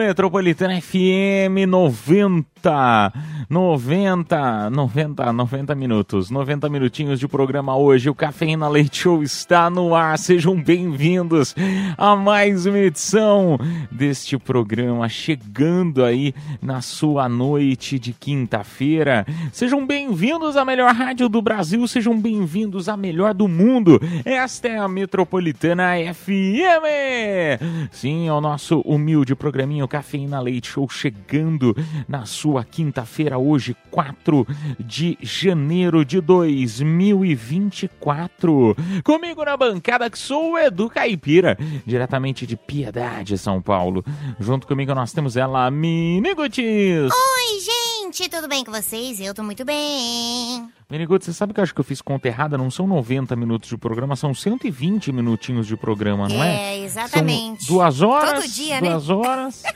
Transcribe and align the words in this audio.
Metropolitana 0.00 0.80
FM 0.80 1.68
90 1.68 3.12
90 3.50 4.70
90 4.70 5.32
90 5.32 5.74
minutos 5.74 6.30
90 6.30 6.70
minutinhos 6.70 7.20
de 7.20 7.28
programa 7.28 7.76
hoje. 7.76 8.08
O 8.08 8.14
Cafeína 8.14 8.66
Leite 8.66 9.02
Show 9.02 9.22
está 9.22 9.68
no 9.68 9.94
ar. 9.94 10.18
Sejam 10.18 10.56
bem-vindos 10.56 11.54
a 11.98 12.16
mais 12.16 12.64
uma 12.64 12.78
edição 12.78 13.58
deste 13.90 14.38
programa 14.38 15.06
chegando 15.06 16.02
aí 16.02 16.34
na 16.62 16.80
sua 16.80 17.28
noite 17.28 17.98
de 17.98 18.14
quinta-feira. 18.14 19.26
Sejam 19.52 19.86
bem-vindos 19.86 20.56
à 20.56 20.64
melhor 20.64 20.94
rádio 20.94 21.28
do 21.28 21.42
Brasil. 21.42 21.86
Sejam 21.86 22.18
bem-vindos 22.18 22.88
à 22.88 22.96
melhor 22.96 23.34
do 23.34 23.46
mundo. 23.46 24.00
Esta 24.24 24.68
é 24.68 24.78
a 24.78 24.88
Metropolitana 24.88 25.92
FM 26.14 27.90
sim 27.90 28.28
é 28.28 28.32
o 28.32 28.40
nosso 28.40 28.80
humilde 28.80 29.34
programinho 29.34 29.86
Cafeína 29.90 30.40
Leite 30.40 30.68
Show 30.68 30.88
chegando 30.88 31.76
na 32.08 32.24
sua 32.24 32.64
quinta-feira, 32.64 33.36
hoje, 33.36 33.76
4 33.90 34.46
de 34.78 35.18
janeiro 35.20 36.02
de 36.04 36.20
2024. 36.20 38.76
Comigo 39.04 39.44
na 39.44 39.56
bancada, 39.56 40.08
que 40.08 40.16
sou 40.16 40.52
o 40.52 40.58
Edu 40.58 40.88
Caipira, 40.88 41.58
diretamente 41.84 42.46
de 42.46 42.56
Piedade, 42.56 43.36
São 43.36 43.60
Paulo. 43.60 44.04
Junto 44.38 44.64
comigo 44.66 44.94
nós 44.94 45.12
temos 45.12 45.36
ela, 45.36 45.70
Minigutis. 45.70 47.10
Oi, 47.12 47.60
gente, 47.60 47.99
tudo 48.10 48.48
bem 48.48 48.64
com 48.64 48.72
vocês? 48.72 49.20
Eu 49.20 49.32
tô 49.32 49.42
muito 49.42 49.64
bem. 49.64 50.68
Minigutis, 50.90 51.26
você 51.26 51.32
sabe 51.32 51.54
que 51.54 51.60
eu 51.60 51.62
acho 51.62 51.72
que 51.72 51.80
eu 51.80 51.84
fiz 51.84 52.02
conta 52.02 52.26
errada? 52.26 52.58
Não 52.58 52.70
são 52.70 52.86
90 52.86 53.36
minutos 53.36 53.68
de 53.68 53.76
programa, 53.78 54.16
são 54.16 54.34
120 54.34 55.12
minutinhos 55.12 55.66
de 55.66 55.76
programa, 55.76 56.28
não 56.28 56.42
é? 56.42 56.74
É, 56.74 56.84
exatamente. 56.84 57.64
São 57.64 57.76
duas 57.76 58.02
horas. 58.02 58.42
Todo 58.42 58.52
dia, 58.52 58.80
né? 58.80 58.90
duas 58.90 59.08
horas. 59.08 59.62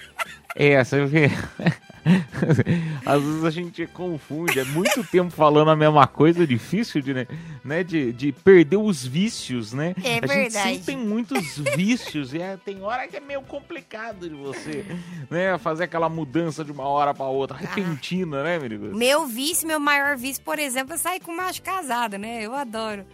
É, 0.56 0.84
você 0.84 1.04
vê. 1.04 1.32
Às 3.04 3.22
vezes 3.22 3.44
a 3.44 3.50
gente 3.50 3.86
confunde, 3.86 4.58
é 4.58 4.64
muito 4.64 5.02
tempo 5.04 5.30
falando 5.30 5.70
a 5.70 5.76
mesma 5.76 6.06
coisa, 6.06 6.42
é 6.42 6.46
difícil 6.46 7.00
de, 7.00 7.26
né, 7.64 7.82
de, 7.82 8.12
de 8.12 8.32
perder 8.32 8.76
os 8.76 9.04
vícios, 9.04 9.72
né? 9.72 9.94
É 10.02 10.10
a 10.10 10.14
gente 10.14 10.26
verdade. 10.26 10.68
sempre 10.68 10.84
tem 10.84 10.96
muitos 10.96 11.58
vícios 11.76 12.34
e 12.34 12.40
é, 12.40 12.56
tem 12.56 12.82
hora 12.82 13.08
que 13.08 13.16
é 13.16 13.20
meio 13.20 13.42
complicado 13.42 14.28
de 14.28 14.34
você, 14.34 14.84
né, 15.30 15.56
fazer 15.58 15.84
aquela 15.84 16.08
mudança 16.08 16.64
de 16.64 16.72
uma 16.72 16.84
hora 16.84 17.14
para 17.14 17.26
outra, 17.26 17.56
repentina, 17.56 18.42
né, 18.42 18.58
Merigo? 18.58 18.94
Meu 18.94 19.26
vício, 19.26 19.66
meu 19.66 19.80
maior 19.80 20.16
vício, 20.16 20.42
por 20.42 20.58
exemplo, 20.58 20.94
é 20.94 20.96
sair 20.96 21.20
com 21.20 21.34
macho 21.34 21.62
casado, 21.62 22.18
né? 22.18 22.42
Eu 22.42 22.54
adoro. 22.54 23.04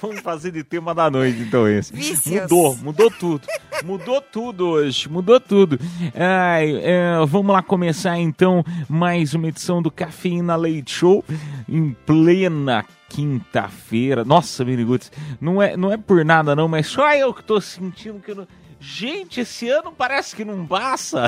Vamos 0.00 0.20
fazer 0.20 0.50
de 0.50 0.64
tema 0.64 0.94
da 0.94 1.10
noite, 1.10 1.40
então, 1.40 1.68
esse. 1.68 1.92
Vícios. 1.92 2.42
Mudou, 2.42 2.76
mudou 2.76 3.10
tudo. 3.10 3.46
Mudou 3.84 4.20
tudo 4.20 4.68
hoje, 4.68 5.08
mudou 5.08 5.40
tudo. 5.40 5.78
Ai, 6.14 6.76
é, 6.82 7.12
vamos 7.26 7.39
lá 7.48 7.62
começar, 7.62 8.18
então, 8.18 8.64
mais 8.88 9.34
uma 9.34 9.48
edição 9.48 9.80
do 9.80 9.90
Cafeína 9.90 10.56
Leite 10.56 10.92
Show, 10.92 11.24
em 11.68 11.92
plena 12.06 12.84
quinta-feira. 13.08 14.24
Nossa, 14.24 14.64
Miniguts, 14.64 15.10
não 15.40 15.60
é, 15.60 15.76
não 15.76 15.92
é 15.92 15.96
por 15.96 16.24
nada 16.24 16.54
não, 16.54 16.68
mas 16.68 16.86
só 16.86 17.12
eu 17.14 17.32
que 17.34 17.42
tô 17.42 17.60
sentindo 17.60 18.20
que... 18.20 18.34
Não... 18.34 18.46
Gente, 18.78 19.40
esse 19.40 19.68
ano 19.68 19.92
parece 19.96 20.34
que 20.34 20.44
não 20.44 20.66
passa. 20.66 21.26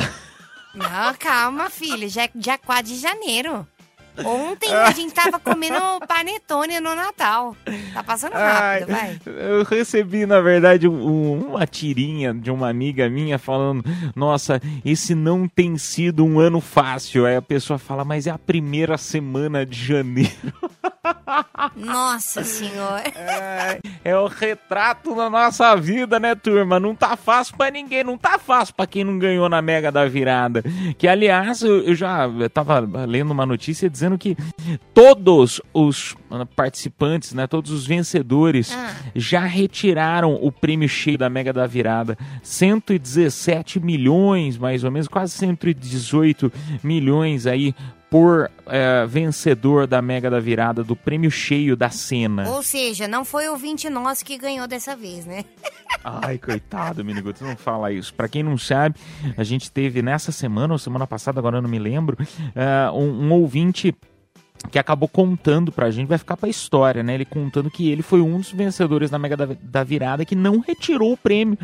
Não, 0.74 1.14
calma, 1.18 1.68
filho. 1.68 2.08
Já 2.08 2.28
dia 2.34 2.56
4 2.56 2.84
de 2.84 2.96
janeiro. 2.98 3.66
Ontem 4.24 4.72
a 4.74 4.90
gente 4.90 5.12
tava 5.14 5.38
comendo 5.38 5.76
panetone 6.06 6.80
no 6.80 6.94
Natal. 6.94 7.56
Tá 7.94 8.02
passando 8.02 8.32
rápido, 8.32 8.90
Ai, 8.92 9.16
vai. 9.16 9.20
Eu 9.26 9.62
recebi, 9.64 10.26
na 10.26 10.40
verdade, 10.40 10.86
um- 10.88 11.48
uma 11.48 11.66
tirinha 11.66 12.34
de 12.34 12.50
uma 12.50 12.68
amiga 12.68 13.08
minha 13.08 13.38
falando: 13.38 13.84
Nossa, 14.14 14.60
esse 14.84 15.14
não 15.14 15.48
tem 15.48 15.76
sido 15.78 16.24
um 16.24 16.38
ano 16.38 16.60
fácil. 16.60 17.24
Aí 17.26 17.36
a 17.36 17.42
pessoa 17.42 17.78
fala: 17.78 18.04
Mas 18.04 18.26
é 18.26 18.30
a 18.30 18.38
primeira 18.38 18.98
semana 18.98 19.64
de 19.64 19.82
janeiro. 19.84 20.32
Nossa 21.76 22.44
senhora. 22.44 23.02
É, 23.14 23.78
é 24.04 24.16
o 24.16 24.26
retrato 24.26 25.14
da 25.14 25.30
nossa 25.30 25.74
vida, 25.76 26.18
né, 26.20 26.34
turma? 26.34 26.78
Não 26.78 26.94
tá 26.94 27.16
fácil 27.16 27.56
pra 27.56 27.70
ninguém, 27.70 28.04
não 28.04 28.18
tá 28.18 28.38
fácil 28.38 28.74
pra 28.74 28.86
quem 28.86 29.04
não 29.04 29.18
ganhou 29.18 29.48
na 29.48 29.62
Mega 29.62 29.90
da 29.90 30.04
Virada. 30.06 30.62
Que, 30.98 31.06
aliás, 31.08 31.62
eu, 31.62 31.82
eu 31.82 31.94
já 31.94 32.28
tava 32.52 32.80
lendo 33.06 33.30
uma 33.30 33.46
notícia 33.46 33.88
dizendo 33.88 34.01
que 34.18 34.36
todos 34.94 35.60
os 35.72 36.14
ah, 36.30 36.46
participantes, 36.46 37.32
né, 37.34 37.46
todos 37.46 37.70
os 37.70 37.86
vencedores 37.86 38.72
Ah. 38.72 38.94
já 39.14 39.40
retiraram 39.40 40.34
o 40.40 40.50
prêmio 40.52 40.88
cheio 40.88 41.18
da 41.18 41.28
Mega 41.30 41.52
da 41.52 41.66
Virada. 41.66 42.16
117 42.42 43.80
milhões, 43.80 44.56
mais 44.58 44.84
ou 44.84 44.90
menos, 44.90 45.08
quase 45.08 45.32
118 45.34 46.52
milhões 46.82 47.46
aí 47.46 47.74
por 48.12 48.50
eh, 48.66 49.06
vencedor 49.06 49.86
da 49.86 50.02
Mega 50.02 50.28
da 50.28 50.38
Virada, 50.38 50.84
do 50.84 50.94
prêmio 50.94 51.30
cheio 51.30 51.74
da 51.74 51.88
cena. 51.88 52.46
Ou 52.50 52.62
seja, 52.62 53.08
não 53.08 53.24
foi 53.24 53.48
o 53.48 53.56
20 53.56 53.88
nosso 53.88 54.22
que 54.22 54.36
ganhou 54.36 54.68
dessa 54.68 54.94
vez, 54.94 55.24
né? 55.24 55.46
Ai, 56.04 56.36
coitado, 56.36 57.02
Miniguto, 57.02 57.42
não 57.42 57.56
fala 57.56 57.90
isso. 57.90 58.12
Pra 58.12 58.28
quem 58.28 58.42
não 58.42 58.58
sabe, 58.58 58.96
a 59.34 59.42
gente 59.42 59.70
teve 59.70 60.02
nessa 60.02 60.30
semana, 60.30 60.74
ou 60.74 60.78
semana 60.78 61.06
passada, 61.06 61.40
agora 61.40 61.56
eu 61.56 61.62
não 61.62 61.70
me 61.70 61.78
lembro, 61.78 62.18
eh, 62.54 62.90
um, 62.92 63.28
um 63.28 63.32
ouvinte 63.32 63.94
que 64.70 64.78
acabou 64.78 65.08
contando 65.08 65.72
pra 65.72 65.90
gente, 65.90 66.08
vai 66.08 66.18
ficar 66.18 66.36
pra 66.36 66.48
história, 66.48 67.02
né? 67.02 67.14
Ele 67.14 67.24
contando 67.24 67.70
que 67.70 67.90
ele 67.90 68.02
foi 68.02 68.20
um 68.20 68.38
dos 68.38 68.52
vencedores 68.52 69.10
da 69.10 69.18
Mega 69.18 69.36
da, 69.36 69.48
da 69.60 69.84
Virada 69.84 70.24
que 70.24 70.34
não 70.34 70.60
retirou 70.60 71.12
o 71.12 71.16
prêmio. 71.16 71.58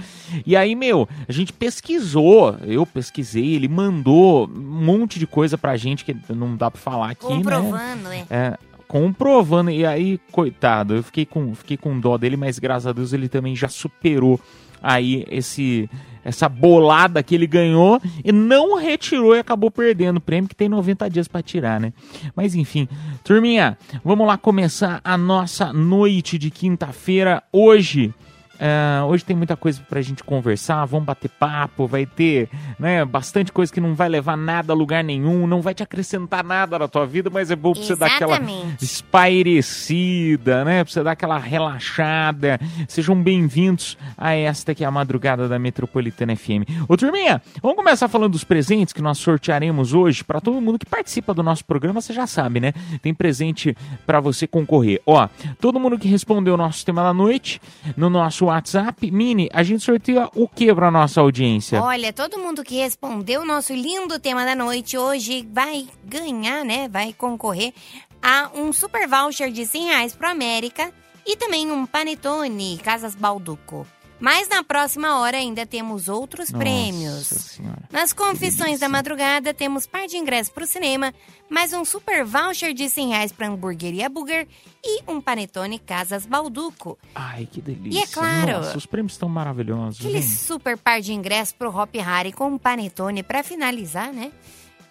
E 0.44 0.56
aí, 0.56 0.74
meu, 0.74 1.08
a 1.28 1.32
gente 1.32 1.52
pesquisou, 1.52 2.56
eu 2.62 2.84
pesquisei, 2.84 3.54
ele 3.54 3.68
mandou 3.68 4.48
um 4.48 4.84
monte 4.84 5.18
de 5.18 5.26
coisa 5.26 5.56
pra 5.56 5.76
gente 5.76 6.04
que 6.04 6.16
não 6.28 6.56
dá 6.56 6.70
pra 6.70 6.80
falar 6.80 7.10
aqui, 7.10 7.28
né? 7.28 7.36
Comprovando, 7.36 8.08
é. 8.12 8.26
É, 8.30 8.58
comprovando. 8.86 9.70
E 9.70 9.86
aí, 9.86 10.18
coitado, 10.32 10.94
eu 10.94 11.02
fiquei 11.02 11.26
com, 11.26 11.54
fiquei 11.54 11.76
com 11.76 11.98
dó 11.98 12.16
dele, 12.16 12.36
mas 12.36 12.58
graças 12.58 12.86
a 12.86 12.92
Deus 12.92 13.12
ele 13.12 13.28
também 13.28 13.54
já 13.54 13.68
superou 13.68 14.40
aí 14.82 15.24
esse 15.30 15.88
essa 16.24 16.46
bolada 16.48 17.22
que 17.22 17.34
ele 17.34 17.46
ganhou 17.46 18.00
e 18.22 18.30
não 18.30 18.76
retirou 18.76 19.34
e 19.34 19.38
acabou 19.38 19.70
perdendo 19.70 20.18
o 20.18 20.20
prêmio 20.20 20.48
que 20.48 20.54
tem 20.54 20.68
90 20.68 21.08
dias 21.08 21.26
para 21.26 21.40
tirar, 21.40 21.80
né? 21.80 21.92
Mas 22.36 22.54
enfim, 22.54 22.86
turminha, 23.24 23.78
vamos 24.04 24.26
lá 24.26 24.36
começar 24.36 25.00
a 25.02 25.16
nossa 25.16 25.72
noite 25.72 26.36
de 26.36 26.50
quinta-feira 26.50 27.42
hoje. 27.50 28.12
É, 28.58 29.02
hoje 29.04 29.24
tem 29.24 29.36
muita 29.36 29.56
coisa 29.56 29.80
pra 29.88 30.02
gente 30.02 30.24
conversar, 30.24 30.84
vamos 30.84 31.06
bater 31.06 31.30
papo, 31.30 31.86
vai 31.86 32.04
ter 32.04 32.48
né, 32.78 33.04
bastante 33.04 33.52
coisa 33.52 33.72
que 33.72 33.80
não 33.80 33.94
vai 33.94 34.08
levar 34.08 34.36
nada 34.36 34.72
a 34.72 34.76
lugar 34.76 35.04
nenhum, 35.04 35.46
não 35.46 35.60
vai 35.60 35.74
te 35.74 35.82
acrescentar 35.82 36.42
nada 36.42 36.78
na 36.78 36.88
tua 36.88 37.06
vida, 37.06 37.30
mas 37.30 37.50
é 37.50 37.56
bom 37.56 37.72
pra 37.72 37.82
você 37.82 37.94
dar 37.94 38.06
aquela 38.06 38.40
espairecida, 38.80 40.64
né? 40.64 40.82
Pra 40.82 40.92
você 40.92 41.02
dar 41.02 41.12
aquela 41.12 41.38
relaxada. 41.38 42.58
Sejam 42.88 43.20
bem-vindos 43.20 43.96
a 44.16 44.34
esta 44.34 44.74
que 44.74 44.82
é 44.82 44.86
a 44.86 44.90
madrugada 44.90 45.48
da 45.48 45.58
Metropolitana 45.58 46.34
FM. 46.34 46.66
Ô, 46.88 46.96
turminha, 46.96 47.40
vamos 47.62 47.76
começar 47.76 48.08
falando 48.08 48.32
dos 48.32 48.44
presentes 48.44 48.92
que 48.92 49.02
nós 49.02 49.18
sortearemos 49.18 49.94
hoje 49.94 50.24
para 50.24 50.40
todo 50.40 50.60
mundo 50.60 50.78
que 50.78 50.86
participa 50.86 51.32
do 51.32 51.42
nosso 51.42 51.64
programa, 51.64 52.00
você 52.00 52.12
já 52.12 52.26
sabe, 52.26 52.58
né? 52.58 52.72
Tem 53.00 53.14
presente 53.14 53.76
para 54.04 54.18
você 54.18 54.46
concorrer. 54.46 55.00
Ó, 55.06 55.28
todo 55.60 55.78
mundo 55.78 55.98
que 55.98 56.08
respondeu 56.08 56.54
o 56.54 56.56
nosso 56.56 56.84
tema 56.84 57.02
da 57.02 57.14
noite 57.14 57.60
no 57.96 58.10
nosso 58.10 58.47
WhatsApp, 58.48 59.10
Mini, 59.10 59.48
a 59.52 59.62
gente 59.62 59.84
sorteia 59.84 60.28
o 60.34 60.48
que 60.48 60.74
pra 60.74 60.90
nossa 60.90 61.20
audiência? 61.20 61.82
Olha, 61.82 62.12
todo 62.12 62.38
mundo 62.38 62.64
que 62.64 62.76
respondeu 62.76 63.42
o 63.42 63.46
nosso 63.46 63.72
lindo 63.72 64.18
tema 64.18 64.44
da 64.44 64.54
noite 64.54 64.96
hoje 64.98 65.46
vai 65.52 65.86
ganhar, 66.04 66.64
né? 66.64 66.88
Vai 66.88 67.12
concorrer 67.12 67.72
a 68.22 68.50
um 68.54 68.72
super 68.72 69.06
voucher 69.06 69.50
de 69.50 69.66
100 69.66 69.84
reais 69.84 70.14
pro 70.14 70.28
América 70.28 70.92
e 71.26 71.36
também 71.36 71.70
um 71.70 71.86
panetone 71.86 72.78
Casas 72.78 73.14
Balduco. 73.14 73.86
Mas 74.20 74.48
na 74.48 74.64
próxima 74.64 75.18
hora 75.20 75.36
ainda 75.36 75.64
temos 75.64 76.08
outros 76.08 76.50
Nossa 76.50 76.58
prêmios. 76.58 77.26
Senhora. 77.26 77.82
Nas 77.90 78.12
confissões 78.12 78.80
da 78.80 78.88
madrugada, 78.88 79.54
temos 79.54 79.86
par 79.86 80.06
de 80.06 80.16
ingressos 80.16 80.52
pro 80.52 80.66
cinema, 80.66 81.14
mais 81.48 81.72
um 81.72 81.84
super 81.84 82.24
voucher 82.24 82.74
de 82.74 82.88
100 82.88 83.08
reais 83.10 83.32
pra 83.32 83.46
hamburgueria 83.46 84.08
Burger 84.08 84.46
e 84.84 85.02
um 85.06 85.20
panetone 85.20 85.78
Casas 85.78 86.26
Balduco. 86.26 86.98
Ai, 87.14 87.46
que 87.50 87.60
delícia. 87.60 88.00
E 88.00 88.02
é 88.02 88.06
claro, 88.06 88.52
Nossa, 88.58 88.76
os 88.76 88.86
prêmios 88.86 89.12
estão 89.12 89.28
maravilhosos. 89.28 90.00
Aquele 90.00 90.18
hein? 90.18 90.22
super 90.22 90.76
par 90.76 91.00
de 91.00 91.12
ingressos 91.12 91.52
pro 91.52 91.74
Hop 91.74 91.94
Harry 91.94 92.32
com 92.32 92.48
um 92.48 92.58
panetone 92.58 93.22
pra 93.22 93.42
finalizar, 93.42 94.12
né? 94.12 94.32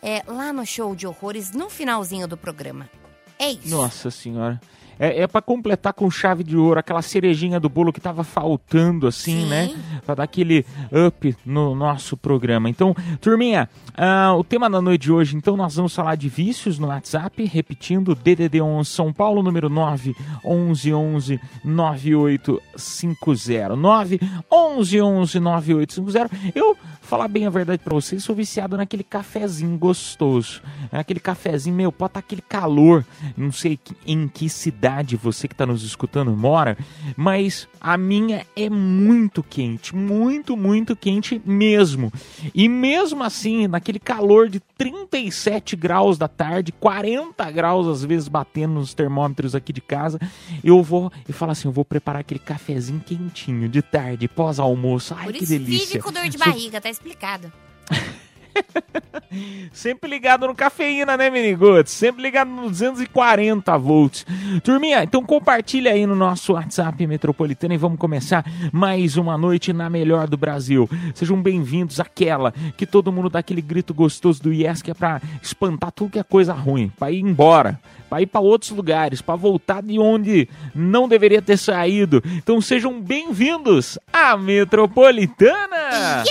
É, 0.01 0.23
lá 0.27 0.53
no 0.53 0.65
show 0.65 0.95
de 0.95 1.05
horrores, 1.05 1.51
no 1.51 1.69
finalzinho 1.69 2.27
do 2.27 2.37
programa. 2.37 2.89
É 3.37 3.51
isso. 3.51 3.69
Nossa 3.69 4.09
senhora. 4.09 4.59
É, 4.99 5.21
é 5.21 5.27
para 5.27 5.41
completar 5.41 5.93
com 5.93 6.09
chave 6.09 6.43
de 6.43 6.57
ouro, 6.57 6.79
aquela 6.79 7.01
cerejinha 7.01 7.59
do 7.59 7.67
bolo 7.69 7.93
que 7.93 8.01
tava 8.01 8.23
faltando, 8.23 9.05
assim, 9.07 9.41
Sim. 9.41 9.49
né? 9.49 9.75
Pra 10.05 10.15
dar 10.15 10.23
aquele 10.23 10.65
up 10.91 11.35
no 11.45 11.75
nosso 11.75 12.17
programa. 12.17 12.69
Então, 12.69 12.95
turminha, 13.21 13.69
ah, 13.95 14.33
o 14.35 14.43
tema 14.43 14.67
da 14.69 14.81
noite 14.81 15.03
de 15.03 15.11
hoje, 15.11 15.35
então, 15.35 15.55
nós 15.55 15.75
vamos 15.75 15.93
falar 15.95 16.15
de 16.15 16.27
vícios 16.29 16.79
no 16.79 16.87
WhatsApp, 16.87 17.45
repetindo, 17.45 18.15
DDD 18.15 18.59
11 18.61 18.89
São 18.89 19.13
Paulo, 19.13 19.43
número 19.43 19.69
9 19.69 20.15
11 20.43 20.93
11 20.93 21.39
9850. 21.63 23.75
9 23.75 24.19
11 24.51 25.01
11 25.01 25.39
9850. 25.39 26.29
Eu, 26.55 26.75
falar 27.07 27.27
bem 27.27 27.45
a 27.45 27.49
verdade 27.49 27.81
pra 27.83 27.93
vocês, 27.93 28.23
sou 28.23 28.35
viciado 28.35 28.75
naquele 28.77 29.03
cafezinho 29.03 29.77
gostoso. 29.77 30.61
Aquele 30.91 31.19
cafezinho, 31.19 31.75
meu, 31.75 31.91
pode 31.91 32.11
estar 32.11 32.19
aquele 32.19 32.41
calor. 32.41 33.05
Não 33.35 33.51
sei 33.51 33.79
em 34.05 34.27
que 34.27 34.49
cidade 34.49 35.15
você 35.15 35.47
que 35.47 35.55
tá 35.55 35.65
nos 35.65 35.83
escutando 35.83 36.35
mora, 36.35 36.77
mas 37.15 37.67
a 37.79 37.97
minha 37.97 38.45
é 38.55 38.69
muito 38.69 39.41
quente. 39.41 39.95
Muito, 39.95 40.57
muito 40.57 40.95
quente 40.95 41.41
mesmo. 41.45 42.11
E 42.53 42.67
mesmo 42.67 43.23
assim, 43.23 43.67
naquele 43.67 43.99
calor 43.99 44.49
de 44.49 44.59
37 44.59 45.75
graus 45.75 46.17
da 46.17 46.27
tarde, 46.27 46.71
40 46.73 47.49
graus 47.51 47.87
às 47.87 48.03
vezes 48.03 48.27
batendo 48.27 48.75
nos 48.75 48.93
termômetros 48.93 49.55
aqui 49.55 49.71
de 49.71 49.81
casa, 49.81 50.19
eu 50.63 50.83
vou 50.83 51.11
e 51.27 51.31
falo 51.33 51.51
assim, 51.51 51.67
eu 51.67 51.71
vou 51.71 51.85
preparar 51.85 52.19
aquele 52.19 52.39
cafezinho 52.39 52.99
quentinho 52.99 53.69
de 53.69 53.81
tarde, 53.81 54.27
pós-almoço. 54.27 55.15
Ai, 55.17 55.25
Por 55.25 55.33
que 55.33 55.45
delícia. 55.45 55.87
vive 55.87 55.99
com 55.99 56.11
dor 56.11 56.27
de 56.27 56.37
barriga, 56.37 56.81
tá 56.81 56.89
explicado. 56.97 57.51
Sempre 59.71 60.09
ligado 60.09 60.47
no 60.47 60.55
cafeína, 60.55 61.15
né, 61.15 61.29
Miniguts? 61.29 61.91
Sempre 61.91 62.23
ligado 62.23 62.49
no 62.49 62.69
240 62.69 63.77
volts. 63.77 64.25
Turminha, 64.63 65.03
então 65.03 65.23
compartilha 65.23 65.91
aí 65.91 66.07
no 66.07 66.15
nosso 66.15 66.53
WhatsApp 66.53 67.05
Metropolitana 67.05 67.75
e 67.75 67.77
vamos 67.77 67.99
começar 67.99 68.43
mais 68.71 69.15
uma 69.15 69.37
noite 69.37 69.71
na 69.71 69.89
melhor 69.89 70.27
do 70.27 70.37
Brasil. 70.37 70.89
Sejam 71.13 71.39
bem-vindos 71.41 71.99
àquela 71.99 72.51
que 72.75 72.85
todo 72.85 73.11
mundo 73.11 73.29
dá 73.29 73.39
aquele 73.39 73.61
grito 73.61 73.93
gostoso 73.93 74.41
do 74.41 74.51
Yes, 74.51 74.81
que 74.81 74.91
é 74.91 74.93
pra 74.93 75.21
espantar 75.41 75.91
tudo 75.91 76.11
que 76.11 76.19
é 76.19 76.23
coisa 76.23 76.53
ruim, 76.53 76.91
pra 76.97 77.11
ir 77.11 77.19
embora, 77.19 77.79
pra 78.09 78.21
ir 78.21 78.27
pra 78.27 78.41
outros 78.41 78.71
lugares, 78.71 79.21
pra 79.21 79.35
voltar 79.35 79.83
de 79.83 79.99
onde 79.99 80.49
não 80.73 81.07
deveria 81.07 81.41
ter 81.41 81.57
saído. 81.57 82.23
Então 82.25 82.59
sejam 82.59 82.99
bem-vindos 82.99 83.99
à 84.11 84.35
Metropolitana! 84.35 86.23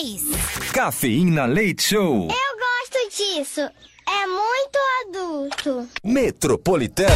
Yes! 0.00 0.70
Cafeína 0.72 1.44
Leite 1.44 1.82
Show. 1.82 2.28
Eu 2.30 2.56
gosto 2.58 3.16
disso. 3.16 3.60
É 3.60 4.26
muito 4.26 4.78
adulto. 5.02 5.88
Metropolitana. 6.02 7.12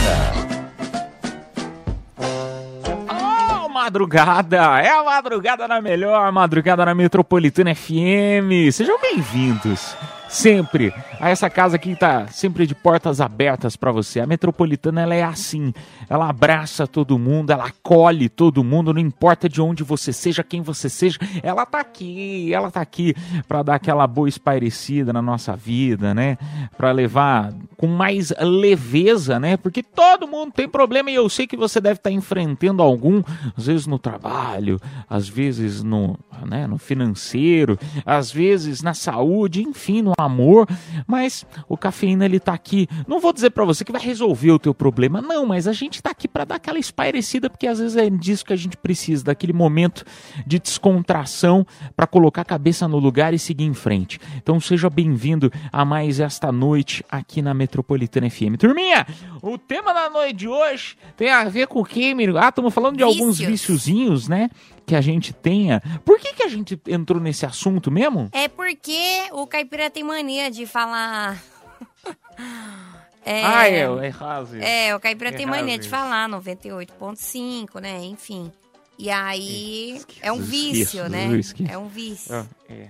Oh, 3.09 3.69
madrugada! 3.71 4.59
É 4.83 4.91
a 4.91 5.03
madrugada 5.03 5.67
na 5.67 5.81
melhor, 5.81 6.31
madrugada 6.33 6.85
na 6.85 6.95
Metropolitana 6.95 7.75
FM. 7.75 8.71
Sejam 8.73 9.01
bem-vindos 9.01 9.97
sempre 10.29 10.93
a 11.21 11.31
essa 11.31 11.49
casa 11.49 11.79
que 11.79 11.95
tá 11.95 12.27
sempre 12.29 12.67
de 12.67 12.75
portas 12.75 13.21
abertas 13.21 13.77
para 13.77 13.93
você. 13.93 14.21
A 14.21 14.27
Metropolitana 14.27 15.03
ela 15.03 15.15
é 15.15 15.23
assim, 15.23 15.73
ela 16.09 16.29
abraça 16.29 16.87
todo 16.87 17.19
mundo, 17.19 17.51
ela 17.51 17.67
acolhe 17.67 18.29
todo 18.29 18.65
mundo, 18.65 18.93
não 18.93 19.01
importa 19.01 19.49
de 19.49 19.61
onde 19.61 19.83
você 19.83 20.13
seja, 20.13 20.43
quem 20.43 20.63
você 20.63 20.89
seja, 20.89 21.19
ela 21.43 21.65
tá 21.65 21.81
aqui, 21.81 22.53
ela 22.53 22.71
tá 22.71 22.81
aqui 22.81 23.15
para 23.49 23.63
dar 23.63 23.75
aquela 23.77 24.07
boa 24.07 24.29
espairecida 24.29 25.13
na 25.13 25.23
nossa 25.23 25.57
vida, 25.57 26.15
né? 26.15 26.39
Para 26.77 26.93
levar 26.93 27.53
com 27.77 27.87
mais 27.87 28.33
leveza, 28.41 29.39
né? 29.39 29.57
Porque 29.57 29.83
todo 29.83 30.27
mundo 30.27 30.53
tem 30.53 30.69
problema 30.69 31.11
e 31.11 31.15
eu 31.15 31.29
sei 31.29 31.47
que 31.47 31.57
você 31.57 31.81
deve 31.81 31.99
estar 31.99 32.11
enfrentando 32.11 32.83
algum, 32.83 33.23
às 33.57 33.67
vezes 33.67 33.87
no 33.87 33.99
trabalho, 33.99 34.81
às 35.09 35.29
vezes 35.29 35.83
no, 35.83 36.19
né, 36.47 36.67
no 36.67 36.79
financeiro, 36.79 37.79
às 38.05 38.31
vezes 38.31 38.83
na 38.83 38.95
saúde, 38.95 39.63
enfim, 39.63 40.03
no 40.03 40.13
amor, 40.19 40.67
mas 41.07 41.47
o 41.69 41.77
cafeína 41.77 42.25
ele 42.25 42.41
tá 42.41 42.53
aqui. 42.53 42.89
Não 43.07 43.21
vou 43.21 43.33
dizer 43.33 43.51
para 43.51 43.65
você 43.65 43.85
que 43.85 43.93
vai 43.93 44.01
resolver 44.01 44.51
o 44.51 44.59
teu 44.59 44.75
problema, 44.75 45.23
não, 45.23 45.47
mas 45.47 45.67
a 45.67 45.73
gente 45.73 46.03
tá 46.03 46.11
aqui 46.11 46.27
para 46.27 46.45
dar 46.45 46.57
aquela 46.57 46.79
espairecida, 46.79 47.49
porque 47.49 47.67
às 47.67 47.79
vezes 47.79 47.97
é 47.97 48.11
disso 48.11 48.45
que 48.45 48.53
a 48.53 48.57
gente 48.57 48.77
precisa, 48.77 49.25
daquele 49.25 49.53
momento 49.53 50.05
de 50.47 50.59
descontração 50.59 51.67
para 51.95 52.07
colocar 52.07 52.43
a 52.43 52.45
cabeça 52.45 52.89
no 52.89 52.99
lugar 52.99 53.35
e 53.35 53.39
seguir 53.39 53.65
em 53.65 53.75
frente. 53.75 54.19
Então 54.37 54.59
seja 54.61 54.91
bem-vindo 54.91 55.51
a 55.73 55.85
mais 55.85 56.21
esta 56.21 56.51
noite 56.51 57.05
aqui 57.11 57.41
na 57.43 57.55
Metropolitana 57.55 58.29
FM. 58.29 58.57
Turminha, 58.59 59.07
o 59.43 59.57
tema 59.59 59.93
da 59.93 60.11
noite 60.11 60.35
de 60.35 60.49
hoje 60.49 60.97
tem 61.17 61.31
a 61.31 61.45
ver 61.45 61.67
com 61.67 61.81
o 61.81 61.85
quê, 61.85 62.11
amigo? 62.13 62.37
Ah, 62.37 62.49
estamos 62.49 62.73
falando 62.75 62.97
de 62.97 63.03
alguns 63.03 63.39
Vícios. 63.39 63.51
viciozinhos, 63.51 64.29
né? 64.29 64.51
Que 64.87 64.95
a 64.95 65.01
gente 65.01 65.33
tenha. 65.33 65.83
Por 66.05 66.19
que, 66.19 66.33
que 66.35 66.43
a 66.43 66.49
gente 66.49 66.81
entrou 66.87 67.21
nesse 67.21 67.45
assunto 67.45 67.91
mesmo? 67.91 68.29
É 68.33 68.49
porque 68.49 69.29
o 69.33 69.47
caipira 69.47 69.91
tem 69.91 70.05
mania 70.05 70.51
de 70.51 70.65
falar. 70.65 71.43
é, 73.25 73.45
Ah, 73.45 73.69
é, 73.69 73.81
é 73.81 74.09
Razi. 74.09 74.61
É, 74.63 74.95
o 74.95 75.01
caipira 75.01 75.33
tem 75.33 75.43
Errado 75.43 75.57
mania 75.57 75.79
de 75.79 75.89
falar 75.89 76.29
98.5, 76.29 77.81
né? 77.81 78.05
Enfim. 78.05 78.53
E 78.99 79.11
aí 79.11 80.01
é 80.23 80.33
um 80.33 80.37
Esqueço, 80.37 80.51
vício, 80.51 81.01
eu 81.01 81.09
né? 81.11 81.27
esqueço. 81.37 81.71
É 81.73 81.77
um 81.77 81.89
vício. 81.89 82.35
É, 82.69 82.73
é. 82.73 82.89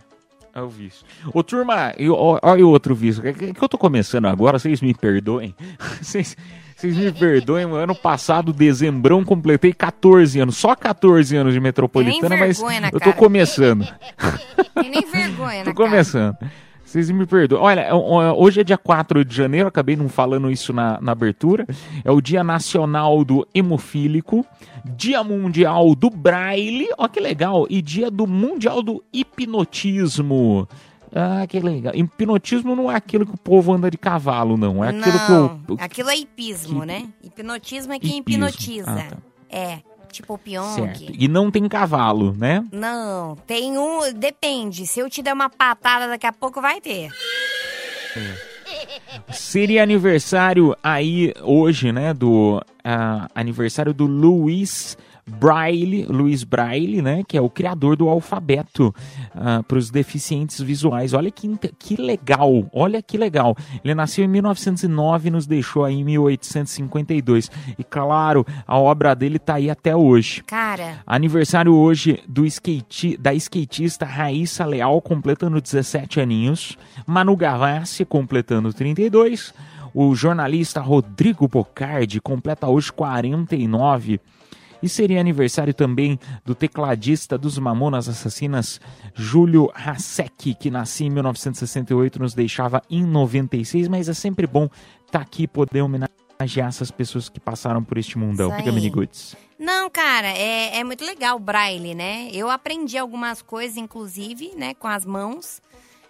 É 0.54 0.62
o 0.62 0.70
vício. 0.70 1.04
Ô, 1.34 1.42
turma, 1.42 1.92
olha 2.42 2.66
o 2.66 2.70
outro 2.70 2.94
vício. 2.94 3.22
Que, 3.22 3.52
que 3.52 3.62
eu 3.62 3.68
tô 3.68 3.76
começando 3.76 4.24
agora, 4.24 4.58
vocês 4.58 4.80
me 4.80 4.94
perdoem. 4.94 5.54
Vocês, 6.00 6.34
vocês 6.76 6.94
me 6.94 7.10
perdoem, 7.10 7.64
ano 7.64 7.94
passado, 7.94 8.52
dezembrão, 8.52 9.24
completei 9.24 9.72
14 9.72 10.38
anos. 10.40 10.58
Só 10.58 10.76
14 10.76 11.34
anos 11.34 11.54
de 11.54 11.60
metropolitana, 11.60 12.36
mas 12.36 12.60
eu 12.92 13.00
tô 13.00 13.14
começando. 13.14 13.88
Tem 14.78 14.90
nem 14.90 15.10
vergonha, 15.10 15.64
Tô 15.64 15.72
começando. 15.72 16.36
Vocês 16.84 17.10
me 17.10 17.24
perdoem. 17.24 17.62
Olha, 17.62 17.94
hoje 17.94 18.60
é 18.60 18.64
dia 18.64 18.76
4 18.76 19.24
de 19.24 19.34
janeiro, 19.34 19.68
acabei 19.68 19.96
não 19.96 20.06
falando 20.06 20.50
isso 20.50 20.70
na, 20.74 21.00
na 21.00 21.12
abertura. 21.12 21.66
É 22.04 22.10
o 22.10 22.20
Dia 22.20 22.44
Nacional 22.44 23.24
do 23.24 23.48
Hemofílico, 23.54 24.44
Dia 24.84 25.24
Mundial 25.24 25.94
do 25.94 26.10
Braille, 26.10 26.88
ó 26.98 27.08
que 27.08 27.20
legal, 27.20 27.66
e 27.70 27.80
Dia 27.80 28.10
do 28.10 28.26
Mundial 28.26 28.82
do 28.82 29.02
Hipnotismo. 29.14 30.68
Ah, 31.18 31.46
que 31.46 31.58
legal. 31.60 31.94
Hipnotismo 31.94 32.76
não 32.76 32.92
é 32.92 32.94
aquilo 32.94 33.24
que 33.24 33.32
o 33.34 33.38
povo 33.38 33.72
anda 33.72 33.90
de 33.90 33.96
cavalo, 33.96 34.58
não. 34.58 34.84
É 34.84 34.90
aquilo 34.90 35.16
Não, 35.30 35.58
que 35.60 35.72
eu. 35.72 35.76
aquilo 35.80 36.10
é 36.10 36.16
hipismo, 36.18 36.84
né? 36.84 37.08
Hipnotismo 37.24 37.94
é 37.94 37.98
quem 37.98 38.18
Hipismo. 38.18 38.44
hipnotiza. 38.44 38.90
Ah, 38.90 39.10
tá. 39.10 39.16
É, 39.48 39.78
tipo 40.12 40.34
o 40.34 40.38
Pyong. 40.38 40.92
E 41.18 41.26
não 41.26 41.50
tem 41.50 41.66
cavalo, 41.68 42.34
né? 42.36 42.62
Não, 42.70 43.34
tem 43.46 43.78
um. 43.78 44.12
Depende. 44.14 44.86
Se 44.86 45.00
eu 45.00 45.08
te 45.08 45.22
der 45.22 45.32
uma 45.32 45.48
patada, 45.48 46.06
daqui 46.06 46.26
a 46.26 46.32
pouco 46.32 46.60
vai 46.60 46.82
ter. 46.82 47.10
Seria 49.32 49.82
aniversário 49.82 50.76
aí 50.82 51.32
hoje, 51.42 51.92
né? 51.92 52.12
Do 52.12 52.62
ah, 52.84 53.28
aniversário 53.34 53.94
do 53.94 54.06
Luiz 54.06 54.96
Braille, 55.28 56.04
Luiz 56.04 56.44
Braille, 56.44 57.02
né? 57.02 57.22
Que 57.26 57.36
é 57.36 57.40
o 57.40 57.50
criador 57.50 57.96
do 57.96 58.08
alfabeto 58.08 58.94
para 59.66 59.76
os 59.76 59.90
deficientes 59.90 60.60
visuais. 60.60 61.12
Olha 61.12 61.30
que, 61.30 61.50
que 61.78 61.96
legal, 61.96 62.68
olha 62.72 63.02
que 63.02 63.18
legal. 63.18 63.56
Ele 63.84 63.94
nasceu 63.94 64.24
em 64.24 64.28
1909 64.28 65.28
e 65.28 65.30
nos 65.30 65.46
deixou 65.46 65.84
aí 65.84 65.96
em 65.96 66.04
1852. 66.04 67.50
E 67.76 67.82
claro, 67.82 68.46
a 68.66 68.78
obra 68.78 69.14
dele 69.14 69.38
tá 69.38 69.54
aí 69.54 69.68
até 69.68 69.96
hoje. 69.96 70.42
Cara, 70.44 71.00
Aniversário 71.06 71.74
hoje 71.74 72.22
do 72.28 72.46
skate, 72.46 73.16
da 73.16 73.34
skatista 73.34 74.06
Raíssa 74.06 74.64
Leal, 74.64 75.00
completando 75.02 75.60
17 75.60 76.20
aninhos. 76.20 76.78
Manu 77.06 77.36
Gavassi, 77.36 78.04
completando 78.04 78.72
32. 78.72 79.52
O 79.92 80.14
jornalista 80.14 80.80
Rodrigo 80.80 81.48
Bocardi 81.48 82.20
completa 82.20 82.68
hoje 82.68 82.92
49. 82.92 84.20
E 84.86 84.88
seria 84.88 85.18
aniversário 85.18 85.74
também 85.74 86.16
do 86.44 86.54
tecladista 86.54 87.36
dos 87.36 87.58
Mamonas 87.58 88.08
Assassinas, 88.08 88.80
Júlio 89.16 89.68
Hasek, 89.74 90.54
que 90.54 90.70
nascia 90.70 91.08
em 91.08 91.10
1968 91.10 92.20
nos 92.20 92.34
deixava 92.34 92.80
em 92.88 93.04
96, 93.04 93.88
mas 93.88 94.08
é 94.08 94.14
sempre 94.14 94.46
bom 94.46 94.70
estar 95.04 95.22
aqui 95.22 95.42
e 95.42 95.48
poder 95.48 95.82
homenagear 95.82 96.68
essas 96.68 96.92
pessoas 96.92 97.28
que 97.28 97.40
passaram 97.40 97.82
por 97.82 97.98
este 97.98 98.16
mundão. 98.16 98.46
Isso 98.46 98.58
Fica, 98.58 98.70
aí. 98.70 98.74
Miniguts. 98.76 99.36
Não, 99.58 99.90
cara, 99.90 100.28
é, 100.28 100.78
é 100.78 100.84
muito 100.84 101.04
legal 101.04 101.34
o 101.34 101.40
braille, 101.40 101.92
né? 101.92 102.28
Eu 102.32 102.48
aprendi 102.48 102.96
algumas 102.96 103.42
coisas, 103.42 103.76
inclusive, 103.76 104.52
né, 104.54 104.72
com 104.74 104.86
as 104.86 105.04
mãos. 105.04 105.60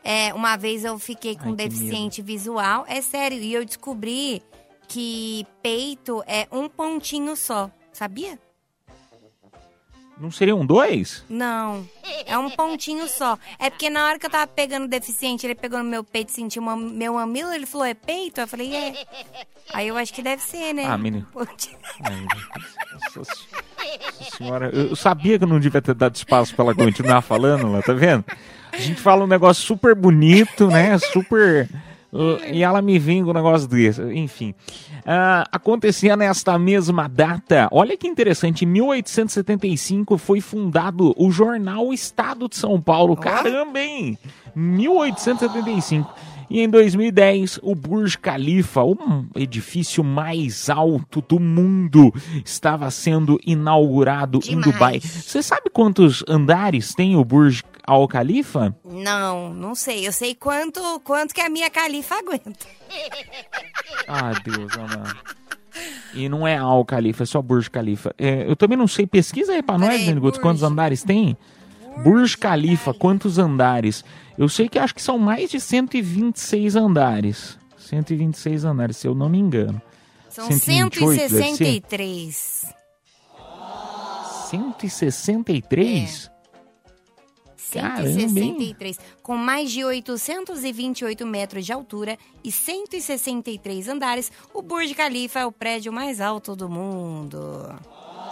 É, 0.04 0.34
uma 0.34 0.54
vez 0.58 0.84
eu 0.84 0.98
fiquei 0.98 1.34
com 1.34 1.44
Ai, 1.44 1.50
que 1.52 1.56
deficiente 1.56 2.20
visual, 2.20 2.84
é 2.86 3.00
sério, 3.00 3.38
e 3.38 3.54
eu 3.54 3.64
descobri 3.64 4.42
que 4.86 5.46
peito 5.62 6.22
é 6.26 6.46
um 6.52 6.68
pontinho 6.68 7.34
só, 7.34 7.70
sabia? 7.90 8.38
Não 10.18 10.30
seriam 10.30 10.64
dois? 10.64 11.22
Não, 11.28 11.86
é 12.24 12.38
um 12.38 12.48
pontinho 12.48 13.06
só. 13.06 13.38
É 13.58 13.68
porque 13.68 13.90
na 13.90 14.06
hora 14.06 14.18
que 14.18 14.24
eu 14.24 14.30
tava 14.30 14.46
pegando 14.46 14.84
o 14.84 14.88
deficiente, 14.88 15.46
ele 15.46 15.54
pegou 15.54 15.78
no 15.78 15.84
meu 15.84 16.02
peito 16.02 16.30
e 16.30 16.32
sentiu 16.32 16.62
uma- 16.62 16.74
meu 16.76 17.14
mamilo, 17.14 17.52
ele 17.52 17.66
falou, 17.66 17.86
é 17.86 17.92
peito? 17.92 18.40
Eu 18.40 18.48
falei, 18.48 18.74
é. 18.74 18.94
Aí 19.74 19.88
eu 19.88 19.96
acho 19.96 20.14
que 20.14 20.22
deve 20.22 20.40
ser, 20.42 20.72
né? 20.72 20.84
Ah, 20.86 20.96
menino. 20.96 21.26
Pontinho. 21.32 21.76
Nossa, 23.14 23.32
senhora, 24.36 24.70
eu 24.72 24.96
sabia 24.96 25.38
que 25.38 25.44
eu 25.44 25.48
não 25.48 25.60
devia 25.60 25.82
ter 25.82 25.94
dado 25.94 26.14
espaço 26.14 26.54
pra 26.54 26.64
ela 26.64 26.74
continuar 26.74 27.20
falando 27.22 27.70
lá, 27.70 27.82
tá 27.82 27.92
vendo? 27.92 28.24
A 28.72 28.78
gente 28.78 29.00
fala 29.00 29.24
um 29.24 29.28
negócio 29.28 29.62
super 29.64 29.94
bonito, 29.94 30.68
né? 30.68 30.98
Super. 30.98 31.68
uh, 32.12 32.38
E 32.52 32.62
ela 32.62 32.80
me 32.82 32.98
vem 32.98 33.22
com 33.24 33.30
um 33.30 33.34
negócio 33.34 33.66
desse. 33.68 34.02
Enfim. 34.14 34.54
Ah, 35.06 35.44
acontecia 35.52 36.16
nesta 36.16 36.58
mesma 36.58 37.08
data. 37.08 37.68
Olha 37.70 37.96
que 37.96 38.08
interessante. 38.08 38.64
Em 38.64 38.68
1875 38.68 40.18
foi 40.18 40.40
fundado 40.40 41.14
o 41.16 41.30
jornal 41.30 41.92
Estado 41.92 42.48
de 42.48 42.56
São 42.56 42.80
Paulo. 42.80 43.16
Caramba, 43.16 43.78
hein? 43.78 44.18
1875. 44.54 46.12
E 46.48 46.60
em 46.60 46.68
2010, 46.68 47.58
o 47.62 47.74
Burj 47.74 48.16
Khalifa, 48.18 48.82
o 48.82 48.96
edifício 49.34 50.04
mais 50.04 50.70
alto 50.70 51.20
do 51.20 51.40
mundo, 51.40 52.12
estava 52.44 52.88
sendo 52.90 53.38
inaugurado 53.44 54.38
em 54.46 54.60
Demais. 54.60 54.64
Dubai. 54.64 55.00
Você 55.00 55.42
sabe 55.42 55.70
quantos 55.72 56.24
andares 56.28 56.94
tem 56.94 57.16
o 57.16 57.24
Burj 57.24 57.64
Al 57.86 58.06
Khalifa? 58.08 58.74
Não, 58.84 59.54
não 59.54 59.74
sei. 59.74 60.06
Eu 60.06 60.12
sei 60.12 60.34
quanto, 60.34 60.80
quanto 61.04 61.32
que 61.34 61.40
a 61.40 61.48
minha 61.48 61.70
califa 61.70 62.16
aguenta. 62.16 62.66
Ah, 64.08 64.32
Deus 64.44 64.72
amado. 64.76 65.16
E 66.14 66.28
não 66.28 66.46
é 66.46 66.56
Al 66.56 66.84
Khalifa, 66.84 67.22
é 67.22 67.26
só 67.26 67.40
Burj 67.42 67.68
Khalifa. 67.70 68.14
É, 68.18 68.48
eu 68.48 68.56
também 68.56 68.76
não 68.78 68.88
sei. 68.88 69.06
Pesquisa 69.06 69.52
aí 69.52 69.62
pra 69.62 69.78
nós, 69.78 69.90
Peraí, 69.90 70.06
Meniguts, 70.06 70.40
quantos 70.40 70.62
andares 70.62 71.02
tem? 71.02 71.36
Burj 72.02 72.36
Khalifa, 72.36 72.92
quantos 72.92 73.38
andares? 73.38 74.04
Eu 74.36 74.48
sei 74.48 74.68
que 74.68 74.78
acho 74.78 74.94
que 74.94 75.02
são 75.02 75.18
mais 75.18 75.50
de 75.50 75.60
126 75.60 76.76
andares. 76.76 77.58
126 77.78 78.64
andares, 78.64 78.96
se 78.96 79.06
eu 79.06 79.14
não 79.14 79.28
me 79.28 79.38
engano. 79.38 79.80
São 80.28 80.50
128 80.50 81.32
deve 81.32 81.54
ser? 81.54 82.66
163. 84.50 86.30
163? 87.66 88.12
Caramba, 88.14 88.40
hein? 88.40 88.52
163. 88.54 88.98
Com 89.22 89.36
mais 89.36 89.70
de 89.70 89.84
828 89.84 91.26
metros 91.26 91.64
de 91.66 91.72
altura 91.72 92.16
e 92.44 92.50
163 92.52 93.88
andares, 93.88 94.30
o 94.54 94.62
Burj 94.62 94.92
Khalifa 94.94 95.40
é 95.40 95.46
o 95.46 95.52
prédio 95.52 95.92
mais 95.92 96.20
alto 96.20 96.54
do 96.56 96.68
mundo. 96.68 97.40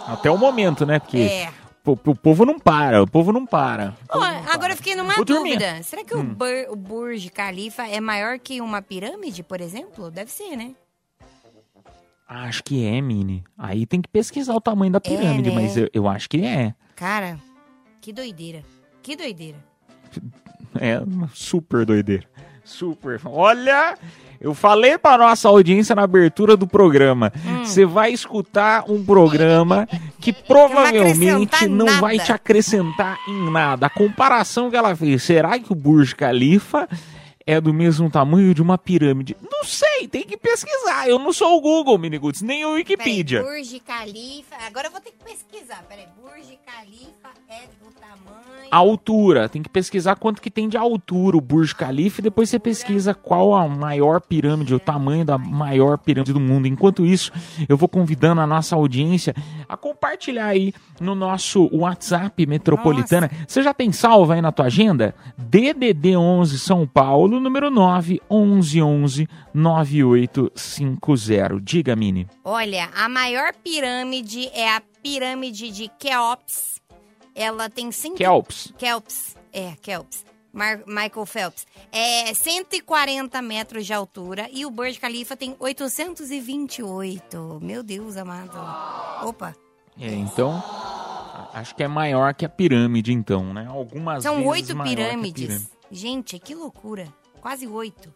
Até 0.07 0.29
o 0.31 0.37
momento, 0.37 0.85
né? 0.85 0.99
Porque 0.99 1.17
É. 1.17 1.49
o, 1.85 1.91
o 1.93 2.15
povo 2.15 2.45
não 2.45 2.59
para, 2.59 3.01
o 3.01 3.07
povo 3.07 3.31
não 3.31 3.45
para. 3.45 3.95
O 4.03 4.07
povo 4.13 4.19
não 4.25 4.27
agora 4.39 4.57
para. 4.59 4.71
eu 4.73 4.77
fiquei 4.77 4.95
numa 4.95 5.13
Vou 5.15 5.25
dormir. 5.25 5.55
Hum. 5.55 5.59
dúvida. 5.59 5.83
Será 5.83 6.03
que 6.03 6.15
o, 6.15 6.23
Bur- 6.23 6.67
o 6.69 6.75
Burj 6.75 7.29
Khalifa 7.29 7.87
é 7.87 7.99
maior 7.99 8.37
que 8.39 8.61
uma 8.61 8.81
pirâmide, 8.81 9.41
por 9.43 9.59
exemplo? 9.61 10.09
Deve 10.11 10.31
ser, 10.31 10.55
né? 10.55 10.73
Acho 12.27 12.63
que 12.63 12.83
é, 12.85 12.99
Mini. 13.01 13.43
Aí 13.57 13.85
tem 13.85 14.01
que 14.01 14.07
pesquisar 14.09 14.55
o 14.55 14.61
tamanho 14.61 14.91
da 14.91 14.99
pirâmide, 14.99 15.49
né? 15.49 15.55
mas 15.55 15.77
eu, 15.77 15.87
eu 15.93 16.07
acho 16.07 16.27
que 16.27 16.43
é. 16.43 16.73
Cara, 16.95 17.37
que 18.01 18.11
doideira. 18.11 18.63
Que 19.05 19.15
doideira. 19.15 19.57
É 20.81 20.99
super 21.31 21.85
doideira. 21.85 22.25
Super. 22.63 23.21
Olha, 23.23 23.95
eu 24.41 24.55
falei 24.55 24.97
pra 24.97 25.15
nossa 25.15 25.47
audiência 25.47 25.93
na 25.93 26.01
abertura 26.01 26.57
do 26.57 26.65
programa. 26.65 27.31
Hum. 27.45 27.63
Você 27.63 27.85
vai 27.85 28.11
escutar 28.11 28.89
um 28.89 29.05
programa 29.05 29.87
que 30.19 30.33
provavelmente 30.33 31.67
não 31.67 31.85
nada. 31.85 32.01
vai 32.01 32.17
te 32.17 32.31
acrescentar 32.31 33.19
em 33.27 33.51
nada. 33.51 33.85
A 33.85 33.91
comparação 33.91 34.71
que 34.71 34.75
ela 34.75 34.95
fez, 34.95 35.21
será 35.21 35.59
que 35.59 35.71
o 35.71 35.75
Burj 35.75 36.15
Khalifa 36.15 36.89
é 37.45 37.61
do 37.61 37.71
mesmo 37.71 38.09
tamanho 38.09 38.55
de 38.55 38.61
uma 38.63 38.75
pirâmide? 38.75 39.37
Não 39.39 39.63
sei, 39.63 40.07
tem 40.07 40.23
que 40.23 40.35
pesquisar. 40.35 41.07
Eu 41.07 41.19
não 41.19 41.31
sou 41.31 41.55
o 41.55 41.61
Google, 41.61 41.99
Miniguts, 41.99 42.41
nem 42.41 42.65
o 42.65 42.73
Wikipedia. 42.73 43.43
Peraí, 43.43 43.61
Burj 43.61 43.81
Khalifa. 43.87 44.55
Agora 44.65 44.87
eu 44.87 44.91
vou 44.91 44.99
ter 44.99 45.11
que 45.11 45.23
pesquisar. 45.23 45.85
Peraí, 45.87 46.07
Burj 46.19 46.57
Khalifa. 46.65 47.24
A 48.71 48.77
altura, 48.77 49.47
tem 49.47 49.61
que 49.63 49.69
pesquisar 49.69 50.15
quanto 50.15 50.41
que 50.41 50.51
tem 50.51 50.67
de 50.67 50.75
altura 50.75 51.37
o 51.37 51.41
Burj 51.41 51.73
Khalifa 51.73 52.19
e 52.19 52.23
depois 52.23 52.49
você 52.49 52.59
pesquisa 52.59 53.13
qual 53.13 53.53
a 53.53 53.69
maior 53.69 54.19
pirâmide, 54.19 54.75
o 54.75 54.79
tamanho 54.79 55.23
da 55.23 55.37
maior 55.37 55.97
pirâmide 55.97 56.33
do 56.33 56.41
mundo. 56.41 56.67
Enquanto 56.67 57.05
isso, 57.05 57.31
eu 57.69 57.77
vou 57.77 57.87
convidando 57.87 58.41
a 58.41 58.47
nossa 58.47 58.75
audiência 58.75 59.33
a 59.69 59.77
compartilhar 59.77 60.47
aí 60.47 60.73
no 60.99 61.15
nosso 61.15 61.69
WhatsApp 61.71 62.45
Metropolitana. 62.45 63.31
Você 63.47 63.63
já 63.63 63.73
tem 63.73 63.93
salvo 63.93 64.33
aí 64.33 64.41
na 64.41 64.51
tua 64.51 64.65
agenda? 64.65 65.15
DDD 65.37 66.17
11 66.17 66.59
São 66.59 66.85
Paulo, 66.85 67.39
número 67.39 67.71
9 67.71 68.21
11 68.29 68.81
11 68.81 69.29
9850. 69.53 71.61
Diga, 71.61 71.95
Mini. 71.95 72.27
Olha, 72.43 72.89
a 72.93 73.07
maior 73.07 73.53
pirâmide 73.63 74.49
é 74.53 74.75
a 74.75 74.81
pirâmide 75.01 75.71
de 75.71 75.89
Keops. 75.97 76.75
Ela 77.35 77.69
tem 77.69 77.91
100... 77.91 78.15
Kelps. 78.15 78.73
Kelps. 78.77 79.35
É, 79.51 79.73
Kelps. 79.81 80.23
Mar- 80.53 80.83
Michael 80.87 81.25
Phelps. 81.25 81.67
É 81.91 82.33
140 82.33 83.41
metros 83.41 83.85
de 83.85 83.93
altura 83.93 84.47
e 84.53 84.65
o 84.65 84.71
Burj 84.71 84.97
Khalifa 84.99 85.35
tem 85.35 85.53
828. 85.59 87.59
Meu 87.61 87.83
Deus, 87.83 88.15
amado. 88.17 88.57
Opa. 89.27 89.53
É, 89.99 90.13
então, 90.13 90.61
acho 91.53 91.75
que 91.75 91.83
é 91.83 91.87
maior 91.87 92.33
que 92.33 92.45
a 92.45 92.49
pirâmide, 92.49 93.11
então, 93.13 93.53
né? 93.53 93.65
Algumas 93.69 94.23
São 94.23 94.45
oito 94.45 94.75
pirâmides. 94.83 95.45
pirâmide. 95.47 95.67
Gente, 95.91 96.39
que 96.39 96.55
loucura. 96.55 97.07
Quase 97.41 97.67
oito. 97.67 98.11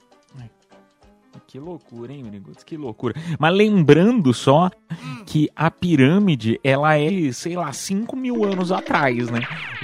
Que 1.47 1.59
loucura, 1.59 2.13
hein, 2.13 2.23
Miniguts? 2.23 2.63
Que 2.63 2.77
loucura. 2.77 3.13
Mas 3.39 3.53
lembrando 3.53 4.33
só 4.33 4.69
que 5.25 5.49
a 5.55 5.69
pirâmide, 5.69 6.59
ela 6.63 6.97
é, 6.97 7.31
sei 7.31 7.55
lá, 7.55 7.71
5 7.71 8.15
mil 8.15 8.43
anos 8.43 8.71
atrás, 8.71 9.29
né? 9.29 9.41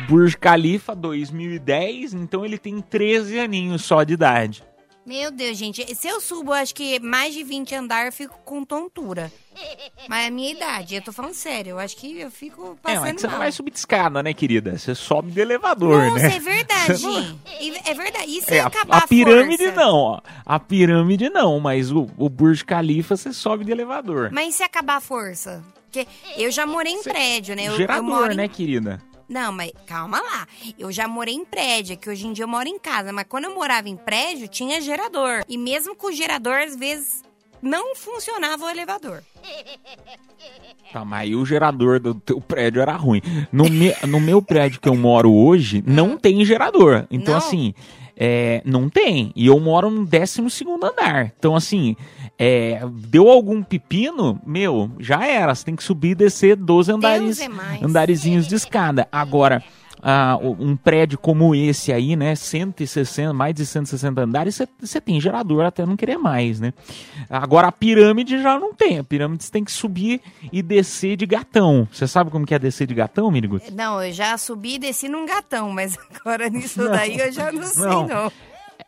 Burj 0.08 0.36
Khalifa, 0.38 0.96
2010, 0.96 2.14
então 2.14 2.46
ele 2.46 2.58
tem 2.58 2.80
13 2.82 3.40
aninhos 3.40 3.84
só 3.84 4.04
de 4.04 4.14
idade. 4.14 4.64
Meu 5.06 5.30
Deus, 5.30 5.56
gente. 5.56 5.96
Se 5.96 6.08
eu 6.08 6.20
subo, 6.20 6.52
acho 6.52 6.74
que 6.74 7.00
mais 7.00 7.34
de 7.34 7.44
20 7.44 7.76
andar, 7.76 8.08
eu 8.08 8.12
fico 8.12 8.40
com 8.44 8.64
tontura. 8.66 9.32
Mas 10.08 10.24
é 10.24 10.28
a 10.28 10.32
minha 10.32 10.52
idade, 10.52 10.96
eu 10.96 11.02
tô 11.02 11.12
falando 11.12 11.34
sério. 11.34 11.72
Eu 11.72 11.80
acho 11.80 11.96
que 11.98 12.20
eu 12.20 12.30
fico 12.32 12.78
É, 12.84 12.94
mas 12.96 13.00
passando 13.00 13.20
você 13.20 13.28
não 13.28 13.32
mal. 13.34 13.40
vai 13.40 13.52
subir 13.52 13.72
de 13.72 13.78
escada, 13.80 14.22
né, 14.24 14.34
querida? 14.34 14.78
Você 14.78 14.94
sobe 14.96 15.32
de 15.32 15.40
elevador, 15.40 16.06
Nossa, 16.12 16.28
né? 16.28 16.36
é 16.36 16.40
verdade. 16.40 16.94
Você 16.98 17.08
não- 17.08 17.40
É 17.86 17.94
verdade. 17.94 18.26
E 18.28 18.42
se 18.42 18.54
É, 18.56 18.60
a, 18.62 18.68
acabar 18.68 18.98
a 18.98 19.08
pirâmide 19.08 19.64
força? 19.66 19.80
não, 19.82 19.96
ó. 19.96 20.20
A 20.46 20.60
pirâmide 20.60 21.30
não, 21.30 21.60
mas 21.60 21.92
o, 21.92 22.08
o 22.18 22.30
Burj 22.30 22.64
Khalifa 22.64 23.16
você 23.18 23.32
sobe 23.34 23.66
de 23.66 23.72
elevador. 23.72 24.30
Mas 24.32 24.54
e 24.56 24.58
se 24.58 24.64
acabar 24.64 24.98
a 24.98 25.02
força? 25.02 25.64
Porque 25.92 26.08
eu 26.38 26.52
já 26.52 26.66
morei 26.66 26.92
em 26.94 27.02
prédio, 27.04 27.56
né? 27.56 27.64
Eu, 27.68 27.72
eu 27.72 27.78
Gerador, 27.78 28.04
moro 28.04 28.34
em- 28.34 28.36
né, 28.36 28.48
querida? 28.48 29.02
Não, 29.28 29.52
mas 29.52 29.72
calma 29.88 30.22
lá. 30.22 30.46
Eu 30.78 30.92
já 30.92 31.08
morei 31.08 31.34
em 31.34 31.44
prédio, 31.44 31.98
que 31.98 32.08
hoje 32.08 32.28
em 32.28 32.34
dia 32.34 32.44
eu 32.44 32.48
moro 32.48 32.68
em 32.70 32.78
casa. 32.78 33.12
Mas 33.12 33.26
quando 33.28 33.46
eu 33.46 33.56
morava 33.56 33.90
em 33.90 33.96
prédio, 33.98 34.48
tinha 34.48 34.80
gerador. 34.80 35.44
E 35.50 35.58
mesmo 35.58 35.96
com 35.96 36.08
o 36.08 36.12
gerador, 36.12 36.54
às 36.60 36.76
vezes, 36.76 37.24
não 37.66 37.96
funcionava 37.96 38.66
o 38.66 38.70
elevador. 38.70 39.22
Tá, 40.94 41.04
mas 41.04 41.22
aí 41.22 41.36
o 41.36 41.46
gerador 41.46 42.00
do 42.00 42.14
teu 42.14 42.40
prédio 42.40 42.82
era 42.82 42.94
ruim. 42.96 43.22
No, 43.52 43.66
me- 43.70 43.96
no 44.08 44.20
meu 44.20 44.42
prédio 44.42 44.80
que 44.80 44.88
eu 44.88 44.96
moro 44.96 45.34
hoje, 45.34 45.84
não 45.86 46.16
tem 46.18 46.46
gerador. 46.46 47.06
Então, 47.12 47.34
Não? 47.34 47.40
assim, 47.40 47.74
é, 48.16 48.62
não 48.64 48.88
tem. 48.90 49.34
E 49.36 49.48
eu 49.48 49.60
moro 49.60 49.90
no 49.90 50.06
12 50.06 50.42
andar. 50.82 51.34
Então, 51.38 51.54
assim, 51.56 51.98
é, 52.40 52.80
deu 53.10 53.30
algum 53.30 53.62
pepino, 53.62 54.40
meu, 54.46 54.90
já 55.00 55.26
era. 55.28 55.54
Você 55.54 55.66
tem 55.66 55.76
que 55.76 55.84
subir 55.84 56.12
e 56.12 56.16
descer 56.16 56.56
12 56.56 56.92
andares, 56.92 57.40
é 57.42 57.48
andarezinhos 57.84 58.48
de 58.48 58.56
escada. 58.56 59.06
Agora. 59.12 59.62
Ah, 60.08 60.38
um 60.40 60.76
prédio 60.76 61.18
como 61.18 61.56
esse 61.56 61.92
aí, 61.92 62.16
né? 62.16 62.36
160, 62.36 63.34
mais 63.34 63.56
de 63.56 63.66
160 63.66 64.22
andares, 64.22 64.62
você- 64.80 65.02
tem 65.02 65.20
gerador 65.20 65.66
até 65.66 65.84
não 65.84 65.98
querer 65.98 66.18
mais, 66.18 66.60
né? 66.60 66.74
Agora 67.28 67.68
a 67.68 67.72
pirâmide 67.72 68.40
já 68.40 68.60
não 68.60 68.72
tem. 68.72 69.00
A 69.00 69.04
pirâmide 69.04 69.44
você 69.44 69.52
tem 69.52 69.64
que 69.64 69.72
subir 69.72 70.22
e 70.54 70.62
descer 70.62 71.16
de 71.18 71.26
gatão. 71.26 71.88
Você 71.92 72.08
sabe 72.08 72.30
como 72.30 72.46
que 72.46 72.54
é 72.54 72.60
descer 72.60 72.86
de 72.86 72.94
gatão, 72.94 73.32
Mirigo? 73.32 73.60
Não, 73.74 74.02
eu 74.04 74.14
já 74.14 74.38
subi 74.38 74.76
e 74.76 74.80
desci 74.80 75.10
num 75.10 75.26
gatão, 75.26 75.72
mas 75.72 75.98
agora 76.22 76.50
nisso 76.50 76.88
daí 76.88 77.18
eu 77.18 77.32
já 77.32 77.52
não 77.52 77.64
sei, 77.64 77.84
Não. 77.84 78.08
não. 78.08 78.32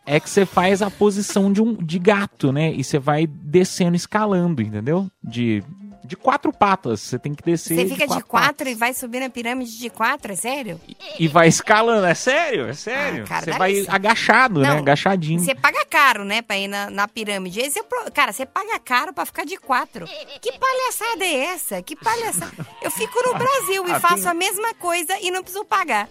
É 0.05 0.19
que 0.19 0.29
você 0.29 0.45
faz 0.45 0.81
a 0.81 0.91
posição 0.91 1.51
de 1.51 1.61
um 1.61 1.73
de 1.73 1.97
gato, 1.97 2.51
né? 2.51 2.71
E 2.71 2.83
você 2.83 2.99
vai 2.99 3.25
descendo, 3.27 3.95
escalando, 3.95 4.61
entendeu? 4.61 5.09
De, 5.23 5.63
de 6.07 6.15
quatro 6.15 6.51
patas. 6.53 7.01
Você 7.01 7.19
tem 7.19 7.33
que 7.35 7.43
descer. 7.43 7.75
Você 7.75 7.85
fica 7.85 8.03
de 8.05 8.07
quatro, 8.07 8.25
quatro 8.27 8.55
patas. 8.57 8.67
e 8.71 8.75
vai 8.75 8.93
subir 8.93 9.19
na 9.19 9.29
pirâmide 9.29 9.77
de 9.77 9.89
quatro, 9.89 10.31
é 10.31 10.35
sério? 10.35 10.79
E 11.19 11.27
vai 11.27 11.47
escalando, 11.47 12.05
é 12.07 12.13
sério? 12.15 12.67
É 12.67 12.73
sério? 12.73 13.23
Ah, 13.25 13.27
cara, 13.27 13.45
você 13.45 13.51
vai 13.57 13.71
licença. 13.73 13.91
agachado, 13.95 14.59
né? 14.61 14.69
Não, 14.69 14.77
Agachadinho. 14.77 15.39
Você 15.39 15.53
paga 15.53 15.85
caro, 15.85 16.23
né, 16.23 16.41
pra 16.41 16.57
ir 16.57 16.67
na, 16.67 16.89
na 16.89 17.07
pirâmide. 17.07 17.59
Esse 17.59 17.79
é 17.79 17.83
pro- 17.83 18.11
Cara, 18.11 18.31
você 18.31 18.45
paga 18.45 18.79
caro 18.79 19.13
pra 19.13 19.25
ficar 19.25 19.45
de 19.45 19.57
quatro. 19.57 20.07
Que 20.41 20.51
palhaçada 20.53 21.25
é 21.25 21.35
essa? 21.53 21.81
Que 21.81 21.95
palhaçada. 21.95 22.65
Eu 22.81 22.89
fico 22.91 23.13
no 23.27 23.33
Brasil 23.37 23.87
e 23.87 23.91
Ah, 23.91 23.99
faço 23.99 24.23
tem- 24.23 24.31
a 24.31 24.33
mesma 24.33 24.73
coisa 24.75 25.17
e 25.21 25.29
não 25.29 25.41
preciso 25.43 25.65
pagar. 25.65 26.07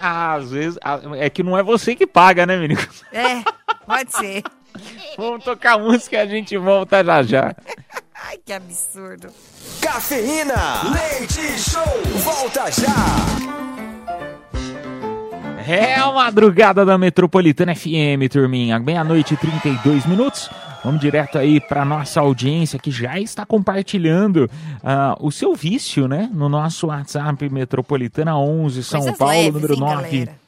Ah, 0.00 0.34
às 0.34 0.50
vezes. 0.50 0.78
ah, 0.82 1.00
É 1.16 1.30
que 1.30 1.42
não 1.42 1.56
é 1.56 1.62
você 1.62 1.94
que 1.94 2.06
paga, 2.06 2.44
né, 2.46 2.56
menino? 2.56 2.80
É, 3.12 3.42
pode 3.86 4.10
ser. 4.16 4.42
Vamos 5.18 5.44
tocar 5.44 5.78
música 5.78 6.16
e 6.16 6.18
a 6.20 6.26
gente 6.26 6.56
volta 6.56 7.04
já 7.04 7.22
já. 7.22 7.54
Ai, 8.24 8.38
que 8.44 8.52
absurdo. 8.52 9.28
Cafeína, 9.80 10.54
leite 10.92 11.58
show, 11.58 11.82
volta 12.22 12.70
já. 12.70 13.52
É 15.66 15.94
a 15.96 16.10
madrugada 16.12 16.84
da 16.84 16.96
Metropolitana 16.96 17.74
FM, 17.74 18.28
turminha. 18.30 18.78
Meia-noite 18.78 19.34
e 19.34 19.36
32 19.36 20.06
minutos. 20.06 20.50
Vamos 20.84 21.00
direto 21.00 21.38
aí 21.38 21.60
para 21.60 21.84
nossa 21.84 22.20
audiência 22.20 22.78
que 22.78 22.90
já 22.90 23.18
está 23.18 23.46
compartilhando 23.46 24.50
ah, 24.82 25.16
o 25.20 25.30
seu 25.30 25.54
vício, 25.54 26.08
né? 26.08 26.28
No 26.32 26.48
nosso 26.48 26.88
WhatsApp 26.88 27.48
Metropolitana 27.48 28.36
11 28.36 28.82
São 28.82 29.00
Coisas 29.00 29.18
Paulo, 29.18 29.32
leves, 29.32 29.54
número 29.54 29.74
hein, 29.74 29.80
9 29.80 30.02
galera? 30.02 30.41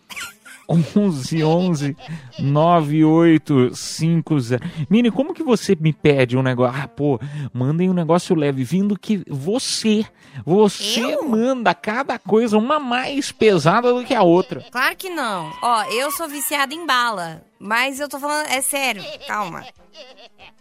11 0.68 1.44
11 1.44 1.96
9850. 2.38 4.60
Mini, 4.88 5.10
como 5.10 5.34
que 5.34 5.42
você 5.42 5.76
me 5.78 5.92
pede 5.92 6.36
um 6.36 6.42
negócio? 6.42 6.80
Ah, 6.82 6.88
pô, 6.88 7.18
mandem 7.52 7.90
um 7.90 7.94
negócio 7.94 8.34
leve, 8.34 8.64
vindo 8.64 8.98
que 8.98 9.22
você, 9.28 10.04
você 10.44 11.00
Eu? 11.00 11.28
manda 11.28 11.74
cada 11.74 12.18
coisa 12.18 12.56
uma 12.58 12.78
mais 12.78 13.32
pesada 13.32 13.92
do 13.92 14.04
que 14.04 14.14
a 14.14 14.22
outra. 14.22 14.64
Claro 14.70 14.96
que 14.96 15.10
não. 15.10 15.50
Ó, 15.62 15.82
eu 15.84 16.10
sou 16.10 16.28
viciada 16.28 16.74
em 16.74 16.86
bala. 16.86 17.42
Mas 17.58 18.00
eu 18.00 18.08
tô 18.08 18.18
falando. 18.18 18.46
É 18.48 18.60
sério, 18.60 19.02
calma. 19.26 19.64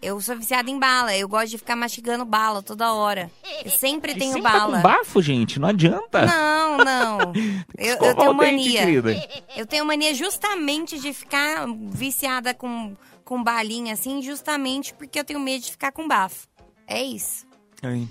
Eu 0.02 0.20
sou 0.22 0.36
viciada 0.38 0.70
em 0.70 0.78
bala. 0.78 1.16
Eu 1.16 1.28
gosto 1.28 1.50
de 1.50 1.58
ficar 1.58 1.76
mastigando 1.76 2.24
bala 2.26 2.62
toda 2.62 2.94
hora. 2.94 3.32
Eu 3.64 3.72
sempre 3.72 4.12
E 4.12 4.18
tenho 4.18 4.34
sempre 4.34 4.52
tá 4.52 4.60
bala. 4.60 4.78
com 4.78 4.84
bafo, 4.84 5.22
gente, 5.22 5.60
não 5.60 5.70
adianta. 5.70 6.26
Não, 6.26 6.78
não. 6.78 7.20
Eu, 7.78 7.96
eu 7.98 8.16
tenho 8.16 8.34
dente, 8.34 8.36
mania. 8.36 8.80
querida. 8.86 9.30
Eu 9.56 9.66
tenho 9.66 9.86
mania 9.86 10.14
justamente 10.14 11.00
de 11.00 11.12
ficar 11.14 11.66
viciada 11.90 12.54
com, 12.54 12.96
com 13.26 13.44
balinha, 13.44 13.94
assim, 13.94 14.22
justamente 14.22 14.94
porque 14.94 15.20
eu 15.20 15.24
tenho 15.24 15.40
medo 15.40 15.64
de 15.64 15.72
ficar 15.72 15.92
com 15.92 16.08
bafo. 16.08 16.48
É 16.88 17.02
isso. 17.04 17.46
Ai, 17.84 18.08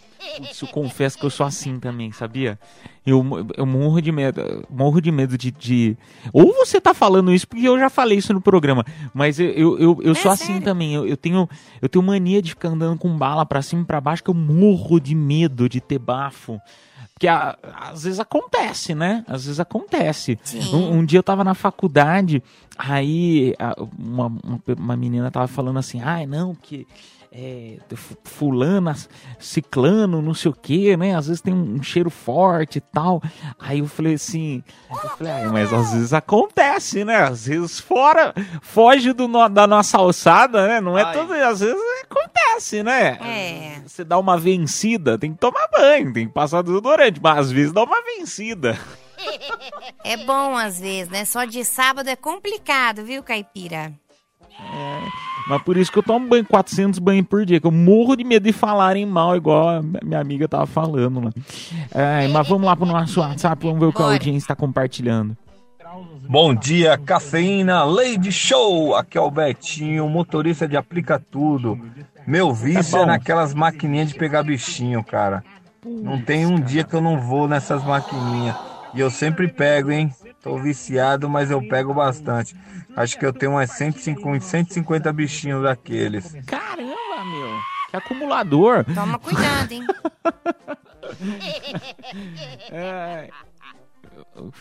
eu 0.63 0.69
confesso 0.69 1.19
que 1.19 1.27
eu 1.27 1.31
sou 1.31 1.45
assim 1.47 1.79
também, 1.79 2.13
sabia? 2.13 2.59
Eu, 3.05 3.25
eu 3.57 3.67
morro 3.67 4.01
de 4.01 4.13
medo, 4.13 4.65
morro 4.71 5.01
de 5.01 5.11
medo 5.11 5.37
de, 5.37 5.51
de- 5.51 5.97
Ou 6.33 6.53
você 6.55 6.81
tá 6.81 6.95
falando 6.95 7.33
isso 7.33 7.49
porque 7.49 7.67
eu 7.67 7.79
já 7.79 7.91
falei 7.91 8.19
isso 8.19 8.33
no 8.33 8.41
programa, 8.41 8.85
mas 9.13 9.41
eu, 9.41 9.47
eu, 9.51 9.79
eu, 9.79 9.99
eu 10.03 10.13
É 10.13 10.15
sou 10.15 10.31
assim 10.31 10.47
sério. 10.47 10.63
também. 10.63 10.95
Eu, 10.95 11.07
eu 11.07 11.17
tenho, 11.17 11.49
eu 11.81 11.89
tenho 11.89 12.05
mania 12.05 12.41
de 12.41 12.51
ficar 12.51 12.69
andando 12.69 12.99
com 12.99 13.17
bala 13.17 13.45
pra 13.45 13.61
cima 13.63 13.83
e 13.83 13.85
pra 13.85 14.01
baixo, 14.01 14.23
que 14.23 14.31
eu 14.31 14.35
morro 14.35 15.01
de 15.01 15.15
medo 15.15 15.69
de 15.69 15.81
ter 15.81 15.99
bafo. 15.99 16.61
Porque 17.15 17.27
a- 17.29 17.57
às 17.91 18.05
vezes 18.05 18.19
acontece, 18.21 18.95
né? 18.95 19.25
Às 19.29 19.45
vezes 19.45 19.59
acontece. 19.61 20.39
Um, 20.73 20.99
um 20.99 21.05
dia 21.05 21.19
eu 21.19 21.23
tava 21.23 21.43
na 21.45 21.55
faculdade, 21.55 22.43
aí 22.79 23.55
a- 23.59 23.75
uma, 23.99 24.27
uma, 24.27 24.61
uma 24.79 24.97
menina 24.97 25.31
tava 25.31 25.47
falando 25.49 25.79
assim, 25.79 26.01
ai 26.01 26.27
não, 26.27 26.55
que 26.55 26.87
é, 27.35 27.79
fu- 27.97 28.17
fulana, 28.25 28.95
ciclano, 29.39 30.21
não 30.21 30.35
sei 30.35 30.51
o 30.51 30.55
que, 30.55 30.97
né? 30.97 31.15
Às 31.17 31.27
vezes 31.29 31.41
tem 31.41 31.55
um, 31.55 31.77
um 31.77 31.83
cheiro 31.83 32.11
forte 32.11 32.77
e 32.77 32.81
tal. 32.81 33.23
Aí 33.59 33.79
eu 33.79 33.87
falei 33.87 34.15
assim, 34.15 34.63
eu 34.91 34.97
falei, 35.17 35.33
mas 35.51 35.73
às 35.73 35.93
vezes 35.93 36.13
acontece, 36.13 37.05
né? 37.05 37.17
Às 37.23 37.47
vezes 37.47 37.81
fora, 37.81 38.35
foge 38.61 39.13
do 39.13 39.27
no- 39.27 39.49
da 39.49 39.67
nossa 39.67 39.97
alçada, 39.99 40.69
né? 40.69 40.81
Não 40.81 40.99
é 40.99 41.03
Ai. 41.05 41.13
todo, 41.15 41.33
às 41.33 41.61
vezes 41.61 41.81
acontece, 42.11 42.83
né? 42.83 43.19
É. 43.23 43.81
Você 43.87 44.05
dá 44.05 44.19
uma 44.19 44.37
vencida, 44.39 45.19
tem 45.19 45.33
que 45.33 45.39
tomar 45.39 45.69
banho, 45.73 46.13
tem 46.13 46.27
que 46.29 46.35
passar 46.35 46.63
desodorante, 46.63 47.19
mas 47.23 47.39
às 47.39 47.51
vezes 47.53 47.73
dá 47.73 47.83
uma 47.83 48.03
vencida. 48.03 48.79
É 50.05 50.17
bom 50.17 50.57
às 50.57 50.81
vezes, 50.81 51.09
né? 51.09 51.25
Só 51.25 51.45
de 51.45 51.65
sábado 51.65 52.09
é 52.09 52.17
complicado, 52.17 53.05
viu, 53.05 53.23
caipira? 53.23 53.93
Mas 55.49 55.63
por 55.63 55.77
isso 55.77 55.91
que 55.91 55.99
eu 55.99 56.03
tomo 56.03 56.29
banho, 56.29 56.45
400 56.45 56.99
banhos 56.99 57.27
por 57.27 57.45
dia, 57.45 57.61
que 57.61 57.67
eu 57.67 57.73
morro 57.73 58.17
de 58.17 58.25
medo 58.25 58.45
de 58.45 58.53
falarem 58.53 59.05
mal, 59.05 59.37
igual 59.37 59.69
a 59.69 59.83
minha 59.83 60.21
amiga 60.21 60.49
tava 60.49 60.67
falando 60.67 61.21
lá. 61.21 61.31
É, 61.93 62.29
mas 62.29 62.49
vamos 62.49 62.67
lá 62.67 62.77
pro 62.77 62.87
nosso 62.87 63.21
WhatsApp, 63.21 63.65
vamos 63.65 63.81
ver 63.81 63.87
o 63.87 63.93
que 63.93 64.03
a 64.03 64.07
audiência 64.07 64.45
está 64.45 64.57
compartilhando. 64.57 65.37
Bom 66.29 66.55
dia, 66.55 66.97
cafeína, 66.97 67.85
Lady 67.85 68.33
Show! 68.33 68.97
Aqui 68.97 69.19
é 69.19 69.21
o 69.21 69.31
Betinho, 69.31 70.09
motorista 70.09 70.67
de 70.67 70.77
aplica 70.77 71.19
tudo. 71.19 71.79
Meu 72.27 72.55
vício 72.55 72.99
É 72.99 73.03
é, 73.03 73.07
naquelas 73.07 73.53
maquininhas 73.53 74.09
de 74.09 74.15
pegar 74.15 74.43
bichinho, 74.43 75.03
cara. 75.05 75.45
Não 75.85 76.21
tem 76.21 76.47
um 76.47 76.61
dia 76.61 76.85
que 76.85 76.95
eu 76.95 77.01
não 77.01 77.19
vou 77.21 77.49
nessas 77.49 77.85
maquininhas. 77.85 78.57
E 78.95 79.01
eu 79.01 79.11
sempre 79.11 79.49
pego, 79.49 79.91
hein? 79.91 80.15
Tô 80.43 80.59
viciado, 80.59 81.29
mas 81.29 81.51
eu 81.51 81.67
pego 81.69 81.95
bastante. 81.95 82.55
Acho 82.97 83.19
que 83.19 83.25
eu 83.25 83.33
tenho 83.33 83.53
umas 83.53 83.71
150, 83.71 84.29
uns 84.29 84.45
150 84.45 85.13
bichinhos 85.13 85.63
daqueles. 85.63 86.35
Caramba, 86.47 87.25
meu, 87.25 87.59
que 87.91 87.97
acumulador. 87.97 88.85
Toma 88.95 89.19
cuidado, 89.19 89.73
hein? 89.73 89.87
É. 92.71 93.29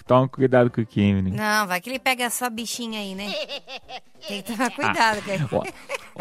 Toma 0.05 0.27
cuidado 0.27 0.69
com 0.69 0.81
o 0.81 0.85
que, 0.85 1.13
menino. 1.13 1.35
Não, 1.35 1.65
vai 1.65 1.79
que 1.79 1.89
ele 1.89 1.99
pega 1.99 2.29
sua 2.29 2.49
bichinha 2.49 2.99
aí, 2.99 3.15
né? 3.15 3.33
Tem 4.27 4.41
que 4.41 4.51
tomar 4.51 4.69
cuidado, 4.69 5.21
cara. 5.21 5.49
Ó, 5.51 5.63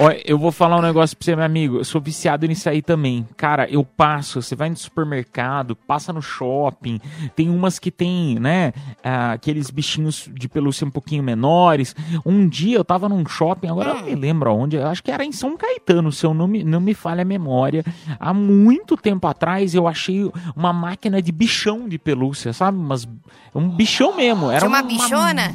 ó, 0.06 0.10
eu 0.24 0.38
vou 0.38 0.50
falar 0.52 0.78
um 0.78 0.82
negócio 0.82 1.16
pra 1.16 1.24
você, 1.24 1.36
meu 1.36 1.44
amigo. 1.44 1.78
Eu 1.78 1.84
sou 1.84 2.00
viciado 2.00 2.46
nisso 2.46 2.68
aí 2.68 2.80
também. 2.80 3.26
Cara, 3.36 3.68
eu 3.68 3.84
passo, 3.84 4.40
você 4.40 4.54
vai 4.54 4.70
no 4.70 4.76
supermercado, 4.76 5.74
passa 5.74 6.12
no 6.12 6.22
shopping, 6.22 7.00
tem 7.34 7.50
umas 7.50 7.78
que 7.78 7.90
tem, 7.90 8.38
né, 8.38 8.72
ah, 9.02 9.32
aqueles 9.32 9.70
bichinhos 9.70 10.30
de 10.32 10.48
pelúcia 10.48 10.86
um 10.86 10.90
pouquinho 10.90 11.22
menores. 11.22 11.94
Um 12.24 12.48
dia 12.48 12.78
eu 12.78 12.84
tava 12.84 13.08
num 13.08 13.26
shopping, 13.26 13.68
agora 13.68 13.90
eu 13.90 13.94
não 13.96 14.04
me 14.04 14.14
lembro 14.14 14.48
aonde, 14.48 14.76
eu 14.76 14.86
acho 14.86 15.02
que 15.02 15.10
era 15.10 15.24
em 15.24 15.32
São 15.32 15.56
Caetano, 15.56 16.12
se 16.12 16.24
eu 16.24 16.32
não 16.32 16.46
me, 16.46 16.64
não 16.64 16.80
me 16.80 16.94
falha 16.94 17.22
a 17.22 17.24
memória. 17.24 17.84
Há 18.18 18.32
muito 18.32 18.96
tempo 18.96 19.26
atrás 19.26 19.74
eu 19.74 19.86
achei 19.86 20.30
uma 20.56 20.72
máquina 20.72 21.20
de 21.20 21.32
bichão 21.32 21.88
de 21.88 21.98
pelúcia, 21.98 22.52
sabe? 22.52 22.78
Mas 22.78 23.06
um 23.54 23.68
bichão 23.68 24.16
mesmo. 24.16 24.50
Era 24.50 24.60
Tinha 24.60 24.68
uma 24.68 24.82
bichona? 24.82 25.54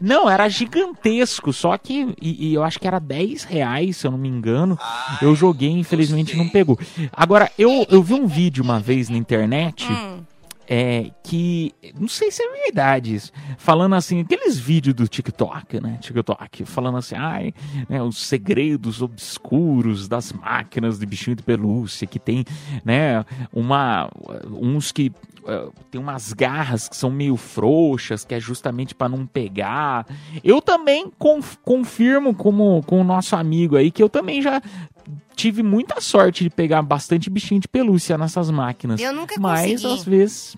não, 0.00 0.28
era 0.28 0.48
gigantesco, 0.48 1.52
só 1.52 1.76
que. 1.76 2.14
E, 2.20 2.48
e 2.48 2.54
eu 2.54 2.62
acho 2.62 2.78
que 2.78 2.86
era 2.86 2.98
10 2.98 3.44
reais, 3.44 3.98
se 3.98 4.06
eu 4.06 4.10
não 4.10 4.18
me 4.18 4.28
engano. 4.28 4.78
eu 5.20 5.34
joguei, 5.34 5.70
infelizmente 5.70 6.36
não 6.36 6.48
pegou. 6.48 6.78
Agora, 7.12 7.50
eu, 7.58 7.86
eu 7.90 8.02
vi 8.02 8.14
um 8.14 8.26
vídeo 8.26 8.64
uma 8.64 8.80
vez 8.80 9.08
na 9.08 9.16
internet. 9.16 9.86
Hum. 9.90 10.20
É, 10.70 11.10
que 11.24 11.72
não 11.98 12.08
sei 12.08 12.30
se 12.30 12.42
é 12.42 12.64
verdade 12.64 13.14
isso, 13.14 13.32
falando 13.56 13.94
assim, 13.94 14.20
aqueles 14.20 14.58
vídeos 14.58 14.94
do 14.94 15.08
TikTok, 15.08 15.80
né? 15.80 15.98
TikTok, 16.00 16.66
falando 16.66 16.98
assim, 16.98 17.14
ai, 17.16 17.54
né, 17.88 18.02
os 18.02 18.18
segredos 18.22 19.00
obscuros 19.00 20.08
das 20.08 20.30
máquinas 20.30 20.98
de 20.98 21.06
bichinho 21.06 21.36
de 21.36 21.42
pelúcia, 21.42 22.06
que 22.06 22.18
tem, 22.18 22.44
né, 22.84 23.24
uma, 23.50 24.10
uns 24.50 24.92
que 24.92 25.10
eh, 25.46 25.68
tem 25.90 25.98
umas 25.98 26.34
garras 26.34 26.86
que 26.86 26.96
são 26.96 27.10
meio 27.10 27.36
frouxas, 27.36 28.24
que 28.24 28.34
é 28.34 28.40
justamente 28.40 28.94
para 28.94 29.08
não 29.08 29.26
pegar. 29.26 30.06
Eu 30.44 30.60
também 30.60 31.10
conf- 31.18 31.56
confirmo 31.64 32.34
como 32.34 32.82
com 32.82 33.00
o 33.00 33.04
nosso 33.04 33.34
amigo 33.34 33.74
aí 33.74 33.90
que 33.90 34.02
eu 34.02 34.08
também 34.10 34.42
já 34.42 34.60
tive 35.38 35.62
muita 35.62 36.00
sorte 36.00 36.42
de 36.42 36.50
pegar 36.50 36.82
bastante 36.82 37.30
bichinho 37.30 37.60
de 37.60 37.68
pelúcia 37.68 38.18
nessas 38.18 38.50
máquinas. 38.50 39.00
Eu 39.00 39.12
nunca 39.12 39.36
Mas 39.38 39.70
consegui. 39.82 39.94
às 39.94 40.04
vezes 40.04 40.56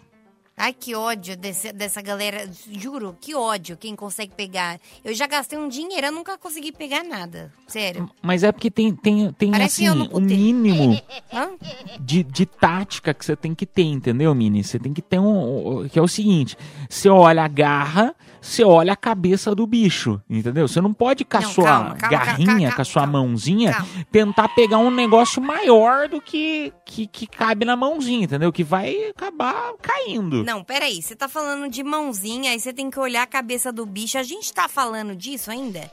Ai, 0.63 0.75
que 0.75 0.95
ódio 0.95 1.39
desse- 1.39 1.73
dessa 1.73 2.03
galera. 2.03 2.47
Juro, 2.71 3.17
que 3.19 3.35
ódio 3.35 3.79
quem 3.79 3.97
consegue 3.97 4.35
pegar. 4.37 4.79
Eu 5.03 5.15
já 5.15 5.27
gastei 5.27 5.59
um 5.59 5.69
dinheiro, 5.69 6.09
eu 6.09 6.13
nunca 6.13 6.37
consegui 6.37 6.71
pegar 6.71 7.03
nada. 7.03 7.51
Sério. 7.67 8.11
Mas 8.21 8.43
é 8.45 8.53
porque 8.53 8.71
tem, 8.71 8.95
tem, 8.95 9.33
tem 9.33 9.51
Parece 9.51 9.87
assim, 9.87 9.99
um 10.13 10.21
mínimo 10.21 11.01
de, 11.99 12.23
de 12.23 12.45
tática 12.45 13.15
que 13.15 13.25
você 13.25 13.35
tem 13.35 13.55
que 13.55 13.65
ter, 13.65 13.85
entendeu, 13.85 14.35
Mini? 14.35 14.63
Você 14.63 14.79
tem 14.79 14.93
que 14.93 15.01
ter 15.01 15.19
um. 15.19 15.89
Que 15.89 15.99
é 15.99 16.03
o 16.03 16.09
seguinte: 16.09 16.59
você 16.91 17.09
olha 17.09 17.43
a 17.43 17.49
garra, 17.49 18.15
você 18.41 18.65
olha 18.65 18.93
a 18.93 18.97
cabeça 18.97 19.55
do 19.55 19.67
bicho, 19.67 20.21
entendeu? 20.29 20.67
Você 20.67 20.81
não 20.81 20.95
pode 20.95 21.25
com 21.25 21.37
a 21.37 21.43
sua 21.43 21.65
calma, 21.65 21.95
calma, 21.97 22.17
garrinha, 22.17 22.47
calma, 22.47 22.75
com 22.75 22.83
a 22.83 22.85
sua 22.85 23.07
mãozinha, 23.07 23.85
tentar 24.11 24.49
pegar 24.49 24.79
um 24.79 24.91
negócio 24.91 25.43
maior 25.43 26.09
do 26.09 26.21
que, 26.21 26.73
que, 26.85 27.07
que 27.07 27.27
cabe 27.27 27.65
na 27.65 27.77
mãozinha, 27.77 28.25
entendeu? 28.25 28.51
Que 28.53 28.65
vai 28.65 29.11
acabar 29.11 29.75
caindo. 29.83 30.43
Não, 30.43 30.65
peraí, 30.65 31.03
você 31.03 31.15
tá 31.15 31.29
falando 31.29 31.71
de 31.71 31.85
mãozinha, 31.85 32.53
aí 32.53 32.61
você 32.61 32.73
tem 32.73 32.91
que 32.91 32.99
olhar 32.99 33.23
a 33.23 33.27
cabeça 33.27 33.71
do 33.71 33.85
bicho. 33.85 34.17
A 34.17 34.23
gente 34.23 34.53
tá 34.53 34.69
falando 34.69 35.15
disso 35.15 35.51
ainda? 35.51 35.91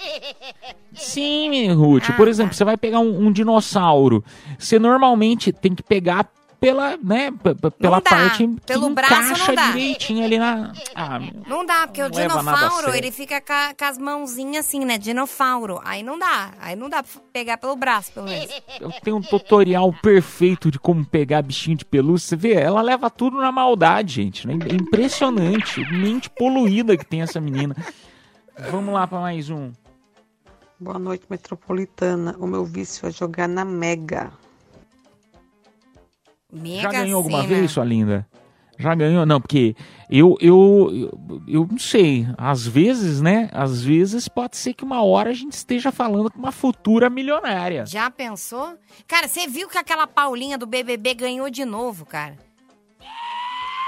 Sim, 0.94 1.72
Ruth. 1.74 2.10
Ah, 2.10 2.14
Por 2.14 2.28
exemplo, 2.28 2.52
tá. 2.52 2.58
você 2.58 2.64
vai 2.64 2.78
pegar 2.78 3.00
um, 3.00 3.28
um 3.28 3.32
dinossauro. 3.32 4.24
Você 4.58 4.80
normalmente 4.80 5.52
tem 5.52 5.76
que 5.76 5.84
pegar 5.84 6.30
pela, 6.60 6.98
né, 6.98 7.32
pela 7.80 8.00
dá. 8.00 8.10
parte 8.10 8.48
Pelo 8.66 8.88
que 8.88 8.94
braço 8.96 9.14
não 9.16 9.24
encaixa 9.32 9.54
dá. 9.54 9.72
direitinho 9.72 10.26
ali 10.26 10.38
na. 10.40 10.74
Ah. 10.96 11.20
Não 11.48 11.66
dá, 11.66 11.86
porque 11.88 12.02
o 12.02 12.06
Não 12.06 12.12
dinofauro, 12.12 12.86
sério. 12.86 12.96
ele 12.96 13.12
fica 13.12 13.40
com, 13.40 13.54
a- 13.54 13.74
com 13.78 13.86
as 13.86 13.98
mãozinhas 13.98 14.66
assim, 14.66 14.84
né? 14.84 14.98
Dinofauro. 14.98 15.80
Aí 15.86 16.02
não 16.04 16.18
dá. 16.18 16.52
Aí 16.60 16.76
não 16.76 16.90
dá 16.90 17.04
pra 17.04 17.12
pegar 17.32 17.58
pelo 17.58 17.76
braço, 17.76 18.12
pelo 18.12 18.28
menos. 18.28 18.50
Eu 18.82 18.92
tenho 19.04 19.18
um 19.18 19.22
tutorial 19.22 19.94
perfeito 20.02 20.72
de 20.72 20.80
como 20.80 21.06
pegar 21.06 21.42
bichinho 21.42 21.78
de 21.78 21.86
pelúcia. 21.86 22.30
Você 22.30 22.36
vê, 22.36 22.54
ela 22.54 22.82
leva 22.82 23.10
tudo 23.10 23.38
na 23.38 23.52
maldade, 23.52 24.16
gente. 24.16 24.48
né? 24.48 24.54
É 24.70 24.74
impressionante. 24.76 25.80
Mente 25.92 26.30
poluída 26.30 26.98
que 26.98 27.06
tem 27.06 27.22
essa 27.22 27.40
menina. 27.40 27.76
Vamos 28.72 28.94
lá 28.94 29.06
para 29.06 29.20
mais 29.20 29.50
um. 29.50 29.72
Boa 30.80 30.98
noite, 31.00 31.26
metropolitana. 31.30 32.36
O 32.40 32.46
meu 32.48 32.66
vício 32.66 33.08
é 33.08 33.12
jogar 33.12 33.48
na 33.48 33.64
Mega. 33.66 34.32
Mega 36.52 36.82
Já 36.84 36.92
ganhou 36.92 37.18
alguma 37.18 37.42
Sena. 37.42 37.56
vez, 37.56 37.72
sua 37.72 37.84
linda? 37.86 38.28
Já 38.80 38.94
ganhou? 38.94 39.26
Não, 39.26 39.42
porque 39.42 39.76
eu, 40.10 40.38
eu, 40.40 40.90
eu, 40.94 41.42
eu 41.48 41.68
não 41.70 41.80
sei. 41.80 42.28
Às 42.38 42.66
vezes, 42.68 43.20
né? 43.22 43.50
Às 43.52 43.82
vezes 43.84 44.28
pode 44.28 44.56
ser 44.56 44.74
que 44.74 44.84
uma 44.84 45.02
hora 45.04 45.32
a 45.32 45.34
gente 45.34 45.54
esteja 45.54 45.92
falando 45.92 46.30
com 46.32 46.38
uma 46.38 46.52
futura 46.52 47.10
milionária. 47.10 47.86
Já 47.88 48.12
pensou? 48.12 48.78
Cara, 49.08 49.28
você 49.28 49.48
viu 49.48 49.68
que 49.68 49.80
aquela 49.80 50.06
Paulinha 50.06 50.58
do 50.60 50.68
BBB 50.68 51.16
ganhou 51.16 51.50
de 51.50 51.66
novo, 51.66 52.06
cara? 52.06 52.38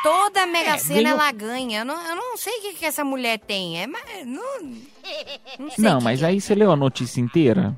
Toda 0.02 0.44
a 0.44 0.48
Mega 0.48 0.72
É, 0.76 0.78
ganhou- 0.88 1.08
ela 1.12 1.32
ganha. 1.32 1.80
Eu 1.82 1.86
não, 1.86 2.08
eu 2.08 2.16
não 2.16 2.38
sei 2.38 2.58
o 2.58 2.62
que, 2.62 2.74
que 2.74 2.86
essa 2.86 3.04
mulher 3.04 3.38
tem. 3.38 3.80
É, 3.82 3.86
mas 3.86 4.04
não, 4.26 4.62
não. 4.62 5.70
Não, 5.78 5.98
que 6.00 6.04
mas 6.04 6.20
que 6.20 6.26
é. 6.26 6.30
aí 6.30 6.42
você 6.42 6.56
leu 6.56 6.72
a 6.72 6.76
notícia 6.76 7.20
inteira? 7.22 7.78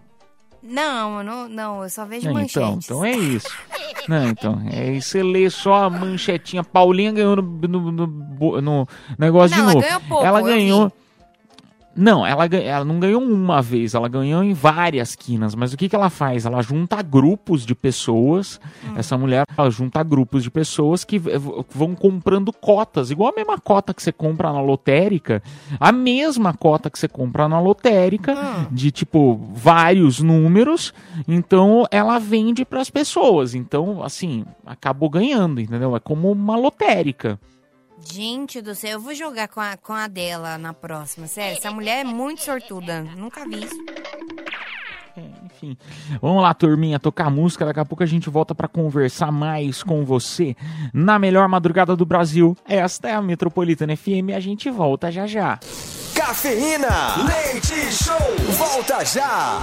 Não, 0.64 1.24
não, 1.24 1.50
não, 1.50 1.84
eu 1.84 1.90
só 1.90 2.06
vejo 2.06 2.28
Não, 2.28 2.34
manchetes. 2.36 2.56
então, 2.56 2.80
então 2.84 3.06
é 3.06 3.12
isso. 3.16 3.50
Não, 4.08 4.28
então, 4.30 4.62
é 4.72 5.00
você 5.00 5.22
lê 5.22 5.48
só 5.50 5.84
a 5.84 5.90
manchetinha. 5.90 6.64
Paulinha 6.64 7.12
ganhou 7.12 7.36
no, 7.36 7.44
no, 7.44 7.92
no 7.92 8.62
no 8.62 8.88
negócio 9.18 9.56
Não, 9.56 9.66
de 9.66 9.72
ela 9.72 9.74
novo. 9.74 9.86
ganhou 9.86 10.02
pouco, 10.10 10.26
ela 10.26 10.42
ganhou. 10.42 10.92
Não, 11.96 12.26
ela, 12.26 12.46
ela 12.46 12.86
não 12.86 13.00
ganhou 13.00 13.22
uma 13.22 13.62
vez, 13.62 13.94
ela 13.94 14.08
ganhou 14.08 14.42
em 14.44 14.54
várias 14.54 15.14
quinas. 15.14 15.54
Mas 15.56 15.74
o 15.74 15.78
que, 15.78 15.90
que 15.90 15.96
ela 15.96 16.10
faz? 16.10 16.46
Ela 16.46 16.62
junta 16.62 17.02
grupos 17.02 17.66
de 17.66 17.76
pessoas. 17.76 18.60
Hum. 18.84 18.94
Essa 18.96 19.18
mulher 19.18 19.46
junta 19.70 20.02
grupos 20.02 20.44
de 20.44 20.50
pessoas 20.50 21.04
que 21.04 21.20
vão 21.20 21.94
comprando 21.94 22.54
cotas, 22.54 23.12
igual 23.12 23.32
a 23.32 23.36
mesma 23.36 23.58
cota 23.60 23.94
que 23.94 24.02
você 24.02 24.12
compra 24.12 24.54
na 24.54 24.62
lotérica, 24.62 25.44
a 25.80 25.92
mesma 25.92 26.54
cota 26.54 26.90
que 26.90 26.98
você 26.98 27.08
compra 27.08 27.48
na 27.50 27.60
lotérica, 27.60 28.34
Hum. 28.34 28.68
de 28.72 28.90
tipo 28.92 29.36
vários 29.54 30.20
números. 30.22 30.94
Então 31.28 31.86
ela 31.92 32.18
vende 32.20 32.64
para 32.64 32.80
as 32.82 32.90
pessoas. 32.90 33.54
Então, 33.54 34.02
assim, 34.02 34.46
acabou 34.66 35.10
ganhando, 35.10 35.60
entendeu? 35.60 35.96
É 35.96 36.00
como 36.00 36.32
uma 36.32 36.56
lotérica. 36.56 37.38
Gente 38.04 38.62
do 38.62 38.74
céu, 38.76 38.92
eu 38.92 39.00
vou 39.00 39.14
jogar 39.14 39.48
com 39.48 39.60
a, 39.60 39.78
com 39.78 39.94
a 39.94 40.08
dela 40.08 40.58
na 40.58 40.74
próxima. 40.74 41.28
Sério, 41.28 41.58
essa 41.58 41.72
mulher 41.72 42.02
é 42.02 42.04
muito 42.04 42.42
sortuda. 42.44 43.02
Nunca 43.02 43.46
vi 43.46 43.64
isso. 43.64 43.76
É, 45.16 45.46
enfim. 45.46 45.78
Vamos 46.22 46.42
lá, 46.42 46.54
turminha, 46.54 47.00
tocar 47.00 47.30
música. 47.30 47.66
Daqui 47.66 47.80
a 47.80 47.86
pouco 47.86 48.04
a 48.04 48.08
gente 48.08 48.30
volta 48.30 48.56
para 48.56 48.68
conversar 48.68 49.32
mais 49.32 49.84
com 49.84 50.06
você 50.06 50.56
na 50.94 51.20
melhor 51.20 51.48
madrugada 51.48 51.96
do 51.96 52.06
Brasil. 52.06 52.56
Esta 52.68 53.10
é 53.10 53.14
a 53.14 53.22
Metropolitana 53.22 53.96
FM 53.96 54.30
e 54.30 54.34
a 54.34 54.40
gente 54.40 54.70
volta 54.70 55.12
já 55.12 55.28
já. 55.28 55.60
Cafeína. 56.16 57.16
Leite 57.26 57.92
Show. 57.92 58.56
Volta 58.58 59.04
já. 59.06 59.60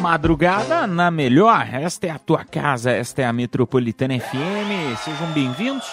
Madrugada 0.00 0.86
na 0.86 1.10
melhor. 1.10 1.66
Esta 1.72 2.06
é 2.06 2.10
a 2.10 2.18
tua 2.18 2.44
casa, 2.44 2.90
esta 2.90 3.22
é 3.22 3.24
a 3.24 3.32
Metropolitana 3.32 4.14
FM. 4.18 4.96
Sejam 5.04 5.32
bem-vindos. 5.32 5.86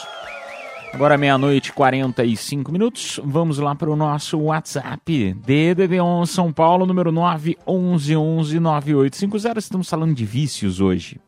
Agora 0.94 1.18
meia-noite, 1.18 1.74
45 1.74 2.72
minutos. 2.72 3.20
Vamos 3.24 3.58
lá 3.58 3.74
para 3.74 3.90
o 3.90 3.96
nosso 3.96 4.38
WhatsApp. 4.38 5.36
DDD11 5.46 6.28
São 6.28 6.54
Paulo, 6.54 6.86
número 6.86 7.12
911-9850. 7.12 9.58
Estamos 9.58 9.90
falando 9.90 10.14
de 10.14 10.24
vícios 10.24 10.80
hoje. 10.80 11.20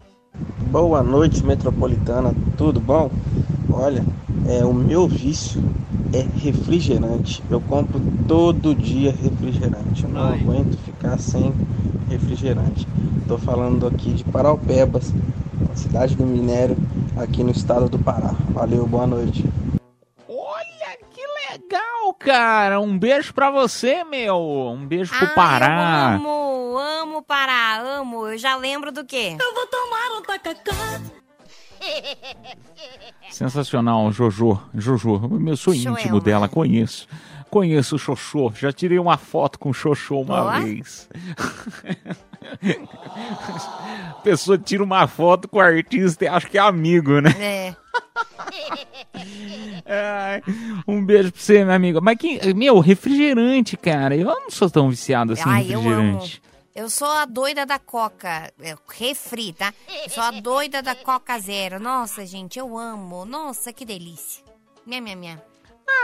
Boa 0.71 1.01
noite, 1.01 1.43
metropolitana. 1.43 2.31
Tudo 2.57 2.79
bom? 2.79 3.09
Olha, 3.71 4.05
é, 4.47 4.63
o 4.65 4.73
meu 4.73 5.07
vício 5.07 5.63
é 6.13 6.21
refrigerante. 6.39 7.43
Eu 7.49 7.59
compro 7.61 7.99
todo 8.27 8.75
dia 8.75 9.11
refrigerante. 9.11 10.03
Eu 10.03 10.09
não 10.09 10.33
aguento 10.33 10.77
ficar 10.79 11.17
sem 11.19 11.53
refrigerante. 12.09 12.87
Estou 13.21 13.37
falando 13.37 13.87
aqui 13.87 14.13
de 14.13 14.23
Paraupebas, 14.23 15.13
na 15.67 15.75
cidade 15.75 16.15
do 16.15 16.25
Minério, 16.25 16.77
aqui 17.17 17.43
no 17.43 17.51
estado 17.51 17.89
do 17.89 17.99
Pará. 17.99 18.33
Valeu, 18.51 18.85
boa 18.87 19.05
noite. 19.05 19.43
Olha 20.29 20.97
que 21.11 21.21
legal, 21.51 22.13
cara. 22.17 22.79
Um 22.79 22.97
beijo 22.97 23.33
pra 23.33 23.51
você, 23.51 24.03
meu. 24.03 24.37
Um 24.37 24.85
beijo 24.85 25.13
pro 25.13 25.27
Ah, 25.27 25.33
Pará. 25.35 26.19
Eu 26.21 26.29
amo, 26.29 26.77
amo 26.77 27.21
Pará, 27.23 27.81
amo. 27.81 28.27
Eu 28.27 28.37
já 28.37 28.55
lembro 28.55 28.91
do 28.93 29.03
quê? 29.03 29.35
Sensacional, 33.29 34.11
Jojo. 34.11 34.59
Jojo, 34.73 35.21
eu 35.45 35.57
sou 35.57 35.73
íntimo 35.73 36.19
dela, 36.19 36.47
conheço. 36.47 37.07
Conheço 37.49 37.95
o 37.95 37.99
Xoxô. 37.99 38.51
Já 38.55 38.71
tirei 38.71 38.99
uma 38.99 39.17
foto 39.17 39.57
com 39.57 39.69
o 39.69 39.73
Xoxô 39.73 40.21
uma 40.21 40.59
vez. 40.59 41.09
A 44.11 44.19
pessoa 44.23 44.57
tira 44.57 44.83
uma 44.83 45.07
foto 45.07 45.47
com 45.47 45.57
o 45.57 45.61
artista 45.61 46.25
e 46.25 46.27
acha 46.27 46.47
que 46.47 46.57
é 46.57 46.61
amigo, 46.61 47.21
né? 47.21 47.31
É. 47.39 47.75
Um 50.87 51.03
beijo 51.03 51.31
pra 51.31 51.41
você, 51.41 51.63
minha 51.63 51.75
amiga. 51.75 52.01
Mas 52.01 52.17
que, 52.17 52.53
meu, 52.53 52.79
refrigerante, 52.79 53.77
cara. 53.77 54.15
Eu 54.15 54.25
não 54.25 54.49
sou 54.49 54.69
tão 54.69 54.89
viciado 54.89 55.33
assim 55.33 55.49
em 55.49 55.53
Ai, 55.53 55.63
refrigerante. 55.63 56.41
Eu 56.77 56.91
sou 56.91 57.07
a 57.07 57.25
doida 57.25 57.65
da 57.65 57.79
Coca, 57.79 58.53
é, 58.59 58.77
refri, 58.87 59.51
tá? 59.51 59.73
Eu 60.03 60.11
sou 60.11 60.21
a 60.21 60.29
doida 60.29 60.79
da 60.79 60.93
Coca 60.93 61.39
Zero. 61.39 61.79
Nossa, 61.79 62.23
gente, 62.23 62.59
eu 62.59 62.77
amo. 62.77 63.25
Nossa, 63.25 63.73
que 63.73 63.83
delícia. 63.83 64.43
Minha, 64.85 65.01
minha, 65.01 65.15
minha. 65.15 65.43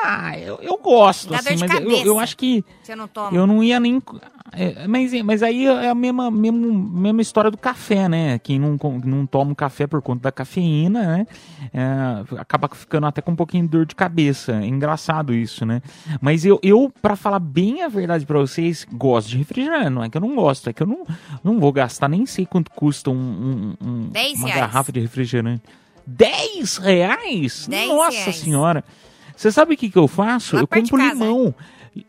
Ah, 0.06 0.38
eu, 0.38 0.60
eu 0.62 0.78
gosto, 0.78 1.30
Dá 1.30 1.38
assim, 1.39 1.56
mas 1.60 1.72
eu, 1.82 1.89
eu 2.06 2.19
acho 2.19 2.38
que 2.38 2.63
Você 2.82 2.96
não 2.96 3.08
toma? 3.08 3.36
eu 3.36 3.46
não 3.46 3.62
ia 3.63 3.80
nem. 3.80 4.02
é, 4.54 4.88
mas, 4.88 5.12
mas 5.24 5.43
aí 5.43 5.65
é 5.65 5.89
a 5.89 5.96
mesma, 5.96 6.32
mesma, 6.32 6.67
mesma 6.67 7.22
história 7.22 7.52
do 7.52 7.58
café, 7.58 8.08
né? 8.08 8.39
Quem 8.39 8.60
não, 8.60 8.78
não 9.04 9.26
toma 9.26 9.54
café 9.56 9.86
por 9.86 10.02
conta 10.02 10.24
da 10.24 10.32
cafeína, 10.32 11.17
né? 11.17 11.28
é, 11.74 12.38
acaba 12.39 12.69
ficando 12.74 13.08
até 13.08 13.22
com 13.22 13.32
um 13.32 13.36
pouquinho 13.36 13.63
de 13.63 13.69
dor 13.69 13.86
de 13.86 13.93
cabeça. 13.96 14.54
É 14.54 14.65
engraçado 14.65 15.34
isso, 15.34 15.65
né? 15.65 15.82
Mas 16.22 16.46
eu, 16.46 16.60
eu 16.63 16.91
para 17.02 17.15
falar 17.15 17.39
bem 17.39 17.84
a 17.84 17.88
verdade 17.89 18.26
pra 18.26 18.39
vocês, 18.39 18.86
gosto 18.91 19.30
de 19.30 19.38
refrigerante. 19.38 19.89
Não 19.89 20.04
é 20.04 20.10
que 20.10 20.17
eu 20.17 20.22
não 20.22 20.34
gosto, 20.36 20.69
é 20.69 20.74
que 20.74 20.84
eu 20.84 20.88
não, 20.88 21.06
não 21.43 21.60
vou 21.60 21.72
gastar, 21.74 22.08
nem 22.08 22.26
sei 22.26 22.46
quanto 22.46 22.72
custa 22.72 23.10
um, 23.10 23.13
um- 23.13 23.76
um- 23.86 24.10
uma 24.10 24.13
reais. 24.48 24.56
garrafa 24.56 24.91
de 24.91 25.00
refrigerante. 25.02 25.63
10 26.06 26.78
reais? 26.78 27.67
Nossa 27.88 28.17
reais. 28.17 28.36
senhora! 28.38 28.84
Você 29.36 29.52
sabe 29.52 29.74
o 29.74 29.78
que, 29.78 29.89
que 29.89 29.98
eu 29.98 30.08
faço? 30.08 30.56
Lá 30.56 30.62
eu 30.62 30.67
compro 30.67 30.98
casa, 30.98 31.13
limão. 31.13 31.56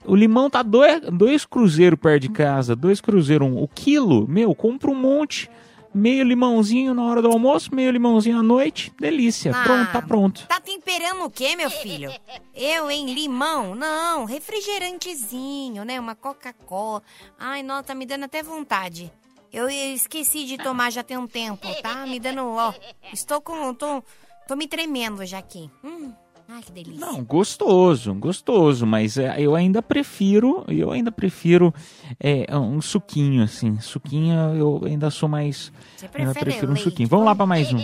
O 0.04 0.14
limão 0.16 0.48
tá 0.48 0.62
dois, 0.62 1.00
dois 1.12 1.44
cruzeiros 1.44 1.98
perto 1.98 2.22
de 2.22 2.28
casa, 2.30 2.74
dois 2.74 3.00
cruzeiros, 3.00 3.46
um, 3.46 3.62
o 3.62 3.68
quilo, 3.68 4.26
meu, 4.28 4.54
compro 4.54 4.92
um 4.92 4.94
monte. 4.94 5.50
Meio 5.94 6.24
limãozinho 6.24 6.92
na 6.92 7.04
hora 7.04 7.22
do 7.22 7.28
almoço, 7.28 7.72
meio 7.72 7.92
limãozinho 7.92 8.40
à 8.40 8.42
noite. 8.42 8.92
Delícia. 8.98 9.52
Ah. 9.54 9.62
Pronto, 9.62 9.92
tá 9.92 10.02
pronto. 10.02 10.46
Tá 10.48 10.58
temperando 10.58 11.24
o 11.24 11.30
quê, 11.30 11.54
meu 11.54 11.70
filho? 11.70 12.10
Eu, 12.52 12.90
em 12.90 13.14
limão? 13.14 13.76
Não, 13.76 14.24
refrigerantezinho, 14.24 15.84
né? 15.84 16.00
Uma 16.00 16.16
Coca-Cola. 16.16 17.00
Ai, 17.38 17.62
nossa, 17.62 17.84
tá 17.84 17.94
me 17.94 18.06
dando 18.06 18.24
até 18.24 18.42
vontade. 18.42 19.12
Eu 19.52 19.70
esqueci 19.70 20.44
de 20.46 20.58
tomar 20.58 20.90
já 20.90 21.04
tem 21.04 21.16
um 21.16 21.28
tempo, 21.28 21.64
tá? 21.80 22.04
Me 22.06 22.18
dando, 22.18 22.44
ó. 22.44 22.74
Estou 23.14 23.40
com. 23.40 23.72
Tô, 23.72 24.02
tô 24.48 24.56
me 24.56 24.66
tremendo 24.66 25.24
já 25.24 25.38
aqui. 25.38 25.70
Hum, 25.84 26.12
ai, 26.48 26.62
que 26.62 26.72
delícia. 26.72 27.00
Não, 27.00 27.22
gostoso, 27.24 28.14
gostoso, 28.14 28.86
mas 28.86 29.16
é, 29.16 29.34
eu 29.40 29.54
ainda 29.54 29.82
prefiro, 29.82 30.64
eu 30.68 30.90
ainda 30.90 31.10
prefiro 31.10 31.72
é, 32.20 32.46
um 32.56 32.80
suquinho, 32.80 33.42
assim. 33.42 33.78
Suquinho 33.80 34.34
eu 34.54 34.82
ainda 34.84 35.10
sou 35.10 35.28
mais. 35.28 35.72
Você 35.96 36.06
Ainda 36.06 36.30
prefere 36.32 36.44
prefiro 36.44 36.66
um 36.72 36.74
leite? 36.74 36.84
suquinho. 36.84 37.08
Vamos 37.08 37.26
lá 37.26 37.34
pra 37.34 37.46
mais 37.46 37.72
um. 37.72 37.78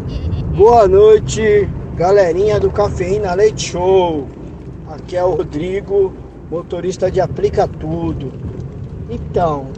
Boa 0.56 0.86
noite, 0.86 1.68
galerinha 1.96 2.60
do 2.60 2.70
Cafeína 2.70 3.34
Leite 3.34 3.70
Show. 3.70 4.28
Aqui 4.88 5.16
é 5.16 5.24
o 5.24 5.30
Rodrigo, 5.36 6.12
motorista 6.50 7.10
de 7.10 7.20
aplica 7.20 7.66
tudo. 7.66 8.32
Então, 9.08 9.72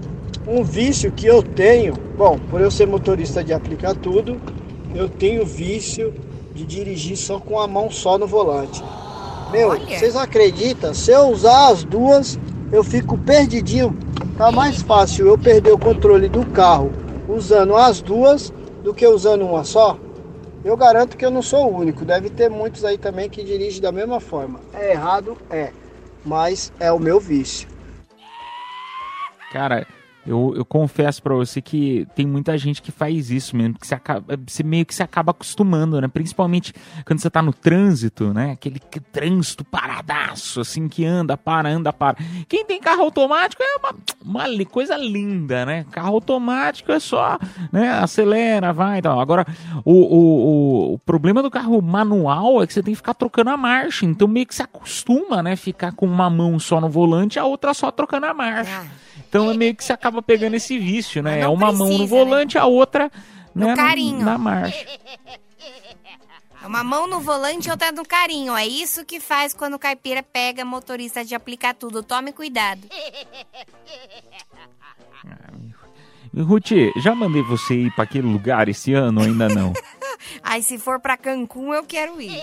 um 0.47 0.65
vício 0.65 1.13
que 1.13 1.27
eu 1.27 1.43
tenho, 1.43 1.95
bom, 2.17 2.39
por 2.51 2.61
eu 2.61 2.71
ser 2.71 2.87
motorista 2.87 3.43
de 3.45 3.53
aplica 3.53 3.95
tudo, 3.95 4.41
eu 4.95 5.09
tenho 5.09 5.47
vício 5.47 6.13
de 6.55 6.65
dirigir 6.65 7.17
só 7.17 7.39
com 7.39 7.59
a 7.59 7.67
mão 7.67 7.91
só 7.91 8.17
no 8.17 8.27
volante. 8.27 8.83
Meu, 9.51 9.71
Olha. 9.71 9.99
vocês 9.99 10.17
acreditam? 10.17 10.95
Se 10.95 11.11
eu 11.11 11.29
usar 11.29 11.69
as 11.69 11.85
duas, 11.85 12.39
eu 12.73 12.83
fico 12.83 13.19
perdidinho. 13.19 13.97
Tá 14.39 14.51
mais 14.51 14.81
fácil 14.83 15.27
eu 15.27 15.39
perder 15.39 15.73
o 15.73 15.79
controle 15.79 16.29
do 16.29 16.45
carro 16.47 16.91
usando 17.29 17.77
as 17.77 18.01
duas 18.01 18.53
do 18.83 18.95
que 18.95 19.07
usando 19.07 19.45
uma 19.45 19.65
só. 19.65 19.99
Eu 20.65 20.77
garanto 20.77 21.17
que 21.17 21.25
eu 21.25 21.31
não 21.31 21.43
sou 21.43 21.71
o 21.71 21.77
único. 21.77 22.05
Deve 22.05 22.31
ter 22.31 22.49
muitos 22.49 22.85
aí 22.85 22.97
também 22.97 23.29
que 23.29 23.45
dirigem 23.45 23.83
da 23.83 23.93
mesma 23.93 24.19
forma. 24.19 24.61
É 24.73 24.93
errado? 24.93 25.37
É. 25.51 25.73
Mas 26.25 26.73
é 26.81 26.91
o 26.91 26.99
meu 26.99 27.21
vício. 27.21 27.69
Cara, 29.53 29.87
eu, 30.27 30.55
eu 30.57 30.65
confesso 30.65 31.23
pra 31.23 31.35
você 31.35 31.61
que 31.61 32.07
tem 32.15 32.27
muita 32.27 32.57
gente 32.57 32.81
que 32.81 32.91
faz 32.91 33.31
isso 33.31 33.57
mesmo, 33.57 33.79
que 33.79 33.87
você, 33.87 33.95
acaba, 33.95 34.39
você 34.47 34.63
meio 34.63 34.87
que 34.87 34.95
se 34.95 35.03
acaba 35.03 35.31
acostumando, 35.33 36.01
né? 36.01 36.09
Principalmente 36.09 36.73
quando 37.05 37.19
você 37.21 37.29
tá 37.29 37.43
no 37.43 37.53
trânsito, 37.53 38.33
né? 38.33 38.53
Aquele 38.53 38.79
que- 38.79 39.01
trânsito 39.01 39.65
paradaço, 39.65 40.61
assim, 40.61 40.89
que 40.89 41.05
anda, 41.05 41.37
para, 41.37 41.69
anda, 41.69 41.93
para. 41.93 42.17
Quem 42.49 42.65
tem 42.65 42.81
carro 42.81 43.03
automático 43.03 43.63
é 43.63 43.77
uma, 43.79 43.95
uma 44.49 44.65
coisa 44.65 44.97
linda, 44.97 45.65
né? 45.67 45.85
Carro 45.91 46.15
automático 46.15 46.91
é 46.91 46.99
só, 46.99 47.39
né? 47.73 47.91
Acelera, 47.91 48.73
vai 48.73 48.99
e 48.99 49.03
tal. 49.03 49.21
Agora, 49.21 49.47
o, 49.85 49.93
o, 49.93 50.19
o, 50.91 50.95
o 50.95 50.99
problema 51.01 51.43
do 51.43 51.51
carro 51.51 51.81
manual 51.83 52.63
é 52.63 52.67
que 52.67 52.73
você 52.73 52.83
tem 52.83 52.93
que 52.93 52.97
ficar 52.99 53.15
trocando 53.15 53.51
a 53.51 53.57
marcha, 53.57 54.07
então 54.07 54.27
meio 54.27 54.47
que 54.47 54.55
se 54.55 54.63
acostuma, 54.63 55.43
né? 55.43 55.55
Ficar 55.57 55.93
com 55.93 56.07
uma 56.07 56.31
mão 56.31 56.59
só 56.59 56.81
no 56.81 56.89
volante 56.89 57.37
e 57.37 57.39
a 57.39 57.45
outra 57.45 57.75
só 57.75 57.91
trocando 57.91 58.27
a 58.27 58.35
marcha. 58.35 58.83
Então 59.35 59.51
é 59.51 59.57
meio 59.57 59.75
que 59.75 59.83
você 59.83 59.93
acaba 59.93 60.23
pegando 60.23 60.55
esse 60.55 60.79
vício, 60.79 61.21
né? 61.21 61.41
É 61.41 61.49
uma 61.49 61.73
mão 61.73 61.89
no 61.89 61.97
precisa, 61.97 62.07
volante, 62.07 62.57
a 62.57 62.67
outra 62.67 63.11
No 63.53 63.67
né, 63.67 63.75
carinho. 63.75 64.25
na 64.25 64.39
marcha. 64.39 64.87
Uma 66.65 66.85
mão 66.85 67.09
no 67.09 67.19
volante 67.19 67.67
e 67.67 67.71
outra 67.73 67.91
no 67.91 68.05
carinho. 68.05 68.55
É 68.55 68.65
isso 68.65 69.05
que 69.05 69.19
faz 69.19 69.53
quando 69.53 69.75
o 69.75 69.79
caipira 69.79 70.23
pega 70.23 70.65
motorista 70.65 71.25
de 71.25 71.35
aplicar 71.35 71.75
tudo. 71.75 72.01
Tome 72.01 72.33
cuidado. 72.33 72.87
E, 76.33 76.41
Ruth, 76.41 76.71
já 77.03 77.13
mandei 77.13 77.43
você 77.43 77.75
ir 77.75 77.91
para 77.91 78.05
aquele 78.05 78.29
lugar 78.29 78.69
esse 78.69 78.95
ano 78.95 79.21
ou 79.21 79.27
ainda 79.27 79.49
não? 79.49 79.73
Aí 80.45 80.63
se 80.63 80.79
for 80.79 81.01
pra 81.01 81.17
Cancún, 81.17 81.75
eu 81.75 81.83
quero 81.83 82.23
ir. 82.23 82.41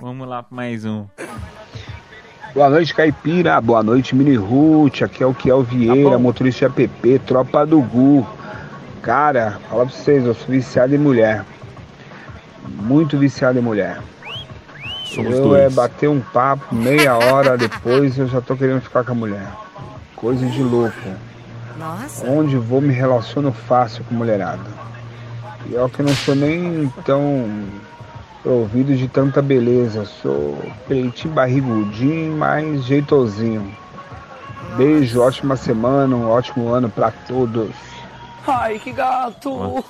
Vamos 0.00 0.26
lá 0.26 0.42
para 0.42 0.56
mais 0.56 0.86
um. 0.86 1.06
Boa 2.54 2.68
noite, 2.68 2.94
Caipira. 2.94 3.58
Boa 3.62 3.82
noite, 3.82 4.14
Mini 4.14 4.36
Ruth. 4.36 5.00
Aqui 5.00 5.22
é 5.22 5.26
o 5.26 5.32
Kiel 5.32 5.62
Vieira, 5.62 6.18
motorista 6.18 6.68
de 6.68 6.84
app, 6.84 7.18
tropa 7.20 7.64
do 7.64 7.80
Gu. 7.80 8.26
Cara, 9.00 9.58
fala 9.70 9.86
pra 9.86 9.94
vocês, 9.94 10.26
eu 10.26 10.34
sou 10.34 10.48
viciado 10.48 10.94
em 10.94 10.98
mulher. 10.98 11.46
Muito 12.68 13.16
viciado 13.16 13.58
em 13.58 13.62
mulher. 13.62 14.02
Somos 15.06 15.34
eu 15.34 15.44
dois. 15.44 15.62
é 15.62 15.70
bater 15.70 16.10
um 16.10 16.20
papo, 16.20 16.74
meia 16.74 17.16
hora 17.16 17.56
depois 17.56 18.18
eu 18.18 18.28
já 18.28 18.42
tô 18.42 18.54
querendo 18.54 18.82
ficar 18.82 19.02
com 19.02 19.12
a 19.12 19.14
mulher. 19.14 19.48
Coisa 20.14 20.44
de 20.44 20.62
louco. 20.62 21.08
Nossa. 21.78 22.28
Onde 22.28 22.56
vou 22.56 22.82
me 22.82 22.92
relaciono 22.92 23.50
fácil 23.50 24.04
com 24.04 24.14
mulherada. 24.14 24.70
E 25.70 25.72
eu 25.72 25.88
que 25.88 26.02
não 26.02 26.14
sou 26.14 26.34
nem 26.34 26.92
tão 27.06 27.48
provido 28.42 28.96
de 28.96 29.08
tanta 29.08 29.40
beleza. 29.40 30.04
Sou 30.04 30.56
peitinho 30.88 31.34
barrigudinho, 31.34 32.36
mas 32.36 32.84
jeitosinho. 32.84 33.74
Beijo, 34.76 35.20
ótima 35.20 35.56
semana, 35.56 36.14
um 36.16 36.28
ótimo 36.28 36.68
ano 36.68 36.88
pra 36.88 37.10
todos. 37.10 37.70
Ai, 38.46 38.78
que 38.78 38.90
gato! 38.90 39.84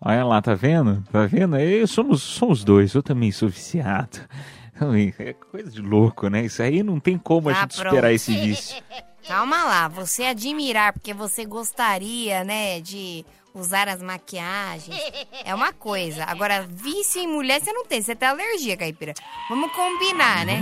Olha 0.00 0.24
lá, 0.24 0.40
tá 0.40 0.54
vendo? 0.54 1.02
Tá 1.12 1.26
vendo? 1.26 1.56
Eu 1.58 1.86
somos, 1.86 2.22
somos 2.22 2.64
dois, 2.64 2.94
eu 2.94 3.02
também 3.02 3.30
sou 3.30 3.48
viciado. 3.48 4.18
É 5.18 5.34
coisa 5.34 5.70
de 5.70 5.82
louco, 5.82 6.28
né? 6.28 6.46
Isso 6.46 6.62
aí 6.62 6.82
não 6.82 6.98
tem 6.98 7.18
como 7.18 7.50
a 7.50 7.52
Ah, 7.52 7.54
gente 7.56 7.76
pronto. 7.76 7.88
superar 7.90 8.14
esse 8.14 8.32
vício. 8.34 8.82
Calma 9.28 9.64
lá, 9.64 9.88
você 9.88 10.24
admirar 10.24 10.94
porque 10.94 11.12
você 11.12 11.44
gostaria, 11.44 12.42
né, 12.42 12.80
de 12.80 13.24
usar 13.54 13.88
as 13.88 14.02
maquiagens 14.02 15.00
é 15.44 15.54
uma 15.54 15.72
coisa. 15.72 16.24
Agora, 16.24 16.66
vício 16.68 17.20
em 17.20 17.26
mulher 17.26 17.60
você 17.60 17.72
não 17.72 17.84
tem, 17.84 18.00
você 18.02 18.14
tem 18.14 18.28
alergia, 18.28 18.76
caipira. 18.76 19.14
Vamos 19.48 19.72
combinar, 19.72 20.46
né? 20.46 20.60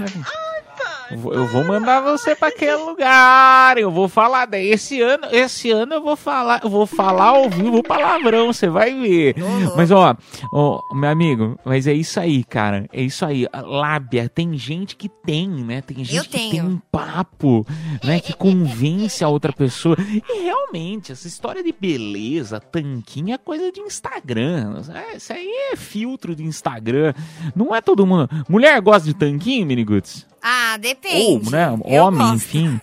Eu 1.10 1.46
vou- 1.46 1.64
mandar 1.64 2.02
você 2.02 2.34
para 2.36 2.48
aquele 2.48 2.76
lugar. 2.76 3.78
Eu 3.78 3.90
vou 3.90 4.08
falar 4.08 4.44
daí. 4.44 4.68
Esse 4.70 5.00
ano, 5.00 5.26
esse 5.32 5.70
ano 5.70 5.94
eu 5.94 6.02
vou 6.02 6.16
falar, 6.16 6.60
eu 6.62 6.68
vou 6.68 6.86
falar 6.86 7.28
ao 7.28 7.48
vivo 7.48 7.82
palavrão, 7.82 8.52
você 8.52 8.68
vai 8.68 8.92
ver. 8.94 9.34
Mas 9.74 9.90
ó, 9.90 10.14
ó, 10.52 10.82
meu 10.94 11.08
amigo, 11.08 11.58
mas 11.64 11.86
é 11.86 11.94
isso 11.94 12.20
aí, 12.20 12.44
cara. 12.44 12.86
É 12.92 13.00
isso 13.00 13.24
aí. 13.24 13.46
A 13.50 13.62
Lábia, 13.62 14.28
tem 14.28 14.56
gente 14.58 14.96
que 14.96 15.08
tem, 15.08 15.48
né? 15.48 15.80
Tem 15.80 15.96
gente 16.04 16.14
Eu 16.16 16.24
que 16.24 16.28
tem 16.28 16.50
tenho. 16.50 16.64
um 16.66 16.78
papo, 16.92 17.66
né, 18.04 18.20
que 18.20 18.34
convence 18.34 19.24
a 19.24 19.28
outra 19.28 19.52
pessoa. 19.52 19.96
E 19.98 20.42
realmente, 20.42 21.12
essa 21.12 21.26
história 21.26 21.62
de 21.62 21.72
beleza, 21.72 22.60
tanquinho 22.60 23.32
é 23.32 23.38
coisa 23.38 23.72
de 23.72 23.80
Instagram. 23.80 24.82
É, 24.94 25.16
Isso 25.16 25.32
aí 25.32 25.48
é 25.72 25.76
filtro 25.76 26.34
de 26.36 26.44
Instagram. 26.44 27.14
Não 27.56 27.74
é 27.74 27.80
todo 27.80 28.06
mundo. 28.06 28.28
Mulher 28.48 28.78
gosta 28.82 29.08
de 29.08 29.14
tanquinho, 29.14 29.66
Miniguts? 29.66 30.26
Ah, 30.42 30.76
depende. 30.76 31.46
Ou, 31.46 31.50
né, 31.50 31.78
Eu 31.86 32.04
homem, 32.04 32.20
gosto. 32.20 32.34
enfim. 32.36 32.80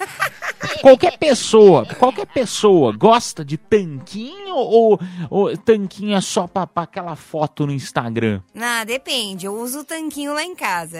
qualquer 0.81 1.17
pessoa, 1.17 1.85
qualquer 1.95 2.25
pessoa 2.25 2.95
gosta 2.95 3.43
de 3.45 3.57
tanquinho 3.57 4.55
ou, 4.55 4.99
ou 5.29 5.57
tanquinho 5.57 6.15
é 6.15 6.21
só 6.21 6.47
pra, 6.47 6.65
pra 6.67 6.83
aquela 6.83 7.15
foto 7.15 7.65
no 7.65 7.73
Instagram? 7.73 8.41
Ah, 8.55 8.83
depende. 8.83 9.45
Eu 9.45 9.55
uso 9.55 9.79
o 9.79 9.83
tanquinho 9.83 10.33
lá 10.33 10.43
em 10.43 10.55
casa. 10.55 10.97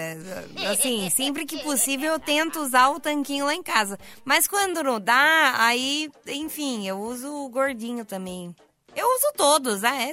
Assim, 0.70 1.08
sempre 1.10 1.44
que 1.44 1.62
possível 1.62 2.12
eu 2.14 2.18
tento 2.20 2.60
usar 2.60 2.88
o 2.90 3.00
tanquinho 3.00 3.44
lá 3.46 3.54
em 3.54 3.62
casa. 3.62 3.98
Mas 4.24 4.46
quando 4.46 4.82
não 4.82 5.00
dá, 5.00 5.54
aí, 5.58 6.10
enfim, 6.28 6.86
eu 6.86 6.98
uso 6.98 7.28
o 7.32 7.48
gordinho 7.48 8.04
também. 8.04 8.54
Eu 8.94 9.06
uso 9.06 9.32
todos, 9.36 9.84
ah, 9.84 9.94
é? 9.94 10.10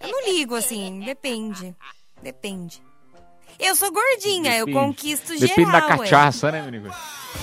Eu 0.00 0.08
não 0.10 0.32
ligo, 0.32 0.54
assim, 0.54 1.00
depende. 1.00 1.76
Depende. 2.22 2.82
Eu 3.58 3.74
sou 3.74 3.90
gordinha, 3.92 4.56
eu 4.56 4.66
Depende. 4.66 4.86
conquisto 4.86 5.32
geral. 5.36 5.48
Depende 5.48 5.72
da 5.72 5.78
ué. 5.78 5.88
cachaça, 5.98 6.52
né, 6.52 6.62
menino? 6.62 6.90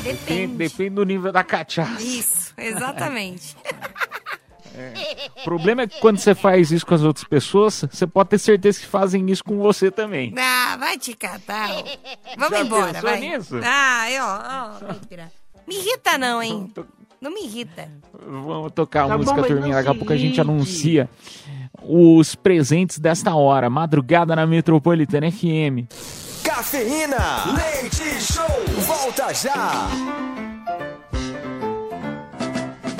Depende, 0.02 0.18
Depende. 0.18 0.56
depende 0.58 0.90
do 0.92 1.04
nível 1.06 1.32
da 1.32 1.44
cachaça. 1.44 2.02
Isso, 2.02 2.54
exatamente. 2.58 3.56
O 5.38 5.44
problema 5.44 5.84
é 5.84 5.88
que 5.88 6.00
quando 6.00 6.18
você 6.18 6.34
faz 6.36 6.72
isso 6.72 6.86
com 6.86 6.96
as 6.96 7.02
outras 7.02 7.26
pessoas, 7.26 7.86
você 7.92 8.06
pode 8.08 8.30
ter 8.30 8.38
certeza 8.40 8.80
que 8.80 8.86
fazem 8.86 9.30
isso 9.30 9.44
com 9.44 9.58
você 9.58 9.92
também. 9.92 10.34
Ah, 10.38 10.76
vai 10.80 10.98
te 10.98 11.14
catar. 11.16 11.70
ó. 11.72 11.84
Vamos 12.38 12.58
Já 12.60 12.66
embora, 12.66 13.02
vai. 13.02 13.20
nisso? 13.20 13.60
Ah, 13.64 14.12
eu, 14.12 14.24
ó. 14.24 14.94
Me 15.68 15.76
irrita 15.78 16.18
não, 16.18 16.42
hein? 16.42 16.74
Não 17.22 17.32
me 17.34 17.44
irrita. 17.46 17.90
Vamos 18.14 18.72
tocar 18.74 19.06
a 19.06 19.08
Tá 19.08 19.18
música, 19.18 19.42
bom, 19.42 19.48
turminha. 19.48 19.76
Daqui 19.76 19.90
a 19.90 19.92
se 19.94 19.98
pouco 19.98 20.14
a 20.14 20.18
gente 20.18 20.40
anuncia 20.42 21.10
os 21.84 22.36
presentes 22.36 23.00
desta 23.00 23.36
hora. 23.36 23.70
Madrugada 23.70 24.36
na 24.36 24.46
Metropolitana 24.46 25.32
FM. 25.32 25.88
Cafeína, 26.44 27.46
leite 27.56 28.22
show, 28.22 28.46
volta 28.86 29.34
já. 29.34 30.45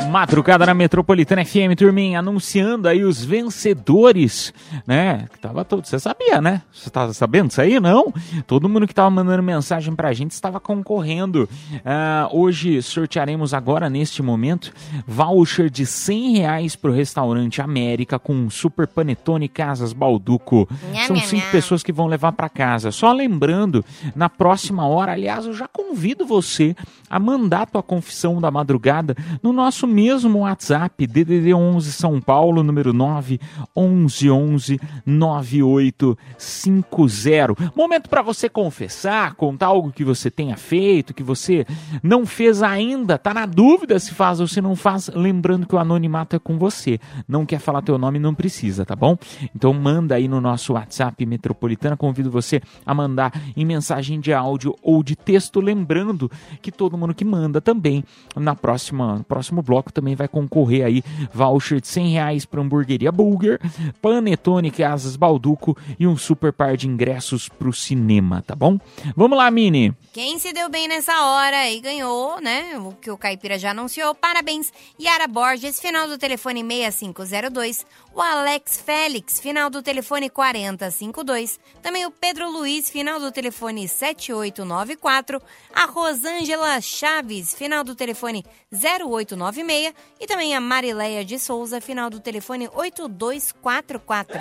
Madrugada 0.10 0.66
na 0.66 0.74
Metropolitana 0.74 1.44
FM, 1.44 1.76
turminha, 1.78 2.20
anunciando 2.20 2.88
aí 2.88 3.04
os 3.04 3.24
vencedores, 3.24 4.54
né? 4.86 5.28
Que 5.32 5.40
tava 5.40 5.66
todo, 5.66 5.86
você 5.86 6.00
sabia, 6.00 6.40
né? 6.42 6.62
Você 6.72 6.90
tava 6.90 7.14
sabendo 7.14 7.48
disso 7.48 7.62
aí? 7.62 7.80
Não? 7.80 8.14
Todo 8.48 8.70
mundo 8.70 8.88
que 8.88 8.94
tava 8.94 9.10
mandando 9.10 9.44
mensagem 9.44 9.94
pra 9.96 10.14
gente 10.14 10.32
estava 10.32 10.60
concorrendo. 10.60 11.50
Ah, 11.84 12.30
hoje 12.32 12.82
sortearemos 12.82 13.54
agora, 13.54 13.90
neste 13.90 14.22
momento, 14.22 14.72
voucher 15.08 15.70
de 15.70 15.86
100 15.86 16.38
reais 16.38 16.76
pro 16.76 16.94
restaurante 16.94 17.62
América 17.62 18.18
com 18.18 18.50
super 18.50 18.88
panetone 18.88 19.48
Casas 19.48 19.92
Balduco. 19.92 20.68
São 21.08 21.16
cinco 21.18 21.50
pessoas 21.52 21.84
que 21.84 21.92
vão 21.92 22.08
levar 22.08 22.32
pra 22.32 22.50
casa. 22.50 22.92
Só 22.92 23.12
lembrando, 23.12 23.84
na 24.16 24.30
próxima 24.30 24.88
hora, 24.88 25.14
aliás, 25.14 25.46
eu 25.46 25.54
já 25.54 25.68
convido 25.68 26.26
você 26.26 26.76
a 27.10 27.20
mandar 27.20 27.68
tua 27.68 27.84
confissão 27.84 28.42
da 28.42 28.50
madrugada 28.50 29.16
no 29.42 29.52
nosso 29.54 29.88
mesmo 29.96 30.40
WhatsApp, 30.40 31.08
DDD 31.08 31.54
11 31.54 31.94
São 31.94 32.20
Paulo, 32.20 32.62
número 32.62 32.92
9 32.92 33.40
11 33.74 34.30
11 34.30 34.78
9850. 35.06 37.72
Momento 37.74 38.10
para 38.10 38.22
você 38.22 38.50
confessar, 38.50 39.36
contar 39.36 39.68
algo 39.68 39.94
que 39.94 40.04
você 40.04 40.30
tenha 40.30 40.58
feito, 40.58 41.14
que 41.14 41.24
você 41.24 41.66
não 42.04 42.26
fez 42.26 42.62
ainda, 42.62 43.18
tá 43.18 43.34
na 43.34 43.46
dúvida 43.46 43.98
se 43.98 44.14
faz 44.14 44.42
ou 44.42 44.50
se 44.50 44.60
não 44.60 44.76
faz, 44.76 45.10
lembrando 45.16 45.66
que 45.66 45.76
o 45.76 45.80
anonimato 45.80 46.36
é 46.36 46.40
com 46.40 46.58
você. 46.58 47.00
Não 47.26 47.46
quer 47.46 47.60
falar 47.60 47.82
teu 47.82 47.98
nome, 47.98 48.20
não 48.20 48.36
precisa, 48.36 48.86
tá 48.86 48.98
bom? 48.98 49.18
Então 49.56 49.74
manda 49.74 50.16
aí 50.16 50.28
no 50.28 50.42
nosso 50.42 50.74
WhatsApp 50.74 51.26
Metropolitana, 51.26 51.96
convido 51.96 52.30
você 52.30 52.62
a 52.86 52.94
mandar 52.94 53.32
em 53.56 53.64
mensagem 53.64 54.20
de 54.20 54.34
áudio 54.34 54.76
ou 54.84 55.02
de 55.02 55.16
texto, 55.16 55.62
lembrando 55.62 56.30
que 56.62 56.70
todo 56.70 56.98
mundo 56.98 57.16
que 57.16 57.24
manda 57.24 57.62
também 57.62 58.04
na 58.36 58.54
próxima, 58.54 59.20
no 59.20 59.24
próximo 59.24 59.62
bloco 59.62 59.85
também 59.92 60.16
vai 60.16 60.28
concorrer 60.28 60.86
aí 60.86 61.04
voucher 61.34 61.82
de 61.82 61.88
100 61.88 62.10
reais 62.10 62.46
para 62.46 62.62
hamburgueria 62.62 63.12
Burger, 63.12 63.60
Panetone 64.02 64.72
Casas 64.72 65.16
Balduco 65.16 65.78
e 66.00 66.08
um 66.08 66.18
super 66.18 66.52
par 66.52 66.78
de 66.78 66.88
ingressos 66.88 67.50
pro 67.50 67.74
cinema, 67.74 68.44
tá 68.46 68.56
bom? 68.56 68.80
Vamos 69.16 69.38
lá, 69.38 69.50
Mini. 69.50 69.94
Quem 70.14 70.40
se 70.40 70.54
deu 70.54 70.70
bem 70.70 70.88
nessa 70.88 71.14
hora 71.14 71.70
e 71.70 71.80
ganhou, 71.80 72.40
né? 72.42 72.78
O 72.80 72.94
que 72.94 73.12
o 73.12 73.18
Caipira 73.18 73.60
já 73.60 73.72
anunciou. 73.72 74.16
Parabéns. 74.16 74.72
Yara 75.00 75.28
Borges, 75.28 75.80
final 75.80 76.08
do 76.08 76.18
telefone 76.18 76.64
6502. 76.64 77.86
O 78.16 78.22
Alex 78.22 78.78
Félix, 78.78 79.42
final 79.42 79.70
do 79.70 79.84
telefone 79.84 80.30
4052. 80.30 81.60
Também 81.82 82.06
o 82.06 82.12
Pedro 82.12 82.50
Luiz, 82.50 82.90
final 82.90 83.20
do 83.20 83.30
telefone 83.30 83.90
7894. 83.90 85.42
A 85.74 85.84
Rosângela 85.84 86.80
Chaves, 86.80 87.54
final 87.54 87.84
do 87.84 87.94
telefone 87.94 88.46
0896. 88.72 89.94
E 90.18 90.26
também 90.26 90.56
a 90.56 90.62
Marileia 90.62 91.26
de 91.26 91.38
Souza, 91.38 91.82
final 91.82 92.10
do 92.10 92.22
telefone 92.22 92.70
8244. 92.74 94.40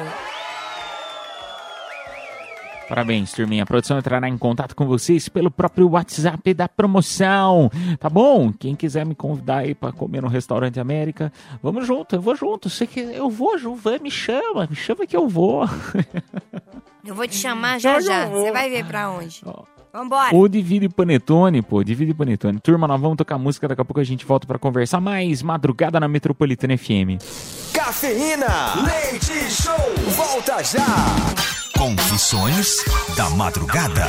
Parabéns, 2.88 3.32
turminha. 3.32 3.62
A 3.62 3.66
produção 3.66 3.98
entrará 3.98 4.28
em 4.28 4.36
contato 4.36 4.76
com 4.76 4.86
vocês 4.86 5.28
pelo 5.28 5.50
próprio 5.50 5.88
WhatsApp 5.90 6.52
da 6.52 6.68
promoção, 6.68 7.70
tá 7.98 8.10
bom? 8.10 8.52
Quem 8.52 8.74
quiser 8.74 9.06
me 9.06 9.14
convidar 9.14 9.58
aí 9.58 9.74
para 9.74 9.92
comer 9.92 10.20
no 10.22 10.28
restaurante 10.28 10.78
América, 10.78 11.32
vamos 11.62 11.86
junto, 11.86 12.16
eu 12.16 12.20
vou 12.20 12.36
junto. 12.36 12.68
Sei 12.68 12.86
que 12.86 13.00
eu 13.00 13.30
vou, 13.30 13.56
Ju, 13.58 13.74
vai, 13.74 13.98
me 13.98 14.10
chama, 14.10 14.66
me 14.68 14.76
chama 14.76 15.06
que 15.06 15.16
eu 15.16 15.28
vou. 15.28 15.64
Eu 17.06 17.14
vou 17.14 17.28
te 17.28 17.36
chamar 17.36 17.78
já 17.78 18.00
já. 18.00 18.24
Você 18.28 18.50
vai 18.50 18.70
ver 18.70 18.86
pra 18.86 19.10
onde. 19.10 19.42
Vambora. 19.92 20.34
Ou 20.34 20.48
divide 20.48 20.88
panetone, 20.88 21.60
pô, 21.60 21.84
divide 21.84 22.14
panetone. 22.14 22.58
Turma, 22.58 22.88
nós 22.88 22.98
vamos 22.98 23.18
tocar 23.18 23.36
música, 23.36 23.68
daqui 23.68 23.82
a 23.82 23.84
pouco 23.84 24.00
a 24.00 24.04
gente 24.04 24.24
volta 24.24 24.46
para 24.46 24.58
conversar 24.58 25.02
mais. 25.02 25.42
Madrugada 25.42 26.00
na 26.00 26.08
Metropolitana 26.08 26.78
FM. 26.78 27.20
Cafeína, 27.74 28.74
leite 28.82 29.32
show, 29.50 29.76
volta 30.16 30.64
já. 30.64 31.63
Confissões 31.84 32.82
da 33.14 33.28
madrugada. 33.28 34.06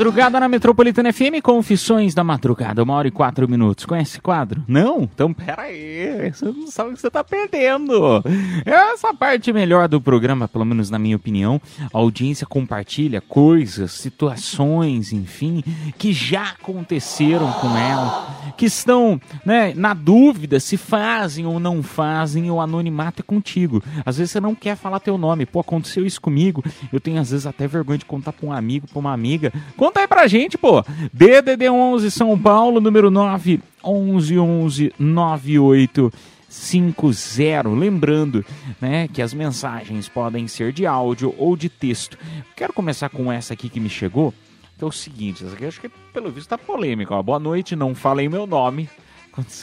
Madrugada 0.00 0.40
na 0.40 0.48
Metropolitana 0.48 1.12
FM, 1.12 1.42
Confissões 1.42 2.14
da 2.14 2.24
Madrugada, 2.24 2.82
uma 2.82 2.94
hora 2.94 3.08
e 3.08 3.10
quatro 3.10 3.46
minutos. 3.46 3.84
Conhece 3.84 4.12
esse 4.12 4.20
quadro? 4.22 4.64
Não? 4.66 5.02
Então 5.02 5.30
pera 5.30 5.64
aí, 5.64 6.32
você 6.32 6.46
não 6.46 6.68
sabe 6.68 6.88
o 6.88 6.94
que 6.94 7.00
você 7.02 7.10
tá 7.10 7.22
perdendo. 7.22 8.24
Essa 8.64 9.12
parte 9.12 9.52
melhor 9.52 9.88
do 9.88 10.00
programa, 10.00 10.48
pelo 10.48 10.64
menos 10.64 10.88
na 10.88 10.98
minha 10.98 11.16
opinião, 11.16 11.60
a 11.92 11.98
audiência 11.98 12.46
compartilha 12.46 13.20
coisas, 13.20 13.92
situações, 13.92 15.12
enfim, 15.12 15.62
que 15.98 16.14
já 16.14 16.44
aconteceram 16.44 17.52
com 17.52 17.76
ela, 17.76 18.54
que 18.56 18.64
estão 18.64 19.20
né, 19.44 19.74
na 19.76 19.92
dúvida 19.92 20.58
se 20.60 20.78
fazem 20.78 21.44
ou 21.44 21.60
não 21.60 21.82
fazem, 21.82 22.50
o 22.50 22.58
anonimato 22.58 23.20
é 23.20 23.22
contigo. 23.22 23.82
Às 24.06 24.16
vezes 24.16 24.30
você 24.30 24.40
não 24.40 24.54
quer 24.54 24.76
falar 24.76 24.98
teu 24.98 25.18
nome, 25.18 25.44
pô, 25.44 25.60
aconteceu 25.60 26.06
isso 26.06 26.22
comigo, 26.22 26.64
eu 26.90 26.98
tenho 26.98 27.20
às 27.20 27.32
vezes 27.32 27.44
até 27.44 27.68
vergonha 27.68 27.98
de 27.98 28.06
contar 28.06 28.32
pra 28.32 28.48
um 28.48 28.52
amigo, 28.52 28.86
pra 28.88 28.98
uma 28.98 29.12
amiga. 29.12 29.52
Conta 29.76 29.89
aí 29.98 30.06
pra 30.06 30.26
gente, 30.26 30.56
pô. 30.56 30.82
DDD 31.12 31.68
11 31.68 32.10
São 32.10 32.38
Paulo, 32.38 32.80
número 32.80 33.10
9 33.10 33.60
11 33.82 34.38
11 34.38 34.94
98 34.98 36.12
50. 36.48 37.68
Lembrando, 37.68 38.44
né, 38.80 39.08
que 39.08 39.22
as 39.22 39.32
mensagens 39.32 40.08
podem 40.08 40.48
ser 40.48 40.72
de 40.72 40.84
áudio 40.84 41.34
ou 41.38 41.56
de 41.56 41.68
texto. 41.68 42.18
Quero 42.56 42.72
começar 42.72 43.08
com 43.08 43.32
essa 43.32 43.54
aqui 43.54 43.68
que 43.68 43.80
me 43.80 43.88
chegou. 43.88 44.34
Que 44.76 44.84
é 44.84 44.86
o 44.86 44.92
seguinte, 44.92 45.44
essa 45.44 45.54
aqui 45.54 45.66
acho 45.66 45.80
que 45.80 45.90
pelo 46.12 46.30
visto 46.30 46.48
tá 46.48 46.58
polêmica. 46.58 47.14
Ó. 47.14 47.22
Boa 47.22 47.38
noite, 47.38 47.76
não 47.76 47.94
falei 47.94 48.28
meu 48.28 48.46
nome. 48.46 48.88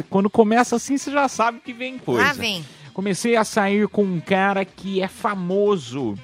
Quando, 0.10 0.30
começa 0.30 0.76
assim, 0.78 0.98
você 0.98 1.12
já 1.12 1.28
sabe 1.28 1.60
que 1.60 1.74
vem 1.74 1.98
coisa. 1.98 2.24
Lá 2.24 2.34
vem. 2.34 2.64
Comecei 2.94 3.36
a 3.36 3.44
sair 3.44 3.88
com 3.88 4.04
um 4.04 4.20
cara 4.20 4.64
que 4.64 5.02
é 5.02 5.08
famoso. 5.08 6.16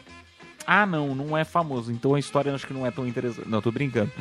Ah, 0.65 0.85
não, 0.85 1.13
não 1.13 1.37
é 1.37 1.43
famoso. 1.43 1.91
Então 1.91 2.15
a 2.15 2.19
história 2.19 2.53
acho 2.53 2.65
que 2.65 2.73
não 2.73 2.85
é 2.85 2.91
tão 2.91 3.07
interessante. 3.07 3.47
Não, 3.47 3.61
tô 3.61 3.71
brincando. 3.71 4.11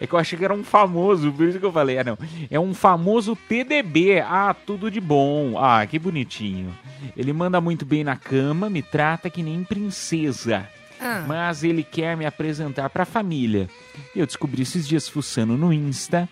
É 0.00 0.06
que 0.06 0.12
eu 0.12 0.18
achei 0.18 0.38
que 0.38 0.44
era 0.44 0.54
um 0.54 0.64
famoso, 0.64 1.32
por 1.32 1.46
isso 1.46 1.58
que 1.58 1.64
eu 1.66 1.72
falei. 1.72 1.98
Ah, 1.98 2.04
não. 2.04 2.18
É 2.50 2.58
um 2.58 2.74
famoso 2.74 3.36
TDB. 3.36 4.20
Ah, 4.20 4.54
tudo 4.54 4.90
de 4.90 5.00
bom. 5.00 5.58
Ah, 5.58 5.86
que 5.86 5.98
bonitinho. 5.98 6.76
Ele 7.16 7.32
manda 7.32 7.60
muito 7.60 7.84
bem 7.84 8.04
na 8.04 8.16
cama, 8.16 8.68
me 8.68 8.82
trata 8.82 9.30
que 9.30 9.42
nem 9.42 9.64
princesa. 9.64 10.68
Ah. 11.00 11.24
Mas 11.26 11.62
ele 11.62 11.82
quer 11.82 12.16
me 12.16 12.26
apresentar 12.26 12.90
pra 12.90 13.04
família. 13.04 13.68
Eu 14.14 14.26
descobri 14.26 14.62
esses 14.62 14.86
dias 14.86 15.08
fuçando 15.08 15.56
no 15.56 15.72
Insta. 15.72 16.28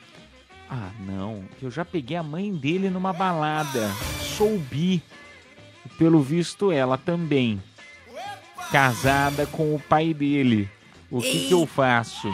Ah, 0.69 0.91
não. 1.07 1.45
Eu 1.63 1.71
já 1.71 1.85
peguei 1.85 2.17
a 2.17 2.23
mãe 2.23 2.53
dele 2.53 2.91
numa 2.91 3.13
balada. 3.13 3.91
Sou 4.21 4.59
bi. 4.59 5.03
E 5.85 5.89
pelo 5.97 6.21
visto, 6.21 6.73
ela 6.73 6.99
também. 6.99 7.63
Casada 8.71 9.47
com 9.47 9.75
o 9.75 9.81
pai 9.81 10.13
dele. 10.13 10.69
O 11.11 11.21
que, 11.21 11.49
que 11.49 11.53
eu 11.53 11.67
faço? 11.67 12.29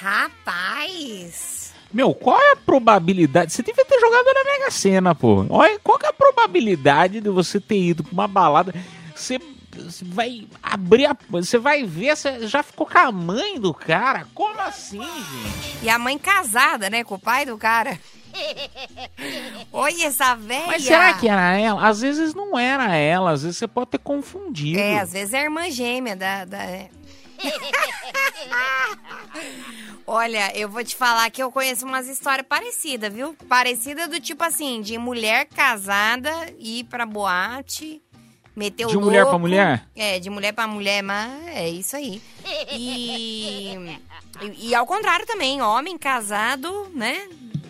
Rapaz. 0.00 1.74
Meu, 1.92 2.14
qual 2.14 2.40
é 2.40 2.52
a 2.52 2.56
probabilidade? 2.56 3.52
Você 3.52 3.62
devia 3.62 3.84
ter 3.84 3.98
jogado 3.98 4.24
na 4.24 4.44
Mega 4.44 4.70
Sena, 4.70 5.14
pô. 5.14 5.46
Olha, 5.48 5.78
qual 5.82 5.98
é 6.02 6.08
a 6.08 6.12
probabilidade 6.12 7.20
de 7.20 7.30
você 7.30 7.58
ter 7.58 7.78
ido 7.78 8.04
pra 8.04 8.12
uma 8.12 8.28
balada? 8.28 8.74
Você, 9.14 9.40
você 9.84 10.04
vai 10.04 10.46
abrir 10.62 11.06
a. 11.06 11.16
Você 11.30 11.58
vai 11.58 11.84
ver, 11.84 12.16
você 12.16 12.46
já 12.46 12.62
ficou 12.62 12.86
com 12.86 12.98
a 12.98 13.12
mãe 13.12 13.60
do 13.60 13.72
cara? 13.72 14.26
Como 14.34 14.60
assim, 14.60 15.00
gente? 15.00 15.84
E 15.84 15.88
a 15.88 15.98
mãe 15.98 16.18
casada, 16.18 16.90
né, 16.90 17.04
com 17.04 17.14
o 17.14 17.18
pai 17.18 17.44
do 17.44 17.56
cara. 17.56 17.98
Olha 19.72 20.06
essa 20.06 20.34
velha. 20.34 20.66
Mas 20.66 20.84
será 20.84 21.14
que 21.14 21.28
era 21.28 21.58
ela? 21.58 21.86
Às 21.86 22.00
vezes 22.00 22.34
não 22.34 22.58
era 22.58 22.94
ela, 22.96 23.32
às 23.32 23.42
vezes 23.42 23.58
você 23.58 23.68
pode 23.68 23.90
ter 23.90 23.98
confundido. 23.98 24.78
É, 24.78 25.00
às 25.00 25.12
vezes 25.12 25.34
é 25.34 25.40
a 25.40 25.44
irmã 25.44 25.70
gêmea 25.70 26.16
da. 26.16 26.44
da... 26.44 26.62
é. 26.62 26.90
Olha, 30.06 30.56
eu 30.56 30.70
vou 30.70 30.82
te 30.82 30.96
falar 30.96 31.30
que 31.30 31.42
eu 31.42 31.52
conheço 31.52 31.84
umas 31.84 32.08
histórias 32.08 32.46
parecidas, 32.48 33.12
viu? 33.12 33.36
Parecida 33.46 34.08
do 34.08 34.18
tipo 34.18 34.42
assim, 34.42 34.80
de 34.80 34.96
mulher 34.96 35.46
casada 35.46 36.30
ir 36.58 36.84
pra 36.84 37.04
boate, 37.04 38.00
meter 38.58 38.86
o 38.86 38.88
De 38.90 38.96
mulher 38.98 39.22
pra 39.22 39.30
louco. 39.30 39.38
mulher? 39.38 39.84
É, 39.96 40.18
de 40.18 40.28
mulher 40.28 40.52
pra 40.52 40.66
mulher, 40.66 41.02
mas 41.02 41.46
é 41.48 41.68
isso 41.68 41.96
aí. 41.96 42.20
E, 42.72 43.74
e, 44.42 44.68
e 44.68 44.74
ao 44.74 44.84
contrário 44.86 45.24
também, 45.26 45.62
homem 45.62 45.96
casado, 45.96 46.88
né? 46.94 47.28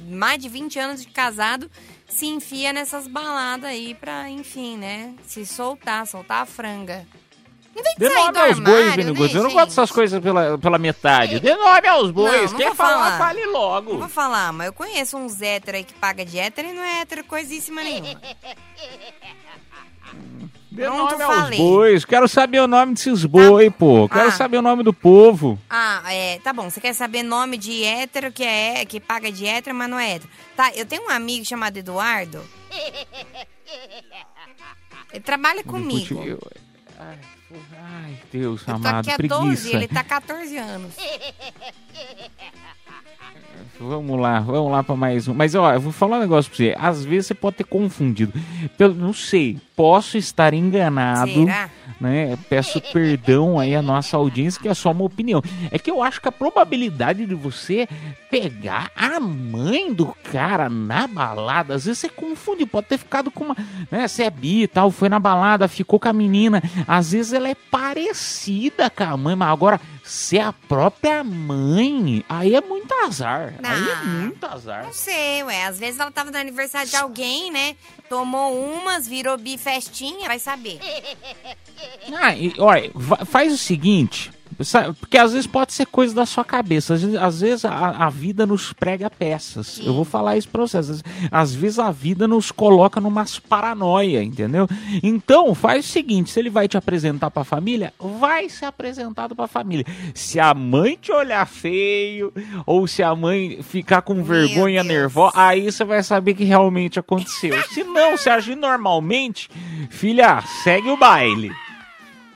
Mais 0.09 0.39
de 0.39 0.49
20 0.49 0.79
anos 0.79 1.03
de 1.03 1.09
casado, 1.09 1.71
se 2.09 2.27
enfia 2.27 2.73
nessas 2.73 3.07
baladas 3.07 3.69
aí 3.71 3.95
pra, 3.95 4.29
enfim, 4.31 4.77
né? 4.79 5.15
Se 5.27 5.45
soltar, 5.45 6.07
soltar 6.07 6.43
a 6.43 6.47
franga. 6.47 7.07
Não 7.75 7.83
que 7.85 7.99
Dê 8.01 8.09
nome 8.09 8.39
aos 8.39 8.59
bois, 8.59 8.95
Vini 8.97 9.13
né. 9.13 9.29
Eu 9.35 9.43
não 9.45 9.53
gosto 9.53 9.69
dessas 9.69 9.93
coisas 9.93 10.21
pela, 10.21 10.59
pela 10.59 10.79
metade. 10.79 11.39
Dê 11.39 11.55
nome 11.55 11.87
aos 11.87 12.11
bois. 12.11 12.51
Não, 12.51 12.59
não 12.59 12.67
Quer 12.67 12.75
falar, 12.75 13.05
falar. 13.05 13.19
fale 13.19 13.47
logo. 13.47 13.93
Não 13.93 13.99
vou 14.01 14.09
falar, 14.09 14.53
mas 14.53 14.67
eu 14.67 14.73
conheço 14.73 15.17
uns 15.17 15.41
héteros 15.41 15.79
aí 15.79 15.85
que 15.85 15.95
paga 15.95 16.25
de 16.25 16.39
hétero 16.39 16.69
e 16.69 16.73
não 16.73 16.83
é 16.83 17.03
hétero 17.03 17.23
coisíssima 17.25 17.83
nenhuma. 17.83 18.21
Dê 20.79 20.89
nome 20.89 21.23
aos 21.23 21.57
bois. 21.57 22.05
Quero 22.05 22.29
saber 22.29 22.61
o 22.61 22.67
nome 22.69 22.95
desses 22.95 23.25
boi, 23.25 23.71
pô. 23.71 24.09
Quero 24.09 24.29
Ah. 24.29 24.33
saber 24.33 24.59
o 24.59 24.63
nome 24.63 24.83
do 24.83 24.93
povo. 24.95 25.59
Ah, 25.69 26.03
é, 26.13 26.39
tá 26.39 26.53
bom. 26.53 26.71
Você 26.71 26.81
quer 26.81 26.93
saber 26.95 27.23
nome 27.23 27.57
de 27.59 27.83
hétero 27.85 28.31
que 28.31 28.45
é 28.45 28.85
que 28.85 29.01
paga 29.01 29.31
de 29.33 29.45
hétero, 29.47 29.75
mas 29.75 29.91
não 29.91 29.99
é 29.99 30.15
hétero. 30.15 30.31
Tá, 30.57 30.71
eu 30.75 30.87
tenho 30.87 31.05
um 31.07 31.11
amigo 31.11 31.45
chamado 31.45 31.77
Eduardo. 31.77 32.41
Ele 35.13 35.21
trabalha 35.25 35.65
comigo. 35.65 36.23
Eu- 36.23 36.39
Ai, 37.81 38.19
Deus 38.33 38.61
Eu 38.61 38.67
tô 38.67 38.73
amado, 38.75 38.97
aqui 39.01 39.11
há 39.11 39.17
preguiça. 39.17 39.41
12, 39.41 39.75
ele 39.75 39.89
tá 39.89 40.05
14 40.05 40.57
anos. 40.59 40.93
Vamos 43.81 44.19
lá, 44.19 44.41
vamos 44.41 44.73
lá 44.73 44.83
pra 44.83 44.97
mais 44.97 45.29
um. 45.29 45.35
Mas 45.35 45.55
ó, 45.55 45.73
eu 45.73 45.81
vou 45.81 45.93
falar 45.93 46.19
um 46.19 46.21
negócio 46.21 46.51
pra 46.51 46.57
você. 46.57 46.75
Às 46.79 47.05
vezes 47.05 47.27
você 47.27 47.35
pode 47.35 47.57
ter 47.57 47.65
confundido. 47.65 48.33
Pelo, 48.77 48.95
não 48.95 49.13
sei. 49.13 49.59
posso 49.77 50.19
estar 50.19 50.53
enganado. 50.53 51.33
Será? 51.33 51.71
Né? 52.01 52.37
Peço 52.49 52.81
perdão 52.93 53.59
aí 53.59 53.75
à 53.75 53.83
nossa 53.83 54.17
audiência, 54.17 54.61
que 54.61 54.69
é 54.69 54.75
só 54.75 54.91
uma 54.91 55.05
opinião. 55.05 55.43
É 55.71 55.79
que 55.79 55.91
eu 55.91 56.03
acho 56.03 56.21
que 56.21 56.29
a 56.29 56.33
probabilidade 56.33 57.25
de 57.27 57.35
você 57.35 57.89
pegar 58.31 58.91
a 58.95 59.21
mãe 59.21 59.93
do 59.93 60.07
cara 60.31 60.69
na 60.69 61.07
balada, 61.07 61.75
às 61.75 61.85
vezes 61.85 62.01
você 62.01 62.09
confunde, 62.09 62.67
pode 62.67 62.89
ter 62.89 62.99
ficado 62.99 63.31
com 63.31 63.45
uma. 63.45 63.57
Né? 63.91 64.07
Você 64.07 64.25
é 64.25 64.31
bi 64.31 64.63
e 64.63 64.69
tal, 64.69 64.91
foi 64.91 65.09
na 65.09 65.19
balada, 65.19 65.69
ficou 65.69 66.01
com 66.01 66.09
a 66.09 66.13
menina. 66.13 66.63
Às 66.87 67.13
vezes 67.13 67.33
ela 67.33 67.49
é 67.49 67.55
parecida 67.55 68.91
com 68.91 69.05
a 69.05 69.17
mãe, 69.17 69.37
mas 69.37 69.49
agora 69.49 69.81
ser 70.09 70.41
a 70.41 70.55
própria 70.55 71.23
mãe, 71.23 72.25
aí 72.29 72.55
é 72.55 72.63
muito 72.63 72.93
azar. 72.95 73.55
Aí 73.63 73.91
é 73.91 73.97
muito 73.97 74.43
azar. 74.47 74.85
Não 74.85 74.93
sei, 74.93 75.43
ué. 75.45 75.65
Às 75.67 75.79
vezes 75.79 76.01
ela 76.01 76.11
tava 76.11 76.31
no 76.31 76.39
aniversário 76.39 76.89
de 76.89 76.97
alguém, 76.97 77.53
né? 77.53 77.77
Tomou 78.09 78.59
umas, 78.59 79.07
virou 79.07 79.37
bifestinha, 79.37 80.27
vai 80.27 80.39
saber. 80.39 80.81
Ah, 82.21 82.35
e, 82.35 82.55
olha, 82.59 82.91
faz 83.27 83.53
o 83.53 83.59
seguinte. 83.59 84.33
Sabe, 84.65 84.95
Porque 84.95 85.17
às 85.17 85.33
vezes 85.33 85.47
pode 85.47 85.73
ser 85.73 85.87
coisa 85.87 86.15
da 86.15 86.27
sua 86.27 86.45
cabeça. 86.45 86.95
Às 86.95 87.03
vezes, 87.03 87.17
às 87.17 87.41
vezes 87.41 87.65
a, 87.65 88.07
a 88.07 88.11
vida 88.11 88.47
nos 88.47 88.73
prega 88.73 89.09
peças. 89.11 89.81
Eu 89.85 89.95
vou 89.95 90.05
falar 90.05 90.37
isso 90.37 90.49
pra 90.49 90.63
vocês. 90.63 90.91
Às, 90.91 91.03
às 91.31 91.55
vezes 91.55 91.79
a 91.79 91.91
vida 91.91 92.27
nos 92.27 92.51
coloca 92.51 93.01
numas 93.01 93.39
paranoia, 93.39 94.23
entendeu? 94.23 94.69
Então, 95.03 95.55
faz 95.55 95.85
o 95.85 95.89
seguinte: 95.89 96.31
se 96.31 96.41
ele 96.41 96.51
vai 96.51 96.69
te 96.69 96.77
apresentar 96.77 97.31
pra 97.31 97.45
família, 97.45 97.93
vai 97.99 98.49
ser 98.49 98.67
apresentado 98.67 99.35
pra 99.35 99.47
família. 99.47 99.87
Se 100.15 100.41
a 100.41 100.53
mãe 100.55 100.99
te 101.01 101.13
olhar 101.13 101.47
feio, 101.47 102.33
ou 102.67 102.87
se 102.87 103.03
a 103.03 103.15
mãe 103.15 103.63
ficar 103.63 104.03
com 104.03 104.23
vergonha 104.23 104.83
Deus. 104.83 104.95
nervosa, 104.95 105.33
aí 105.37 105.71
você 105.71 105.85
vai 105.85 106.03
saber 106.03 106.35
que 106.35 106.45
realmente 106.45 106.99
aconteceu. 106.99 107.61
Se 107.69 107.85
não, 107.85 108.17
se 108.17 108.29
agir 108.29 108.57
normalmente, 108.57 109.49
filha, 109.91 110.43
segue 110.63 110.91
o 110.91 110.97
baile. 110.97 111.53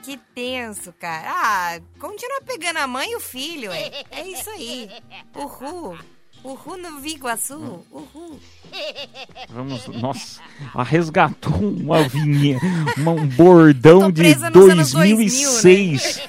Que 0.03 0.17
tenso, 0.35 0.93
cara. 0.99 1.23
Ah, 1.27 1.79
continua 1.99 2.41
pegando 2.45 2.77
a 2.77 2.87
mãe 2.87 3.11
e 3.11 3.15
o 3.15 3.19
filho, 3.19 3.69
ué. 3.71 4.03
É 4.11 4.27
isso 4.27 4.49
aí. 4.49 4.89
Uhul. 5.35 5.97
Uhul 6.43 6.77
no 6.77 6.99
Viguaçu. 6.99 7.85
Uhul. 7.89 8.37
Vamos, 9.49 9.87
nossa, 9.87 10.41
ela 10.75 10.83
resgatou 10.83 11.53
uma 11.57 12.03
vinheta, 12.03 12.65
um 12.97 13.25
bordão 13.27 14.11
de 14.11 14.21
presa 14.23 14.49
nos 14.49 14.69
anos 14.69 14.91
2006. 14.91 16.21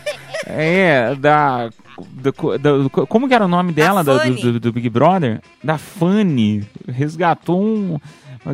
É, 0.46 1.14
da, 1.16 1.70
da, 2.12 2.30
da- 2.60 3.06
Como 3.08 3.26
que 3.26 3.34
era 3.34 3.46
o 3.46 3.48
nome 3.48 3.72
dela, 3.72 4.04
do, 4.04 4.18
do- 4.52 4.60
do 4.60 4.72
Big 4.72 4.88
Brother? 4.90 5.40
Da 5.64 5.78
Fanny. 5.78 6.68
Resgatou 6.86 7.60
um. 7.64 7.98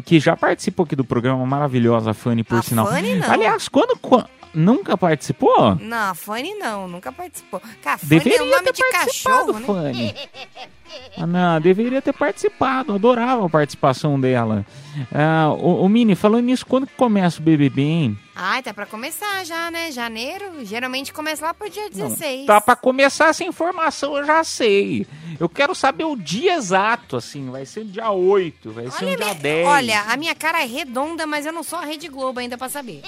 Que 0.04 0.20
já 0.20 0.36
participou 0.36 0.84
aqui 0.84 0.94
do 0.94 1.04
programa, 1.04 1.44
maravilhosa 1.44 2.14
Fanny, 2.14 2.44
por 2.44 2.58
A 2.58 2.62
sinal. 2.62 2.86
Fanny, 2.86 3.14
não. 3.16 3.30
Aliás, 3.30 3.68
quando. 3.68 3.96
qua- 3.98 4.28
Nunca 4.52 4.96
participou? 4.98 5.76
Não, 5.76 6.10
a 6.10 6.14
Fanny 6.14 6.54
não, 6.54 6.88
nunca 6.88 7.12
participou. 7.12 7.60
Cara, 7.82 7.98
Fanny 7.98 8.08
Deveria 8.08 8.38
é 8.38 8.42
um 8.42 8.50
nome 8.50 8.64
ter 8.64 8.72
de 8.72 8.90
cachorro, 8.90 9.52
né? 9.60 9.64
Fanny. 9.66 10.14
Ah, 11.16 11.26
não, 11.26 11.60
deveria 11.60 12.00
ter 12.00 12.12
participado. 12.12 12.94
Adorava 12.94 13.44
a 13.46 13.48
participação 13.48 14.18
dela. 14.18 14.64
Ah, 15.12 15.50
o, 15.52 15.84
o 15.84 15.88
Mini, 15.88 16.14
falando 16.14 16.44
nisso, 16.46 16.64
quando 16.66 16.86
que 16.86 16.94
começa 16.94 17.40
o 17.40 17.42
BBB, 17.42 17.82
hein? 17.82 18.18
Ai, 18.34 18.62
tá 18.62 18.72
pra 18.72 18.86
começar 18.86 19.44
já, 19.44 19.70
né? 19.70 19.90
Janeiro, 19.92 20.64
geralmente 20.64 21.12
começa 21.12 21.44
lá 21.44 21.52
pro 21.52 21.68
dia 21.68 21.82
Não, 21.94 22.08
16. 22.08 22.46
Tá 22.46 22.60
pra 22.60 22.74
começar 22.74 23.28
essa 23.28 23.44
informação, 23.44 24.16
eu 24.16 24.24
já 24.24 24.42
sei. 24.44 25.06
Eu 25.38 25.48
quero 25.48 25.74
saber 25.74 26.04
o 26.04 26.16
dia 26.16 26.54
exato, 26.54 27.16
assim. 27.16 27.50
Vai 27.50 27.66
ser 27.66 27.84
dia 27.84 28.10
8, 28.10 28.70
vai 28.70 28.90
ser 28.90 29.04
um 29.04 29.08
Olha, 29.08 29.16
dia 29.16 29.26
minha- 29.26 29.34
10. 29.34 29.66
olha, 29.68 30.00
a 30.02 30.16
minha 30.16 30.34
cara 30.34 30.62
é 30.62 30.66
redonda, 30.66 31.26
mas 31.26 31.44
eu 31.44 31.52
não 31.52 31.62
sou 31.62 31.78
a 31.78 31.84
Rede 31.84 32.08
Globo 32.08 32.40
ainda 32.40 32.56
pra 32.56 32.68
saber. 32.68 33.02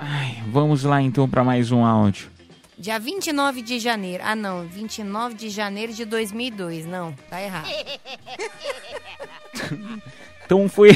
Ai, 0.00 0.42
vamos 0.48 0.84
lá 0.84 1.02
então 1.02 1.28
pra 1.28 1.42
mais 1.44 1.70
um 1.72 1.84
áudio. 1.84 2.30
Dia 2.78 2.98
29 2.98 3.60
de 3.60 3.80
janeiro. 3.80 4.22
Ah, 4.24 4.36
não. 4.36 4.66
29 4.66 5.34
de 5.34 5.50
janeiro 5.50 5.92
de 5.92 6.04
2002. 6.04 6.86
Não, 6.86 7.12
tá 7.28 7.42
errado. 7.42 7.68
Então 10.48 10.66
foi, 10.66 10.92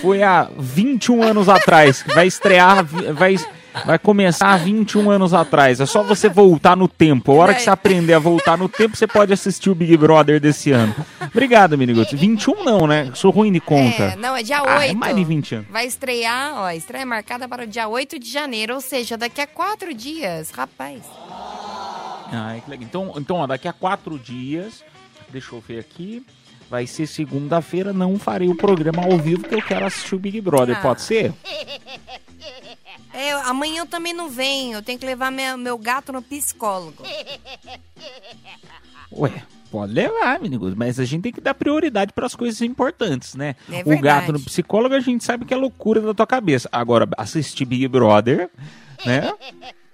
foi 0.00 0.22
há 0.22 0.48
21 0.58 1.22
anos 1.22 1.50
atrás. 1.50 2.02
Vai 2.14 2.26
estrear, 2.26 2.82
vai, 3.12 3.36
vai 3.84 3.98
começar 3.98 4.52
há 4.52 4.56
21 4.56 5.10
anos 5.10 5.34
atrás. 5.34 5.80
É 5.80 5.86
só 5.86 6.02
você 6.02 6.28
voltar 6.28 6.76
no 6.76 6.88
tempo. 6.88 7.32
A 7.32 7.34
hora 7.34 7.54
que 7.54 7.62
você 7.62 7.70
aprender 7.70 8.14
a 8.14 8.18
voltar 8.18 8.56
no 8.56 8.68
tempo, 8.68 8.96
você 8.96 9.06
pode 9.06 9.32
assistir 9.32 9.70
o 9.70 9.74
Big 9.74 9.96
Brother 9.96 10.40
desse 10.40 10.72
ano. 10.72 10.94
Obrigado, 11.20 11.76
Miniguts. 11.76 12.18
21 12.18 12.64
não, 12.64 12.86
né? 12.86 13.10
Sou 13.14 13.30
ruim 13.30 13.52
de 13.52 13.60
conta. 13.60 14.04
É, 14.04 14.16
não, 14.16 14.36
é 14.36 14.42
dia 14.42 14.62
8. 14.62 14.70
Ah, 14.70 14.86
é 14.86 14.94
mais 14.94 15.16
de 15.16 15.24
20 15.24 15.54
anos. 15.56 15.66
Vai 15.70 15.86
estrear, 15.86 16.54
ó, 16.54 16.70
estreia 16.70 17.04
marcada 17.04 17.48
para 17.48 17.64
o 17.64 17.66
dia 17.66 17.88
8 17.88 18.18
de 18.18 18.30
janeiro, 18.30 18.74
ou 18.74 18.80
seja, 18.80 19.16
daqui 19.16 19.40
a 19.40 19.46
quatro 19.46 19.92
dias, 19.92 20.50
rapaz. 20.50 21.02
Ai, 22.32 22.62
que 22.64 22.70
legal. 22.70 22.86
Então, 22.86 23.12
então 23.16 23.36
ó, 23.36 23.46
daqui 23.46 23.68
a 23.68 23.72
quatro 23.72 24.18
dias, 24.18 24.84
deixa 25.28 25.54
eu 25.54 25.60
ver 25.60 25.78
aqui. 25.78 26.24
Vai 26.68 26.84
ser 26.84 27.06
segunda-feira, 27.06 27.92
não 27.92 28.18
farei 28.18 28.48
o 28.48 28.56
programa 28.56 29.04
ao 29.04 29.16
vivo, 29.18 29.42
porque 29.42 29.54
eu 29.54 29.62
quero 29.62 29.86
assistir 29.86 30.16
o 30.16 30.18
Big 30.18 30.40
Brother. 30.40 30.76
Ah. 30.76 30.80
Pode 30.80 31.02
ser? 31.02 31.32
É, 33.12 33.32
amanhã 33.32 33.82
eu 33.82 33.86
também 33.86 34.12
não 34.12 34.28
venho, 34.28 34.78
eu 34.78 34.82
tenho 34.82 34.98
que 34.98 35.06
levar 35.06 35.30
meu, 35.30 35.56
meu 35.56 35.78
gato 35.78 36.12
no 36.12 36.22
psicólogo. 36.22 37.02
Ué, 39.12 39.42
pode 39.70 39.92
levar, 39.92 40.40
menino, 40.40 40.74
mas 40.76 40.98
a 40.98 41.04
gente 41.04 41.22
tem 41.22 41.32
que 41.32 41.40
dar 41.40 41.54
prioridade 41.54 42.12
para 42.12 42.26
as 42.26 42.34
coisas 42.34 42.60
importantes, 42.60 43.34
né? 43.34 43.56
É 43.70 43.82
o 43.84 43.98
gato 44.00 44.32
no 44.32 44.40
psicólogo 44.40 44.94
a 44.94 45.00
gente 45.00 45.24
sabe 45.24 45.44
que 45.44 45.54
é 45.54 45.56
loucura 45.56 46.00
da 46.00 46.12
tua 46.12 46.26
cabeça. 46.26 46.68
Agora, 46.72 47.08
assistir 47.16 47.64
Big 47.64 47.86
Brother, 47.88 48.50
né? 49.04 49.32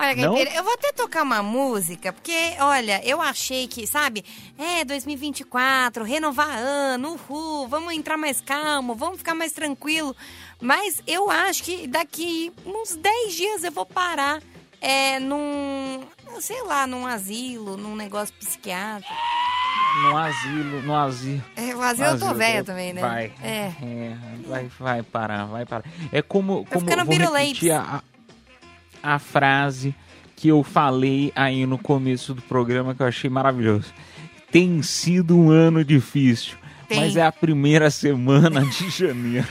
Olha, 0.00 0.16
Não? 0.16 0.34
Caipira, 0.34 0.56
eu 0.56 0.64
vou 0.64 0.72
até 0.72 0.92
tocar 0.92 1.22
uma 1.22 1.42
música, 1.42 2.10
porque, 2.10 2.32
olha, 2.58 3.06
eu 3.06 3.20
achei 3.20 3.68
que, 3.68 3.86
sabe, 3.86 4.24
é 4.56 4.82
2024, 4.82 6.04
renovar 6.04 6.48
ano, 6.56 7.18
uhul, 7.28 7.68
vamos 7.68 7.92
entrar 7.92 8.16
mais 8.16 8.40
calmo, 8.40 8.94
vamos 8.94 9.18
ficar 9.18 9.34
mais 9.34 9.52
tranquilo. 9.52 10.16
Mas 10.60 11.02
eu 11.06 11.30
acho 11.30 11.62
que 11.62 11.86
daqui 11.86 12.52
uns 12.66 12.94
10 12.94 13.34
dias 13.34 13.64
eu 13.64 13.72
vou 13.72 13.86
parar 13.86 14.42
é, 14.80 15.18
num, 15.18 16.00
sei 16.40 16.62
lá, 16.64 16.86
num 16.86 17.06
asilo, 17.06 17.76
num 17.76 17.96
negócio 17.96 18.34
psiquiátrico. 18.34 19.12
No 20.02 20.16
asilo, 20.16 20.82
no 20.82 20.96
asilo. 20.96 21.42
É, 21.56 21.74
o 21.74 21.82
asilo 21.82 22.08
eu 22.08 22.18
tô 22.18 22.24
Asilo, 22.26 22.38
velha 22.38 22.64
também, 22.64 22.92
né? 22.92 23.00
Vai. 23.00 23.32
É. 23.42 23.72
É, 23.82 24.16
vai, 24.46 24.70
vai 24.78 25.02
parar, 25.02 25.46
vai 25.46 25.66
parar. 25.66 25.84
É 26.12 26.22
como, 26.22 26.64
como 26.66 26.88
ficando 26.88 27.04
vou 27.04 27.14
repetir 27.14 27.72
a, 27.72 28.02
a 29.02 29.18
frase 29.18 29.94
que 30.36 30.48
eu 30.48 30.62
falei 30.62 31.32
aí 31.34 31.66
no 31.66 31.76
começo 31.76 32.32
do 32.34 32.42
programa 32.42 32.94
que 32.94 33.02
eu 33.02 33.06
achei 33.06 33.28
maravilhoso. 33.28 33.92
Tem 34.50 34.82
sido 34.82 35.36
um 35.36 35.50
ano 35.50 35.84
difícil, 35.84 36.56
Tem. 36.90 36.98
mas 36.98 37.16
é 37.16 37.22
a 37.22 37.30
primeira 37.30 37.88
semana 37.88 38.64
de 38.64 38.90
janeiro. 38.90 39.46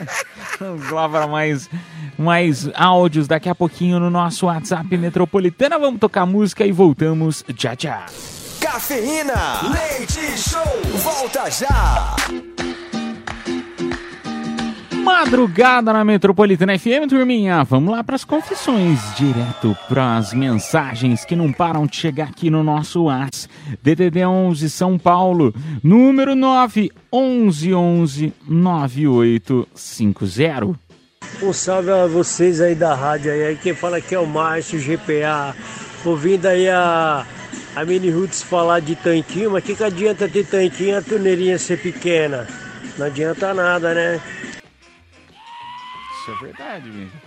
Vamos 0.58 0.90
lá 0.90 1.06
para 1.06 1.26
mais, 1.26 1.68
mais 2.16 2.66
áudios 2.74 3.28
daqui 3.28 3.46
a 3.46 3.54
pouquinho 3.54 4.00
no 4.00 4.08
nosso 4.08 4.46
WhatsApp 4.46 4.96
Metropolitana. 4.96 5.78
Vamos 5.78 6.00
tocar 6.00 6.24
música 6.24 6.64
e 6.64 6.72
voltamos 6.72 7.44
já 7.54 7.76
já. 7.78 8.06
Cafeína, 8.58 9.34
leite 9.70 10.38
show, 10.38 10.64
volta 11.02 11.50
já. 11.50 12.16
Madrugada 14.98 15.92
na 15.92 16.04
Metropolitana 16.04 16.78
FM, 16.78 17.08
turminha. 17.08 17.64
Vamos 17.64 17.92
lá 17.92 18.04
para 18.04 18.16
as 18.16 18.24
confissões, 18.24 19.00
direto 19.16 19.74
para 19.88 20.16
as 20.16 20.34
mensagens 20.34 21.24
que 21.24 21.34
não 21.36 21.52
param 21.52 21.86
de 21.86 21.96
chegar 21.96 22.28
aqui 22.28 22.50
no 22.50 22.62
nosso 22.62 23.04
WhatsApp. 23.04 23.48
DDD 23.82 24.26
11 24.26 24.68
São 24.70 24.98
Paulo, 24.98 25.54
número 25.82 26.34
9 26.34 26.90
11 27.12 27.74
11 27.74 28.32
9850. 28.46 30.78
Um 31.42 31.52
salve 31.52 31.90
a 31.90 32.06
vocês 32.06 32.60
aí 32.60 32.74
da 32.74 32.94
rádio 32.94 33.32
aí. 33.32 33.56
Quem 33.56 33.74
fala 33.74 33.96
aqui 33.98 34.14
é 34.14 34.18
o 34.18 34.26
Márcio 34.26 34.80
GPA. 34.80 35.54
Ouvindo 36.04 36.46
aí 36.46 36.68
a, 36.68 37.24
a 37.74 37.84
Mini 37.84 38.10
Roots 38.10 38.42
falar 38.42 38.80
de 38.80 38.94
tanquinho, 38.96 39.52
mas 39.52 39.64
que, 39.64 39.74
que 39.74 39.84
adianta 39.84 40.28
ter 40.28 40.44
tanquinho 40.46 40.98
a 40.98 41.02
torneirinha 41.02 41.58
ser 41.58 41.80
pequena? 41.80 42.46
Não 42.96 43.06
adianta 43.06 43.52
nada, 43.54 43.94
né? 43.94 44.20
Isso 46.28 46.44
é 46.44 46.46
verdade, 46.46 46.88
mesmo. 46.90 47.20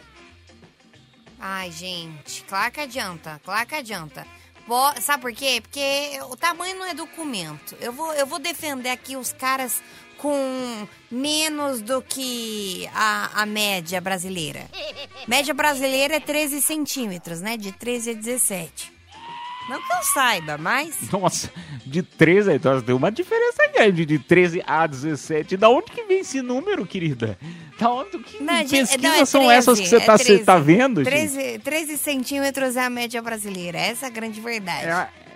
Ai, 1.40 1.72
gente, 1.72 2.44
claro 2.44 2.72
que 2.72 2.80
adianta, 2.82 3.42
claro 3.44 3.68
que 3.68 3.74
adianta. 3.76 4.28
Po- 4.68 5.02
Sabe 5.02 5.22
por 5.24 5.34
quê? 5.34 5.60
Porque 5.60 6.20
o 6.30 6.36
tamanho 6.38 6.78
não 6.78 6.86
é 6.86 6.94
documento. 6.94 7.76
Eu 7.82 7.92
vou, 7.92 8.14
eu 8.14 8.28
vou 8.28 8.38
defender 8.38 8.90
aqui 8.90 9.16
os 9.16 9.34
caras 9.34 9.82
com 10.20 10.88
menos 11.10 11.82
do 11.82 12.00
que 12.00 12.88
a, 12.94 13.42
a 13.42 13.46
média 13.48 14.00
brasileira. 14.00 14.70
Média 15.28 15.52
brasileira 15.52 16.18
é 16.18 16.20
13 16.20 16.62
centímetros, 16.62 17.42
né? 17.42 17.58
De 17.58 17.72
13 17.72 18.12
a 18.12 18.14
17. 18.14 18.94
Não 19.70 19.78
que 19.82 19.94
eu 19.94 20.04
saiba, 20.14 20.58
mas. 20.58 21.10
Nossa, 21.12 21.50
de 21.86 22.02
13, 22.02 22.54
então 22.54 22.82
tem 22.82 22.94
uma 22.96 23.12
diferença 23.12 23.68
grande 23.74 24.06
de 24.06 24.20
13 24.20 24.62
a 24.66 24.86
17. 24.88 25.56
Da 25.58 25.70
onde 25.70 25.92
que 25.92 26.04
vem 26.04 26.20
esse 26.20 26.42
número, 26.42 26.86
querida? 26.86 27.38
Da 27.80 27.90
onde 27.92 28.18
que 28.20 28.44
Não, 28.44 28.58
pesquisas 28.68 28.98
não, 29.02 29.14
é 29.14 29.26
são 29.26 29.42
13, 29.42 29.58
essas 29.58 29.80
que 29.80 29.88
você 29.88 29.96
é 29.96 30.00
tá, 30.00 30.18
você 30.18 30.24
13. 30.26 30.44
tá 30.44 30.58
vendo, 30.58 31.04
gente? 31.04 31.12
13, 31.14 31.60
13 31.60 31.98
centímetros 31.98 32.76
é 32.76 32.84
a 32.86 32.90
média 32.90 33.22
brasileira. 33.22 33.78
Essa 33.78 34.06
é 34.06 34.08
a 34.08 34.12
grande 34.12 34.42
verdade. 34.42 34.86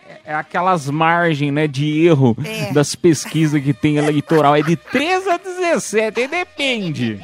É, 0.08 0.22
é 0.26 0.34
aquelas 0.36 0.90
margens, 0.90 1.52
né, 1.54 1.68
de 1.68 2.06
erro 2.06 2.36
É. 2.44 2.72
das 2.74 2.94
pesquisas 2.96 3.62
que 3.64 3.74
tem 3.74 3.98
eleitoral. 3.98 4.56
É 4.56 4.62
de 4.62 4.76
13 4.76 5.30
a 5.30 5.38
17, 5.38 6.20
aí 6.22 6.28
depende. 6.28 7.20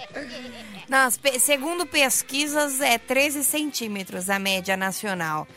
Não, 0.87 1.09
segundo 1.39 1.85
pesquisas, 1.85 2.81
é 2.81 2.97
13 2.97 3.43
centímetros 3.43 4.29
a 4.29 4.37
média 4.39 4.75
nacional. 4.75 5.47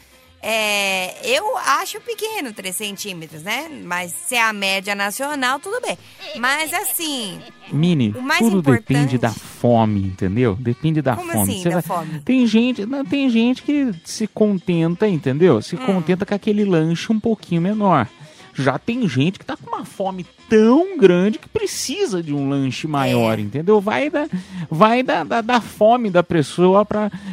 É, 0.47 1.15
eu 1.25 1.57
acho 1.57 1.99
pequeno 2.03 2.53
3 2.53 2.77
centímetros, 2.77 3.43
né? 3.43 3.67
Mas 3.83 4.13
se 4.13 4.35
é 4.35 4.43
a 4.43 4.53
média 4.53 4.95
nacional, 4.95 5.59
tudo 5.59 5.81
bem. 5.81 5.97
Mas 6.37 6.71
assim, 6.75 7.41
Mini, 7.73 8.13
tudo 8.13 8.59
importante- 8.59 8.85
depende 8.93 9.17
da 9.19 9.31
fome, 9.33 10.01
entendeu? 10.03 10.55
Depende 10.61 11.01
da 11.01 11.17
Como 11.17 11.33
fome. 11.33 11.43
assim, 11.51 11.63
Você 11.63 11.69
da 11.71 11.81
vai- 11.81 11.83
fome? 11.83 12.21
Tem 12.21 12.47
gente, 12.47 12.85
não, 12.85 13.05
tem 13.07 13.31
gente 13.31 13.63
que 13.63 13.91
se 14.05 14.27
contenta, 14.27 15.09
entendeu? 15.09 15.63
Se 15.63 15.77
Hum. 15.77 15.87
contenta 15.87 16.27
com 16.27 16.35
aquele 16.35 16.65
lanche 16.65 17.11
um 17.11 17.19
pouquinho 17.19 17.63
menor. 17.63 18.07
Já 18.55 18.79
tem 18.79 19.09
gente 19.09 19.39
que 19.39 19.45
tá 19.45 19.57
com 19.57 19.69
uma 19.69 19.85
fome 19.85 20.25
tão 20.49 20.97
grande 20.97 21.39
que 21.39 21.49
precisa 21.49 22.23
de 22.23 22.33
um 22.33 22.49
lanche 22.49 22.87
maior, 22.87 23.39
É. 23.39 23.43
entendeu? 23.43 23.81
Vai 23.81 24.09
da, 24.09 24.29
vai 24.71 25.03
da, 25.03 25.25
da, 25.25 25.41
da 25.41 25.61
fome 25.61 26.09
da 26.11 26.23
pessoa 26.23 26.87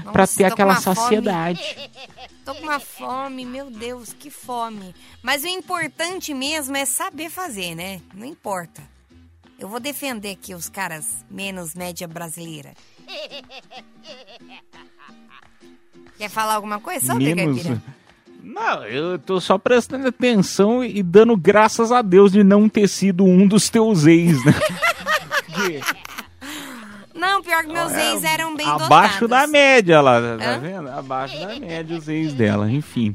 Nossa, 0.06 0.38
ter 0.38 0.46
aquela 0.46 0.74
uma 0.74 0.82
fome. 0.82 0.96
saciedade. 0.96 1.90
tô 2.44 2.56
com 2.56 2.64
uma 2.64 2.80
fome, 2.80 3.46
meu 3.46 3.70
Deus, 3.70 4.14
que 4.14 4.30
fome. 4.30 4.96
Mas 5.22 5.44
o 5.44 5.48
importante 5.48 6.34
mesmo 6.34 6.76
é 6.76 6.86
saber 6.86 7.30
fazer, 7.30 7.76
né? 7.76 8.02
Não 8.14 8.26
importa. 8.26 8.82
Eu 9.60 9.70
vou 9.70 9.80
defender 9.80 10.32
aqui 10.32 10.56
os 10.56 10.68
caras 10.68 11.24
menos 11.30 11.76
média 11.76 12.08
brasileira. 12.08 12.74
Quer 16.18 16.30
falar 16.30 16.56
alguma 16.56 16.80
coisa 16.80 17.06
sobre 17.06 17.34
Menos. 17.34 17.62
caipira? 17.64 17.84
Não, 18.64 18.86
eu 18.86 19.18
tô 19.18 19.41
só 19.41 19.57
prestando 19.57 20.07
atenção 20.07 20.84
e 20.84 21.01
dando 21.01 21.36
graças 21.36 21.91
a 21.91 22.01
Deus 22.03 22.32
de 22.32 22.43
não 22.43 22.70
ter 22.70 22.88
sido 22.88 23.24
um 23.26 23.47
dos 23.47 23.70
teus 23.70 24.05
ex, 24.05 24.43
né? 24.45 24.53
Não, 27.14 27.41
pior 27.43 27.64
que 27.64 27.72
meus 27.74 27.91
ex 27.93 28.24
eram 28.24 28.55
bem 28.55 28.66
É, 28.66 28.70
Abaixo 28.70 29.22
dotados. 29.22 29.30
da 29.30 29.47
média 29.51 30.01
lá, 30.01 30.20
tá 30.38 30.55
Hã? 30.55 30.59
vendo? 30.59 30.89
Abaixo 30.89 31.39
da 31.39 31.59
média 31.59 31.97
os 31.97 32.07
ex 32.07 32.34
dela, 32.34 32.70
enfim. 32.72 33.14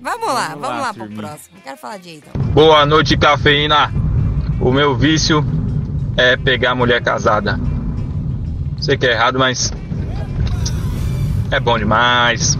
Vamos 0.00 0.26
lá, 0.26 0.48
Vamos 0.48 0.60
vamos 0.62 0.76
lá, 0.78 0.86
lá 0.88 0.94
pro 0.94 1.08
próximo. 1.08 1.56
Quero 1.62 1.76
falar 1.76 1.98
de 1.98 2.10
então. 2.16 2.32
Boa 2.52 2.84
noite, 2.86 3.16
cafeína. 3.16 3.92
O 4.60 4.70
meu 4.72 4.96
vício 4.96 5.44
é 6.16 6.36
pegar 6.36 6.74
mulher 6.74 7.02
casada. 7.02 7.58
Sei 8.80 8.96
que 8.96 9.06
é 9.06 9.12
errado, 9.12 9.38
mas 9.38 9.72
é 11.50 11.58
bom 11.60 11.78
demais. 11.78 12.56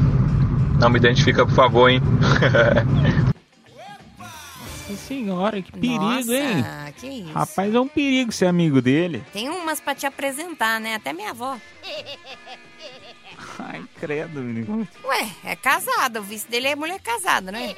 Não 0.83 0.91
me 0.91 0.99
identifica, 0.99 1.47
por 1.47 1.55
favor, 1.55 1.89
hein? 1.89 2.01
Nossa 4.19 4.97
senhora, 5.07 5.63
que 5.63 5.71
perigo, 5.73 6.03
Nossa, 6.03 6.35
hein? 6.35 6.65
que 6.99 7.07
isso. 7.07 7.33
Rapaz, 7.33 7.73
é 7.73 7.79
um 7.81 7.87
perigo 7.87 8.33
ser 8.33 8.47
amigo 8.47 8.83
dele. 8.83 9.23
Tem 9.33 9.49
umas 9.49 9.79
pra 9.81 9.95
te 9.95 10.07
apresentar, 10.07 10.81
né? 10.81 10.97
Até 10.97 11.13
minha 11.13 11.31
avó. 11.31 11.57
Ai, 13.59 13.83
credo, 14.01 14.41
menino. 14.41 14.87
Ué, 15.05 15.29
é 15.45 15.55
casada. 15.57 16.21
O 16.21 16.23
vice 16.25 16.49
dele 16.49 16.67
é 16.69 16.75
mulher 16.77 16.99
casada, 17.01 17.53
né? 17.53 17.75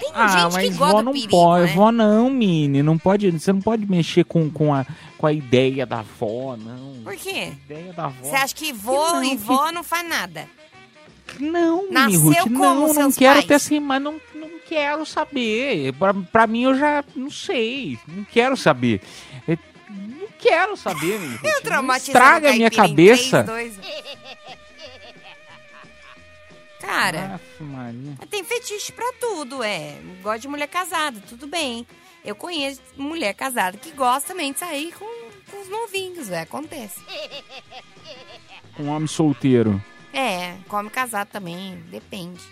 Tem 0.00 0.10
Ah, 0.14 0.28
gente 0.28 0.52
mas 0.54 0.64
que 0.68 0.70
vó 0.74 0.86
gosta 0.86 0.98
do 0.98 1.04
não 1.04 1.12
perigo, 1.12 1.30
pode, 1.30 1.66
né? 1.66 1.72
vó 1.74 1.92
não, 1.92 2.28
Mini, 2.30 2.82
não 2.82 2.98
pode, 2.98 3.30
você 3.30 3.52
não 3.52 3.60
pode 3.60 3.86
mexer 3.86 4.24
com, 4.24 4.50
com, 4.50 4.74
a, 4.74 4.84
com 5.16 5.26
a 5.26 5.32
ideia 5.32 5.86
da 5.86 6.02
vó, 6.18 6.56
não. 6.56 7.02
Por 7.04 7.14
quê? 7.16 7.52
ideia 7.64 7.92
da 7.92 8.08
vó. 8.08 8.28
Você 8.28 8.34
acha 8.36 8.54
que 8.54 8.72
vô 8.72 8.92
não, 9.12 9.22
e 9.24 9.30
que- 9.30 9.36
vó 9.36 9.70
não 9.70 9.84
faz 9.84 10.08
nada? 10.08 10.46
Não, 11.40 11.90
Nasceu 11.90 12.20
Ruth, 12.20 12.46
não, 12.46 12.92
não 12.94 13.12
quero 13.12 13.34
pais? 13.34 13.44
ter 13.46 13.54
assim, 13.54 13.80
mas 13.80 14.00
não, 14.02 14.20
não 14.34 14.50
quero 14.66 15.04
saber. 15.06 15.92
Pra, 15.94 16.14
pra 16.14 16.46
mim 16.46 16.62
eu 16.64 16.74
já 16.74 17.04
não 17.14 17.30
sei, 17.30 17.98
não 18.06 18.24
quero 18.24 18.56
saber. 18.56 19.00
Eu 19.46 19.58
não 19.90 20.28
quero 20.38 20.76
saber, 20.76 21.16
Ruth. 21.16 21.40
Eu 21.64 21.82
Não 21.82 21.94
Estraga 21.96 22.50
a 22.50 22.52
minha 22.52 22.70
cabeça. 22.70 23.44
três, 23.44 23.74
dois. 23.76 23.88
Cara, 26.80 27.34
Aff, 27.34 28.26
tem 28.30 28.42
fetiche 28.44 28.92
pra 28.92 29.12
tudo, 29.20 29.62
é. 29.62 29.96
Gosta 30.22 30.38
de 30.40 30.48
mulher 30.48 30.68
casada, 30.68 31.20
tudo 31.28 31.46
bem. 31.46 31.86
Eu 32.24 32.34
conheço 32.34 32.80
mulher 32.96 33.34
casada 33.34 33.76
que 33.76 33.90
gosta 33.90 34.28
também 34.28 34.52
de 34.52 34.58
sair 34.58 34.92
com, 34.92 35.04
com 35.50 35.60
os 35.60 35.68
novinhos, 35.68 36.30
é, 36.30 36.42
acontece. 36.42 37.00
Um 38.78 38.88
homem 38.88 39.06
solteiro. 39.06 39.82
É, 40.12 40.56
come 40.68 40.90
casado 40.90 41.28
também, 41.28 41.76
depende. 41.90 42.42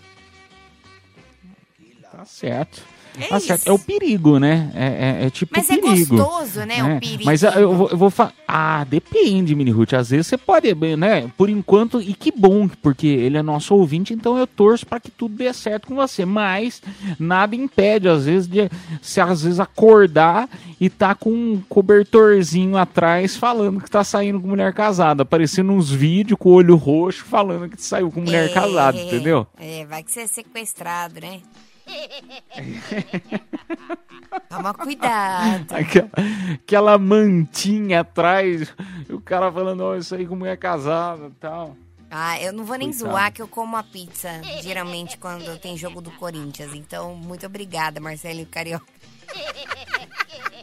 Tá 2.11 2.25
certo. 2.25 2.83
É 3.21 3.29
tá 3.29 3.39
isso. 3.39 3.69
É 3.69 3.73
o 3.73 3.79
perigo, 3.79 4.39
né? 4.39 4.71
É, 4.75 5.23
é- 5.23 5.27
é 5.27 5.31
tipo 5.31 5.53
Mas 5.57 5.71
é 5.71 5.77
perigo. 5.77 6.17
gostoso, 6.17 6.61
né, 6.65 6.83
o 6.97 7.01
perigo. 7.01 7.25
Mas 7.25 7.43
ah, 7.45 7.53
eu 7.61 7.75
vou, 7.75 7.89
eu 7.91 7.97
vou 7.97 8.11
falar. 8.11 8.33
Ah, 8.47 8.85
depende, 8.85 9.55
Mini 9.55 9.71
Ruth. 9.71 9.95
Às 9.95 10.11
vezes 10.11 10.27
você 10.27 10.37
pode, 10.37 10.75
né? 10.97 11.31
Por 11.37 11.49
enquanto, 11.49 12.01
e 12.01 12.15
que 12.15 12.31
bom, 12.31 12.69
porque 12.69 13.07
ele 13.07 13.37
é 13.37 13.43
nosso 13.43 13.75
ouvinte, 13.75 14.13
então 14.15 14.37
eu 14.39 14.47
torço 14.47 14.87
para 14.87 15.01
que 15.01 15.11
tudo 15.11 15.35
dê 15.37 15.53
certo 15.53 15.89
com 15.89 15.95
você. 15.95 16.25
Mas 16.25 16.83
nada 17.19 17.55
impede, 17.57 18.09
às 18.09 18.25
vezes, 18.27 18.47
de 18.49 18.71
se 19.03 19.21
às 19.21 19.43
vezes 19.43 19.59
acordar 19.61 20.49
e 20.81 20.89
tá 20.91 21.15
com 21.15 21.31
um 21.31 21.63
cobertorzinho 21.69 22.77
atrás 22.77 23.37
falando 23.37 23.81
que 23.81 23.91
tá 23.91 24.05
saindo 24.05 24.41
com 24.41 24.49
mulher 24.49 24.73
casada, 24.73 25.23
aparecendo 25.23 25.73
uns 25.73 25.91
vídeos 25.91 26.39
com 26.39 26.51
o 26.51 26.53
olho 26.53 26.77
roxo 26.77 27.25
falando 27.25 27.69
que 27.69 27.83
saiu 27.83 28.11
com 28.11 28.21
mulher 28.21 28.51
É, 28.51 28.53
casada, 28.53 28.99
entendeu? 29.01 29.47
É, 29.59 29.85
vai 29.87 30.03
que 30.03 30.13
você 30.13 30.21
é 30.21 30.27
sequestrado, 30.27 31.21
né? 31.21 31.41
Toma 34.49 34.75
cuidado. 34.75 35.67
Aquela, 35.75 36.11
aquela 36.55 36.99
mantinha 36.99 38.01
atrás, 38.01 38.73
o 39.09 39.21
cara 39.21 39.51
falando, 39.51 39.81
ó, 39.83 39.97
isso 39.97 40.15
aí 40.15 40.27
com 40.27 40.37
mulher 40.37 40.57
casada 40.57 41.27
e 41.27 41.31
tal. 41.41 41.77
Ah, 42.11 42.41
eu 42.41 42.53
não 42.53 42.65
vou 42.65 42.77
nem 42.77 42.91
Coitado. 42.91 43.11
zoar 43.11 43.33
que 43.33 43.43
eu 43.43 43.49
como 43.49 43.77
a 43.77 43.83
pizza, 43.83 44.29
geralmente, 44.63 45.19
quando 45.19 45.59
tem 45.59 45.77
jogo 45.77 46.01
do 46.01 46.11
Corinthians. 46.13 46.73
Então, 46.75 47.15
muito 47.17 47.45
obrigada, 47.47 48.01
Marcelinho 48.01 48.47
Carioca. 48.47 48.87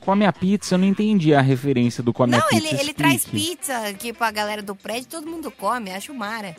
Come 0.01 0.25
a 0.25 0.33
pizza, 0.33 0.75
eu 0.75 0.79
não 0.79 0.87
entendi 0.87 1.33
a 1.33 1.41
referência 1.41 2.01
do 2.03 2.13
come 2.13 2.35
a 2.35 2.39
Não, 2.39 2.47
pizza. 2.47 2.67
ele, 2.67 2.79
ele 2.81 2.93
traz 2.93 3.25
pizza 3.25 3.87
aqui 3.89 4.13
pra 4.13 4.31
galera 4.31 4.61
do 4.61 4.75
prédio, 4.75 5.09
todo 5.09 5.27
mundo 5.29 5.51
come, 5.51 5.91
acho 5.91 6.13
mara. 6.13 6.55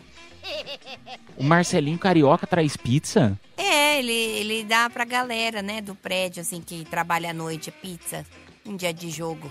O 1.37 1.43
Marcelinho 1.43 1.99
Carioca 1.99 2.47
traz 2.47 2.77
pizza? 2.77 3.39
É, 3.57 3.99
ele, 3.99 4.13
ele 4.13 4.65
dá 4.65 4.89
pra 4.89 5.05
galera, 5.05 5.63
né, 5.63 5.81
do 5.81 5.95
prédio, 5.95 6.41
assim, 6.43 6.61
que 6.61 6.85
trabalha 6.85 7.31
à 7.31 7.33
noite, 7.35 7.71
pizza, 7.71 8.25
um 8.65 8.77
dia 8.77 8.93
de 8.93 9.11
jogo. 9.11 9.51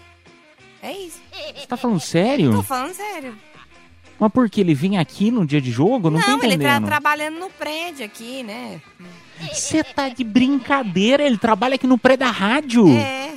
É 0.81 0.91
isso. 0.91 1.21
Você 1.55 1.67
tá 1.67 1.77
falando 1.77 1.99
sério? 1.99 2.51
Tô 2.51 2.63
falando 2.63 2.93
sério. 2.93 3.37
Mas 4.19 4.31
por 4.31 4.49
que 4.49 4.61
ele 4.61 4.73
vem 4.73 4.97
aqui 4.97 5.31
no 5.31 5.45
dia 5.45 5.59
de 5.59 5.71
jogo? 5.71 6.09
Não, 6.09 6.21
tô 6.21 6.27
Não, 6.27 6.37
ele 6.37 6.49
tá 6.49 6.55
entendendo. 6.55 6.85
trabalhando 6.85 7.39
no 7.39 7.49
prédio 7.49 8.05
aqui, 8.05 8.43
né? 8.43 8.81
Você 9.51 9.83
tá 9.83 10.07
de 10.09 10.23
brincadeira, 10.23 11.23
ele 11.23 11.37
trabalha 11.37 11.75
aqui 11.75 11.87
no 11.87 11.97
pré 11.97 12.15
da 12.15 12.29
rádio. 12.31 12.87
É. 12.89 13.33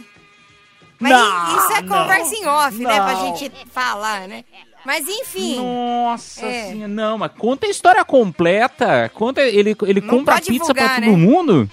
Mas 0.98 1.12
Não, 1.12 1.56
isso 1.58 1.72
é 1.72 1.82
não, 1.82 1.98
conversa 1.98 2.34
em 2.34 2.46
off, 2.46 2.78
né? 2.78 2.94
Pra 2.94 3.12
não. 3.12 3.36
gente 3.36 3.52
falar, 3.70 4.28
né? 4.28 4.44
Mas 4.86 5.08
enfim. 5.08 5.56
Nossa 5.56 6.46
É. 6.46 6.68
senhora, 6.68 6.86
não, 6.86 7.18
mas 7.18 7.32
conta 7.36 7.66
a 7.66 7.68
história 7.68 8.04
completa. 8.04 9.10
Conta, 9.12 9.42
ele, 9.42 9.76
ele 9.82 10.00
Não 10.00 10.08
compra 10.08 10.36
pizza 10.36 10.72
pra 10.72 10.84
divulgar, 10.84 10.94
todo 10.94 11.04
né? 11.10 11.16
mundo? 11.16 11.70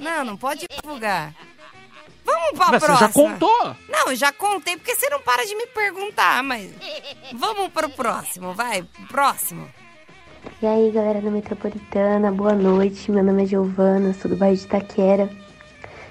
Não, 0.00 0.24
não 0.24 0.36
pode 0.36 0.66
divulgar. 0.82 1.32
Vamos 2.24 2.50
pra 2.58 2.66
Mas 2.72 2.82
você 2.82 2.86
próxima. 2.86 3.06
já 3.06 3.12
contou? 3.12 3.76
Não, 3.88 4.10
eu 4.10 4.16
já 4.16 4.32
contei 4.32 4.76
porque 4.76 4.96
você 4.96 5.08
não 5.08 5.20
para 5.20 5.46
de 5.46 5.54
me 5.54 5.64
perguntar, 5.68 6.42
mas 6.42 6.68
vamos 7.32 7.68
pro 7.68 7.88
próximo, 7.88 8.52
vai, 8.52 8.84
próximo. 9.08 9.68
E 10.60 10.66
aí, 10.66 10.90
galera 10.90 11.20
da 11.20 11.30
Metropolitana, 11.30 12.32
boa 12.32 12.52
noite. 12.52 13.12
Meu 13.12 13.22
nome 13.22 13.44
é 13.44 13.46
Giovana, 13.46 14.12
sou 14.20 14.28
do 14.28 14.36
bairro 14.36 14.56
de 14.56 14.64
Itaquera. 14.64 15.30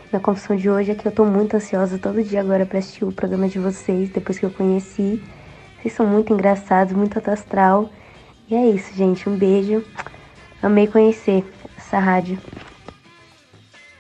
Minha 0.10 0.22
confissão 0.22 0.56
de 0.56 0.70
hoje 0.70 0.91
é 0.91 0.95
que 0.95 1.06
eu 1.06 1.12
tô 1.12 1.26
muito 1.26 1.58
ansiosa 1.58 1.97
todo 1.97 2.24
dia 2.24 2.39
agora 2.39 2.66
pra 2.66 2.80
assistir 2.80 3.03
o 3.03 3.12
programa 3.12 3.49
de 3.49 3.60
vocês, 3.60 4.10
depois 4.10 4.39
que 4.39 4.45
eu 4.45 4.51
conheci. 4.51 5.22
Vocês 5.80 5.94
são 5.94 6.06
muito 6.06 6.34
engraçados, 6.34 6.94
muito 6.94 7.18
astral. 7.30 7.90
E 8.50 8.56
é 8.56 8.68
isso, 8.68 8.94
gente. 8.96 9.30
Um 9.30 9.38
beijo. 9.38 9.84
Amei 10.62 10.88
conhecer 10.88 11.44
essa 11.78 12.00
rádio. 12.00 12.40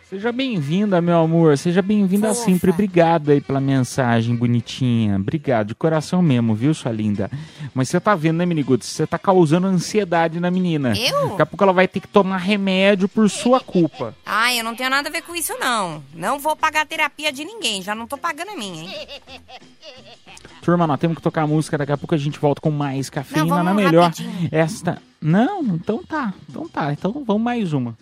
Seja 0.07 0.31
bem-vinda, 0.31 1.01
meu 1.01 1.17
amor. 1.17 1.57
Seja 1.57 1.81
bem-vinda 1.81 2.31
sempre. 2.35 2.69
Obrigado 2.69 3.31
aí 3.31 3.41
pela 3.41 3.59
mensagem 3.59 4.35
bonitinha. 4.35 5.15
Obrigado, 5.15 5.69
de 5.69 5.75
coração 5.75 6.21
mesmo, 6.21 6.53
viu, 6.53 6.75
sua 6.75 6.91
linda? 6.91 7.29
Mas 7.73 7.89
você 7.89 7.99
tá 7.99 8.13
vendo, 8.13 8.37
né, 8.37 8.45
Miniguts? 8.45 8.87
Você 8.87 9.07
tá 9.07 9.17
causando 9.17 9.65
ansiedade 9.65 10.39
na 10.39 10.51
menina. 10.51 10.93
Eu? 10.95 11.29
Daqui 11.29 11.41
a 11.41 11.45
pouco 11.47 11.63
ela 11.63 11.73
vai 11.73 11.87
ter 11.87 12.01
que 12.01 12.07
tomar 12.07 12.37
remédio 12.37 13.09
por 13.09 13.27
sua 13.31 13.59
culpa. 13.59 14.13
Ai, 14.23 14.59
eu 14.59 14.63
não 14.63 14.75
tenho 14.75 14.91
nada 14.91 15.09
a 15.09 15.11
ver 15.11 15.23
com 15.23 15.35
isso, 15.35 15.53
não. 15.59 16.03
Não 16.13 16.37
vou 16.37 16.55
pagar 16.55 16.81
a 16.81 16.85
terapia 16.85 17.31
de 17.31 17.43
ninguém. 17.43 17.81
Já 17.81 17.95
não 17.95 18.05
tô 18.05 18.15
pagando 18.15 18.51
a 18.51 18.55
minha, 18.55 18.83
hein? 18.83 18.89
Turma, 20.61 20.85
nós 20.85 20.99
temos 20.99 21.17
que 21.17 21.23
tocar 21.23 21.47
música. 21.47 21.79
Daqui 21.79 21.91
a 21.91 21.97
pouco 21.97 22.13
a 22.13 22.17
gente 22.17 22.37
volta 22.39 22.61
com 22.61 22.69
mais 22.69 23.09
cafeína 23.09 23.57
Não, 23.57 23.63
na 23.63 23.73
melhor. 23.73 24.03
rapidinho. 24.09 24.49
Esta. 24.51 25.01
Não, 25.19 25.63
então 25.63 26.03
tá. 26.03 26.31
Então 26.47 26.69
tá. 26.69 26.93
Então 26.93 27.23
vamos 27.25 27.41
mais 27.41 27.73
uma. 27.73 27.97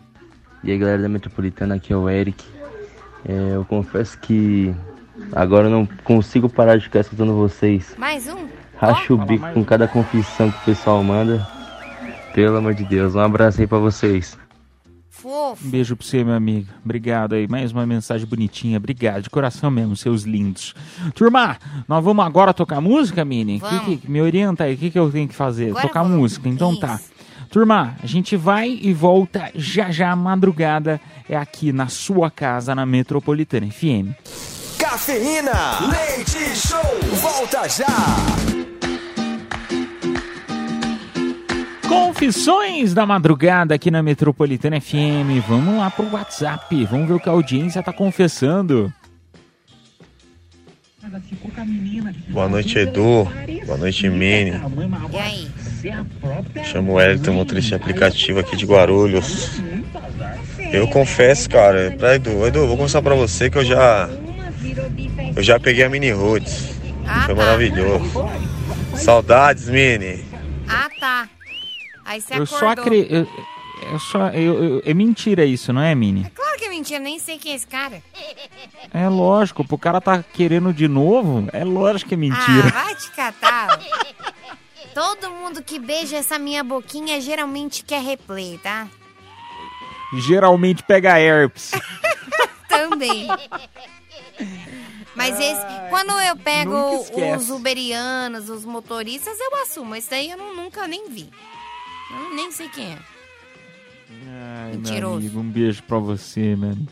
E 0.64 0.72
aí 0.72 0.78
galera 0.78 1.02
da 1.02 1.10
Metropolitana, 1.10 1.76
aqui 1.76 1.92
é 1.92 1.98
o 1.98 2.10
Eric. 2.10 2.44
É, 3.28 3.56
eu 3.56 3.66
confesso 3.66 4.18
que 4.20 4.74
agora 5.34 5.68
eu 5.68 5.72
não 5.72 5.86
consigo 6.04 6.50
parar 6.50 6.78
de 6.78 6.84
ficar 6.86 7.02
escutando 7.02 7.34
vocês. 7.34 7.94
Mais 7.98 8.28
um? 8.28 8.48
Racho 8.78 9.14
o 9.14 9.18
bico 9.18 9.46
com 9.54 9.64
cada 9.64 9.88
confissão 9.88 10.52
que 10.52 10.58
o 10.58 10.62
pessoal 10.66 11.04
manda. 11.04 11.46
Pelo 12.34 12.58
amor 12.58 12.74
de 12.74 12.84
Deus, 12.84 13.16
um 13.16 13.20
abraço 13.20 13.62
aí 13.62 13.68
pra 13.68 13.78
vocês. 13.78 14.38
Fofo. 15.10 15.66
Um 15.66 15.70
beijo 15.70 15.96
pra 15.96 16.06
você, 16.06 16.22
meu 16.24 16.34
amigo. 16.34 16.68
Obrigado 16.84 17.34
aí. 17.34 17.48
Mais 17.48 17.72
uma 17.72 17.86
mensagem 17.86 18.28
bonitinha. 18.28 18.78
Obrigado, 18.78 19.22
de 19.22 19.30
coração 19.30 19.72
mesmo, 19.72 19.96
seus 19.96 20.24
lindos. 20.24 20.74
Turma, 21.14 21.58
nós 21.88 22.04
vamos 22.04 22.26
agora 22.26 22.54
tocar 22.54 22.82
música, 22.82 23.24
Mini? 23.24 23.60
Que, 23.60 23.66
Vamos. 23.66 24.00
que- 24.02 24.12
me 24.12 24.22
orienta 24.22 24.66
aí, 24.66 24.74
o 24.74 24.78
que, 24.78 24.90
que 24.90 25.00
eu 25.00 25.10
tenho 25.10 25.28
que 25.30 25.36
fazer? 25.36 25.70
Agora 25.70 25.88
tocar 25.88 26.04
música, 26.04 26.50
então 26.50 26.76
tá. 26.78 27.00
Turma, 27.54 27.96
a 28.02 28.08
gente 28.08 28.36
vai 28.36 28.80
e 28.82 28.92
volta 28.92 29.52
já 29.54 29.92
já, 29.92 30.16
madrugada, 30.16 31.00
é 31.30 31.38
aqui 31.38 31.72
na 31.72 31.88
sua 31.88 32.32
casa, 32.32 32.74
na 32.74 32.84
Metropolitana 32.84 33.70
FM. 33.70 34.10
Cafeína, 34.80 35.52
leite 35.82 36.40
show, 36.56 36.82
volta 37.22 37.70
já. 37.70 37.86
Confissões 41.88 42.96
da 42.96 43.06
madrugada 43.06 43.76
aqui 43.76 43.92
na 43.92 44.02
Metropolitana 44.02 44.82
FM. 44.82 45.46
Vamos 45.48 45.78
lá 45.78 45.92
pro 45.92 46.10
WhatsApp, 46.12 46.84
vamos 46.86 47.08
ver 47.08 47.14
o 47.14 47.20
que 47.20 47.30
a 47.30 47.34
audiência 47.34 47.84
tá 47.84 47.94
confessando. 47.94 48.92
Boa 52.30 52.48
noite, 52.48 52.80
Edu. 52.80 53.28
Boa 53.66 53.78
noite, 53.78 54.10
Mini. 54.10 54.52
E 55.12 55.18
aí? 55.18 55.48
Chamo 56.72 56.94
o 56.94 57.02
Elton, 57.02 57.34
motorista 57.34 57.70
de 57.70 57.76
aplicativo 57.84 58.40
aqui 58.40 58.56
de 58.56 58.66
Guarulhos. 58.66 59.60
Eu 60.72 60.88
confesso, 60.88 61.50
cara, 61.50 61.94
pra 61.98 62.16
Edu, 62.16 62.48
Edu, 62.48 62.68
vou 62.68 62.78
confessar 62.78 63.02
pra 63.02 63.16
você 63.16 63.50
que 63.50 63.58
eu 63.58 63.66
já. 63.66 64.10
Eu 65.36 65.44
já 65.44 65.60
peguei 65.60 65.84
a 65.84 65.90
Mini 65.90 66.12
Roots. 66.12 66.70
Foi 67.26 67.36
maravilhoso. 67.36 68.26
Saudades, 68.96 69.68
Mini. 69.68 70.24
Ah, 70.70 70.88
tá. 71.00 71.30
Aí 72.06 72.22
você 72.22 72.34
Eu 72.34 72.44
acordou. 72.44 72.60
só 72.60 72.70
acredito. 72.70 73.14
Eu, 73.14 73.28
eu 73.92 74.00
só, 74.00 74.30
eu, 74.30 74.64
eu- 74.64 74.84
é 74.86 74.94
mentira 74.94 75.44
isso, 75.46 75.74
não 75.74 75.82
é, 75.82 75.94
Mini? 75.94 76.26
Claro 76.34 76.43
é 76.84 77.00
mentira, 77.00 77.00
nem 77.00 77.20
sei 77.20 77.38
quem 77.38 77.52
é 77.54 77.56
esse 77.56 77.68
cara. 77.68 78.04
É 78.94 79.08
lógico, 79.08 79.66
pro 79.66 79.78
cara 79.78 80.02
tá 80.02 80.22
querendo 80.24 80.74
de 80.74 80.88
novo, 80.88 81.48
é 81.54 81.64
lógico 81.64 82.10
que 82.10 82.16
é 82.16 82.18
mentira. 82.18 82.68
Ah, 82.68 82.84
vai 82.84 82.96
te 82.96 83.10
catar. 83.12 83.80
Todo 84.94 85.32
mundo 85.32 85.64
que 85.64 85.80
beija 85.80 86.18
essa 86.18 86.38
minha 86.38 86.64
boquinha 86.64 87.20
geralmente 87.20 87.84
quer 87.84 88.02
replay, 88.02 88.60
tá? 88.62 88.88
Geralmente 90.28 90.84
pega 90.84 91.20
herpes. 91.20 91.72
Também. 92.70 93.28
Mas 95.16 95.40
esse, 95.40 95.90
quando 95.90 96.12
eu 96.22 96.36
pego 96.38 97.00
os 97.36 97.50
uberianos, 97.50 98.50
os 98.50 98.66
motoristas, 98.66 99.40
eu 99.40 99.62
assumo. 99.64 99.96
Esse 99.96 100.10
daí 100.10 100.30
eu 100.32 100.38
não- 100.38 100.56
nunca 100.56 100.88
nem 100.88 101.10
vi. 101.10 101.30
Eu 102.12 102.36
nem 102.36 102.52
sei 102.52 102.68
quem 102.70 102.94
é. 102.94 103.13
Ai, 104.28 104.72
meu 104.72 104.80
Mentiroso. 104.80 105.18
amigo, 105.18 105.40
um 105.40 105.50
beijo 105.50 105.84
pra 105.84 105.98
você, 105.98 106.56
mano. 106.56 106.88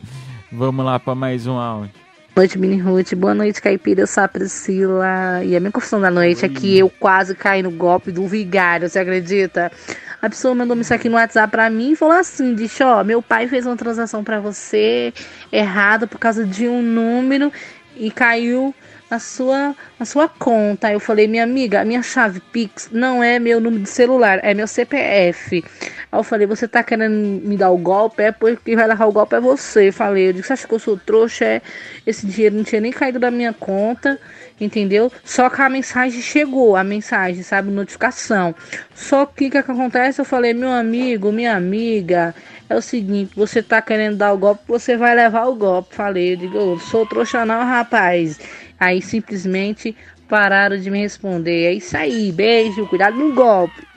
Vamos 0.52 0.86
lá 0.86 1.00
pra 1.00 1.16
mais 1.16 1.48
um 1.48 1.58
áudio. 1.58 1.92
Boa 2.34 2.44
noite, 2.44 2.58
Mini 2.58 2.78
Ruth. 2.78 3.14
Boa 3.14 3.34
noite, 3.34 3.62
Caipira. 3.62 4.02
Eu 4.02 4.08
sou 4.08 4.24
a 4.24 4.28
Priscila. 4.28 5.44
E 5.44 5.56
a 5.56 5.60
minha 5.60 5.72
confissão 5.72 6.00
da 6.00 6.10
noite 6.10 6.46
é 6.46 6.50
que 6.50 6.78
eu 6.78 6.90
quase 6.90 7.36
caí 7.36 7.62
no 7.62 7.72
golpe 7.72 8.12
do 8.12 8.26
vigário, 8.28 8.90
você 8.90 9.00
acredita? 9.00 9.72
A 10.22 10.30
pessoa 10.30 10.54
mandou 10.56 10.80
isso 10.80 10.94
aqui 10.94 11.10
no 11.10 11.16
WhatsApp 11.16 11.52
pra 11.52 11.70
mim 11.70 11.92
e 11.92 11.96
falou 11.96 12.16
assim: 12.16 12.56
Disse, 12.56 12.84
ó, 12.84 13.04
meu 13.04 13.22
pai 13.22 13.48
fez 13.48 13.66
uma 13.66 13.76
transação 13.76 14.24
pra 14.24 14.40
você 14.40 15.14
errada 15.52 16.08
por 16.08 16.20
causa 16.20 16.46
de 16.46 16.68
um 16.68 16.82
número 16.82 17.52
e 17.98 18.10
caiu 18.12 18.74
na 19.12 19.20
sua, 19.20 19.76
na 20.00 20.06
sua 20.06 20.30
conta. 20.30 20.90
Eu 20.90 21.00
falei, 21.00 21.28
minha 21.28 21.44
amiga, 21.44 21.82
a 21.82 21.86
minha 21.86 22.02
chave 22.02 22.40
Pix 22.40 22.90
não 22.94 23.22
é 23.22 23.40
meu 23.40 23.60
número 23.60 23.84
de 23.84 23.90
celular, 23.90 24.40
é 24.42 24.54
meu 24.54 24.66
CPF. 24.66 25.64
Aí 26.10 26.20
eu 26.20 26.24
falei, 26.24 26.48
você 26.48 26.66
tá 26.66 26.82
querendo 26.82 27.14
me 27.14 27.58
dar 27.58 27.72
o 27.72 27.78
golpe? 27.78 28.24
É 28.24 28.32
porque 28.32 28.62
quem 28.64 28.76
vai 28.78 28.88
levar 28.88 29.06
o 29.06 29.12
golpe 29.12 29.36
é 29.36 29.42
você. 29.42 29.90
Eu 29.90 29.94
falei, 29.94 30.30
eu 30.30 30.34
disse, 30.34 30.48
você 30.48 30.54
acha 30.54 30.68
que 30.68 30.74
eu 30.74 30.80
sou 30.80 30.98
trouxa? 30.98 31.44
É, 31.44 31.62
esse 32.08 32.26
dinheiro 32.26 32.56
não 32.56 32.64
tinha 32.64 32.80
nem 32.80 32.92
caído 32.92 33.20
da 33.20 33.30
minha 33.30 33.52
conta, 33.52 34.18
entendeu? 34.60 35.12
Só 35.26 35.50
que 35.50 35.62
a 35.62 35.70
mensagem 35.70 36.22
chegou, 36.22 36.78
a 36.78 36.84
mensagem, 36.84 37.44
sabe, 37.44 37.70
notificação. 37.70 38.56
Só 38.96 39.26
que 39.26 39.48
o 39.48 39.52
que, 39.52 39.62
que 39.62 39.72
acontece? 39.72 40.22
Eu 40.22 40.26
falei, 40.26 40.54
meu 40.54 40.72
amigo, 40.72 41.34
minha 41.34 41.54
amiga, 41.54 42.34
é 42.70 42.76
o 42.76 42.82
seguinte, 42.82 43.34
você 43.36 43.62
tá 43.62 43.82
querendo 43.82 44.16
dar 44.16 44.32
o 44.32 44.38
golpe, 44.38 44.62
você 44.66 44.96
vai 44.96 45.14
levar 45.14 45.46
o 45.48 45.56
golpe. 45.56 45.94
Falei, 45.94 46.34
eu 46.34 46.38
digo, 46.38 46.58
eu 46.58 46.80
sou 46.80 47.06
trouxa 47.06 47.46
não, 47.46 47.66
rapaz. 47.66 48.40
Aí 48.82 49.00
simplesmente 49.00 49.96
pararam 50.28 50.76
de 50.80 50.90
me 50.90 50.98
responder. 51.00 51.66
É 51.68 51.74
isso 51.74 51.96
aí, 51.96 52.32
beijo, 52.32 52.88
cuidado 52.88 53.16
no 53.16 53.32
golpe. 53.32 53.91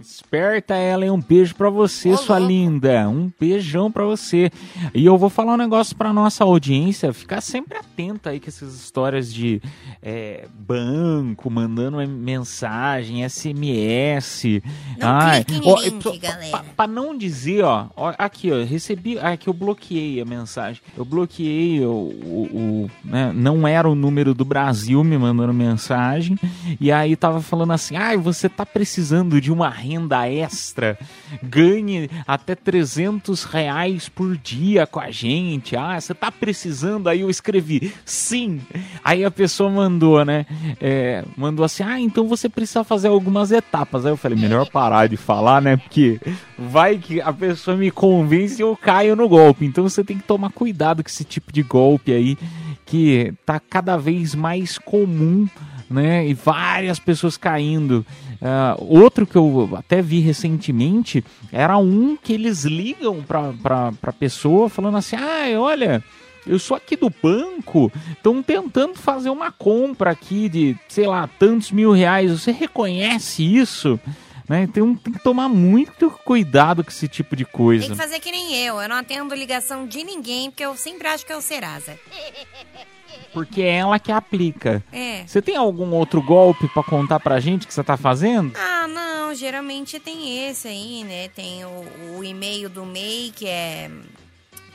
Esperta 0.00 0.74
ela, 0.74 1.04
hein? 1.04 1.10
Um 1.10 1.20
beijo 1.20 1.54
pra 1.54 1.68
você, 1.68 2.16
sua 2.16 2.38
linda. 2.38 3.08
Um 3.08 3.30
beijão 3.38 3.90
pra 3.90 4.04
você. 4.04 4.50
E 4.94 5.04
eu 5.04 5.18
vou 5.18 5.28
falar 5.28 5.54
um 5.54 5.56
negócio 5.56 5.96
pra 5.96 6.12
nossa 6.12 6.44
audiência. 6.44 7.12
Ficar 7.12 7.40
sempre 7.40 7.76
atenta 7.78 8.30
aí 8.30 8.38
com 8.40 8.46
essas 8.48 8.74
histórias 8.74 9.32
de 9.32 9.60
é, 10.00 10.46
banco, 10.54 11.50
mandando 11.50 11.96
mensagem, 12.06 13.24
SMS. 13.28 14.62
Não 14.98 15.08
Ai, 15.08 15.44
ó, 15.64 15.80
link, 15.80 16.02
pra- 16.02 16.16
galera. 16.16 16.50
pra- 16.50 16.64
Pra 16.76 16.86
não 16.86 17.16
dizer, 17.16 17.64
ó, 17.64 17.86
ó, 17.96 18.14
aqui, 18.16 18.52
ó, 18.52 18.62
recebi, 18.64 19.18
ah, 19.18 19.30
aqui 19.30 19.48
eu 19.48 19.52
bloqueei 19.52 20.20
a 20.20 20.24
mensagem. 20.24 20.80
Eu 20.96 21.04
bloqueei 21.04 21.84
o, 21.84 21.90
o- 21.90 22.48
o, 22.52 22.90
né, 23.04 23.32
não 23.34 23.66
era 23.66 23.88
o 23.88 23.96
número 23.96 24.32
do 24.32 24.44
Brasil 24.44 25.02
me 25.02 25.18
mandando 25.18 25.52
mensagem, 25.52 26.38
e 26.80 26.92
aí 26.92 27.16
tava 27.16 27.40
falando 27.40 27.72
assim, 27.72 27.96
ah, 27.96 28.16
você 28.16 28.48
tá 28.48 28.64
precisando 28.64 29.40
de 29.40 29.50
uma 29.52 29.68
renda 29.68 29.87
extra, 30.30 30.98
ganhe 31.42 32.10
até 32.26 32.54
300 32.54 33.44
reais 33.44 34.08
por 34.08 34.36
dia 34.36 34.86
com 34.86 35.00
a 35.00 35.10
gente, 35.10 35.76
ah, 35.76 36.00
você 36.00 36.14
tá 36.14 36.30
precisando, 36.30 37.08
aí 37.08 37.20
eu 37.20 37.30
escrevi, 37.30 37.92
sim, 38.04 38.60
aí 39.02 39.24
a 39.24 39.30
pessoa 39.30 39.70
mandou, 39.70 40.24
né, 40.24 40.46
é, 40.80 41.24
mandou 41.36 41.64
assim, 41.64 41.82
ah, 41.82 42.00
então 42.00 42.26
você 42.26 42.48
precisa 42.48 42.84
fazer 42.84 43.08
algumas 43.08 43.52
etapas, 43.52 44.04
aí 44.04 44.12
eu 44.12 44.16
falei, 44.16 44.38
melhor 44.38 44.68
parar 44.70 45.08
de 45.08 45.16
falar, 45.16 45.62
né, 45.62 45.76
porque 45.76 46.20
vai 46.58 46.98
que 46.98 47.20
a 47.20 47.32
pessoa 47.32 47.76
me 47.76 47.90
convence 47.90 48.60
e 48.60 48.62
eu 48.62 48.76
caio 48.76 49.14
no 49.14 49.28
golpe. 49.28 49.64
Então 49.64 49.84
você 49.84 50.02
tem 50.02 50.18
que 50.18 50.24
tomar 50.24 50.50
cuidado 50.50 51.02
com 51.02 51.08
esse 51.08 51.24
tipo 51.24 51.52
de 51.52 51.62
golpe 51.62 52.12
aí 52.12 52.36
que 52.84 53.34
tá 53.44 53.60
cada 53.60 53.96
vez 53.96 54.34
mais 54.34 54.78
comum, 54.78 55.46
né? 55.90 56.26
E 56.26 56.32
várias 56.32 56.98
pessoas 56.98 57.36
caindo. 57.36 58.04
Ah, 58.40 58.76
outro 58.78 59.26
que 59.26 59.36
eu 59.36 59.68
até 59.76 60.00
vi 60.00 60.20
recentemente 60.20 61.24
era 61.52 61.76
um 61.76 62.16
que 62.16 62.32
eles 62.32 62.64
ligam 62.64 63.22
pra, 63.22 63.52
pra 64.00 64.12
pessoa 64.12 64.68
falando 64.68 64.96
assim: 64.98 65.16
ah, 65.16 65.58
olha. 65.60 66.02
Eu 66.46 66.58
sou 66.58 66.74
aqui 66.74 66.96
do 66.96 67.10
banco, 67.10 67.92
estão 68.10 68.42
tentando 68.42 68.94
fazer 68.94 69.28
uma 69.28 69.52
compra 69.52 70.12
aqui 70.12 70.48
de, 70.48 70.76
sei 70.88 71.06
lá, 71.06 71.28
tantos 71.38 71.70
mil 71.70 71.92
reais. 71.92 72.30
Você 72.30 72.50
reconhece 72.52 73.42
isso? 73.42 74.00
Né? 74.48 74.62
Então 74.62 74.94
tem 74.94 75.12
que 75.12 75.22
tomar 75.22 75.46
muito 75.50 76.10
cuidado 76.24 76.82
com 76.82 76.88
esse 76.90 77.06
tipo 77.06 77.36
de 77.36 77.44
Tem 77.44 77.52
coisa. 77.52 77.88
que 77.88 77.94
fazer 77.94 78.18
que 78.18 78.30
nem 78.30 78.64
eu. 78.64 78.80
Eu 78.80 78.88
não 78.88 78.96
atendo 78.96 79.34
ligação 79.34 79.86
de 79.86 80.02
ninguém, 80.02 80.50
porque 80.50 80.64
eu 80.64 80.74
sempre 80.74 81.06
acho 81.08 81.26
que 81.26 81.32
é 81.32 81.36
o 81.36 81.42
Serasa. 81.42 81.98
Porque 83.32 83.62
é 83.62 83.76
ela 83.76 83.98
que 83.98 84.10
aplica. 84.12 84.82
É. 84.92 85.24
Você 85.26 85.42
tem 85.42 85.56
algum 85.56 85.90
outro 85.92 86.22
golpe 86.22 86.68
pra 86.68 86.82
contar 86.82 87.20
pra 87.20 87.40
gente 87.40 87.66
que 87.66 87.74
você 87.74 87.84
tá 87.84 87.96
fazendo? 87.96 88.52
Ah, 88.56 88.86
não, 88.88 89.34
geralmente 89.34 89.98
tem 90.00 90.48
esse 90.48 90.68
aí, 90.68 91.04
né? 91.04 91.28
Tem 91.28 91.64
o, 91.64 91.84
o 92.16 92.24
e-mail 92.24 92.68
do 92.68 92.84
MEI, 92.84 93.32
que 93.34 93.46
é, 93.46 93.90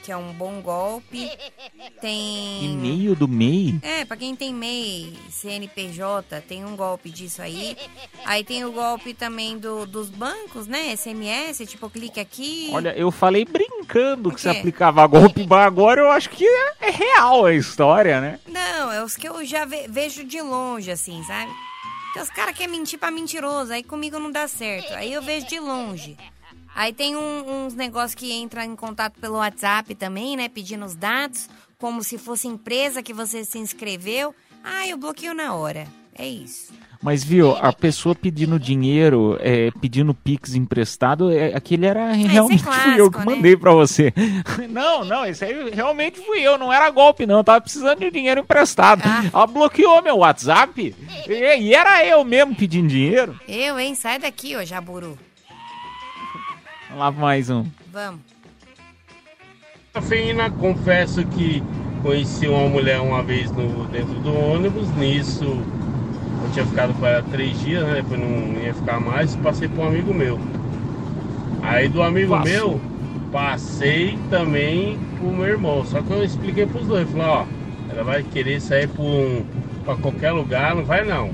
que 0.04 0.12
é 0.12 0.18
um 0.18 0.34
bom 0.34 0.62
golpe. 0.62 1.32
Tem. 2.02 2.66
E-mail 2.66 3.16
do 3.16 3.28
MEI? 3.28 3.80
É, 3.82 4.04
pra 4.06 4.18
quem 4.18 4.36
tem 4.36 4.54
MEI, 4.54 5.18
CNPJ, 5.30 6.42
tem 6.42 6.66
um 6.66 6.76
golpe 6.76 7.10
disso 7.10 7.42
aí. 7.42 7.78
Aí 8.26 8.44
tem 8.44 8.66
o 8.66 8.72
golpe 8.72 9.14
também 9.14 9.58
do, 9.58 9.86
dos 9.86 10.10
bancos, 10.10 10.68
né? 10.68 10.94
SMS, 10.96 11.66
tipo, 11.66 11.90
clique 11.90 12.20
aqui. 12.20 12.70
Olha, 12.74 12.94
eu 12.98 13.10
falei 13.12 13.46
brincando 13.46 14.32
que 14.32 14.42
você 14.42 14.50
aplicava 14.50 15.06
golpe, 15.08 15.46
mas 15.48 15.66
agora 15.66 16.02
eu 16.02 16.12
acho 16.12 16.30
que 16.30 16.46
é, 16.46 16.74
é 16.82 16.90
real 16.90 17.46
a 17.46 17.54
história, 17.54 18.20
né? 18.20 18.40
Não, 18.48 18.92
é 18.92 19.04
os 19.04 19.16
que 19.16 19.28
eu 19.28 19.44
já 19.46 19.64
ve- 19.66 19.88
vejo 19.88 20.24
de 20.26 20.42
longe, 20.42 20.92
assim, 20.92 21.24
sabe? 21.24 21.52
Porque 22.06 22.20
os 22.20 22.30
caras 22.30 22.56
querem 22.56 22.72
mentir 22.78 23.00
pra 23.00 23.10
mentiroso, 23.10 23.72
aí 23.74 23.84
comigo 23.84 24.20
não 24.20 24.32
dá 24.32 24.48
certo. 24.48 24.94
Aí 24.94 25.12
eu 25.12 25.22
vejo 25.22 25.48
de 25.48 25.60
longe. 25.60 26.16
Aí 26.76 26.92
tem 26.94 27.16
um- 27.16 27.66
uns 27.66 27.74
negócios 27.76 28.16
que 28.16 28.32
entram 28.34 28.64
em 28.64 28.76
contato 28.76 29.20
pelo 29.20 29.36
WhatsApp 29.36 29.94
também, 29.96 30.36
né? 30.36 30.50
Pedindo 30.50 30.86
os 30.86 30.96
dados, 30.96 31.50
como 31.78 32.04
se 32.04 32.18
fosse 32.18 32.48
empresa 32.48 33.04
que 33.04 33.14
você 33.14 33.44
se 33.46 33.58
inscreveu. 33.60 34.34
Ah, 34.64 34.88
eu 34.88 34.98
bloqueio 34.98 35.34
na 35.34 35.54
hora. 35.54 35.86
É 36.16 36.28
isso. 36.28 36.72
Mas 37.02 37.22
viu, 37.24 37.52
a 37.58 37.74
pessoa 37.74 38.16
pedindo 38.16 38.58
dinheiro, 38.58 39.38
é, 39.42 39.72
pedindo 39.82 40.14
Pix 40.14 40.54
emprestado, 40.56 41.30
é, 41.32 41.54
aquele 41.54 41.86
era 41.86 42.14
realmente 42.14 42.64
fui 42.64 43.00
eu 43.00 43.12
que 43.12 43.18
clássico, 43.18 43.20
né? 43.20 43.36
mandei 43.36 43.58
pra 43.58 43.74
você. 43.74 44.14
Não, 44.70 45.04
não, 45.04 45.26
isso 45.26 45.44
aí 45.44 45.70
realmente 45.72 46.22
fui 46.26 46.40
eu, 46.40 46.58
não 46.58 46.72
era 46.72 46.90
golpe 46.92 47.26
não, 47.26 47.40
eu 47.40 47.44
tava 47.44 47.60
precisando 47.60 48.00
de 48.00 48.10
dinheiro 48.10 48.40
emprestado. 48.42 49.02
Ah. 49.06 49.24
Ela 49.34 49.48
bloqueou 49.48 50.02
meu 50.02 50.18
WhatsApp 50.20 50.96
e, 51.28 51.34
e 51.34 51.74
era 51.74 52.06
eu 52.06 52.24
mesmo 52.24 52.56
pedindo 52.56 52.88
dinheiro. 52.88 53.38
Eu, 53.48 53.78
hein? 53.78 53.94
Sai 53.96 54.18
daqui, 54.20 54.56
ô 54.56 54.64
Jaburu. 54.64 55.18
Vamos 56.94 57.00
lá 57.00 57.12
mais 57.12 57.50
um. 57.50 57.66
Vamos. 57.92 58.22
Cafeína, 59.94 60.52
confesso 60.52 61.26
que 61.26 61.64
conheci 62.04 62.48
uma 62.48 62.70
mulher 62.70 63.00
uma 63.00 63.24
vez 63.24 63.52
no, 63.52 63.86
dentro 63.86 64.14
do 64.20 64.32
ônibus, 64.32 64.88
nisso 64.96 65.44
eu 65.44 66.52
tinha 66.54 66.66
ficado 66.66 66.94
com 66.94 67.06
ela 67.06 67.24
três 67.32 67.60
dias, 67.62 67.84
né? 67.84 67.96
Depois 67.96 68.20
não 68.20 68.62
ia 68.62 68.74
ficar 68.76 69.00
mais, 69.00 69.36
passei 69.38 69.68
para 69.68 69.86
um 69.86 69.88
amigo 69.88 70.14
meu. 70.14 70.40
Aí 71.64 71.90
do 71.90 72.04
amigo 72.04 72.38
Passou. 72.38 72.46
meu, 72.46 72.82
passei 73.32 74.20
também 74.30 75.00
pro 75.18 75.32
meu 75.32 75.48
irmão. 75.48 75.84
Só 75.86 76.00
que 76.00 76.12
eu 76.12 76.24
expliquei 76.24 76.68
pros 76.68 76.86
dois, 76.86 77.10
falei, 77.10 77.26
ó, 77.26 77.46
ela 77.90 78.04
vai 78.04 78.22
querer 78.22 78.62
sair 78.62 78.88
pra, 78.88 79.04
um, 79.04 79.44
pra 79.84 79.96
qualquer 79.96 80.32
lugar, 80.32 80.76
não 80.76 80.86
vai 80.86 81.04
não. 81.04 81.32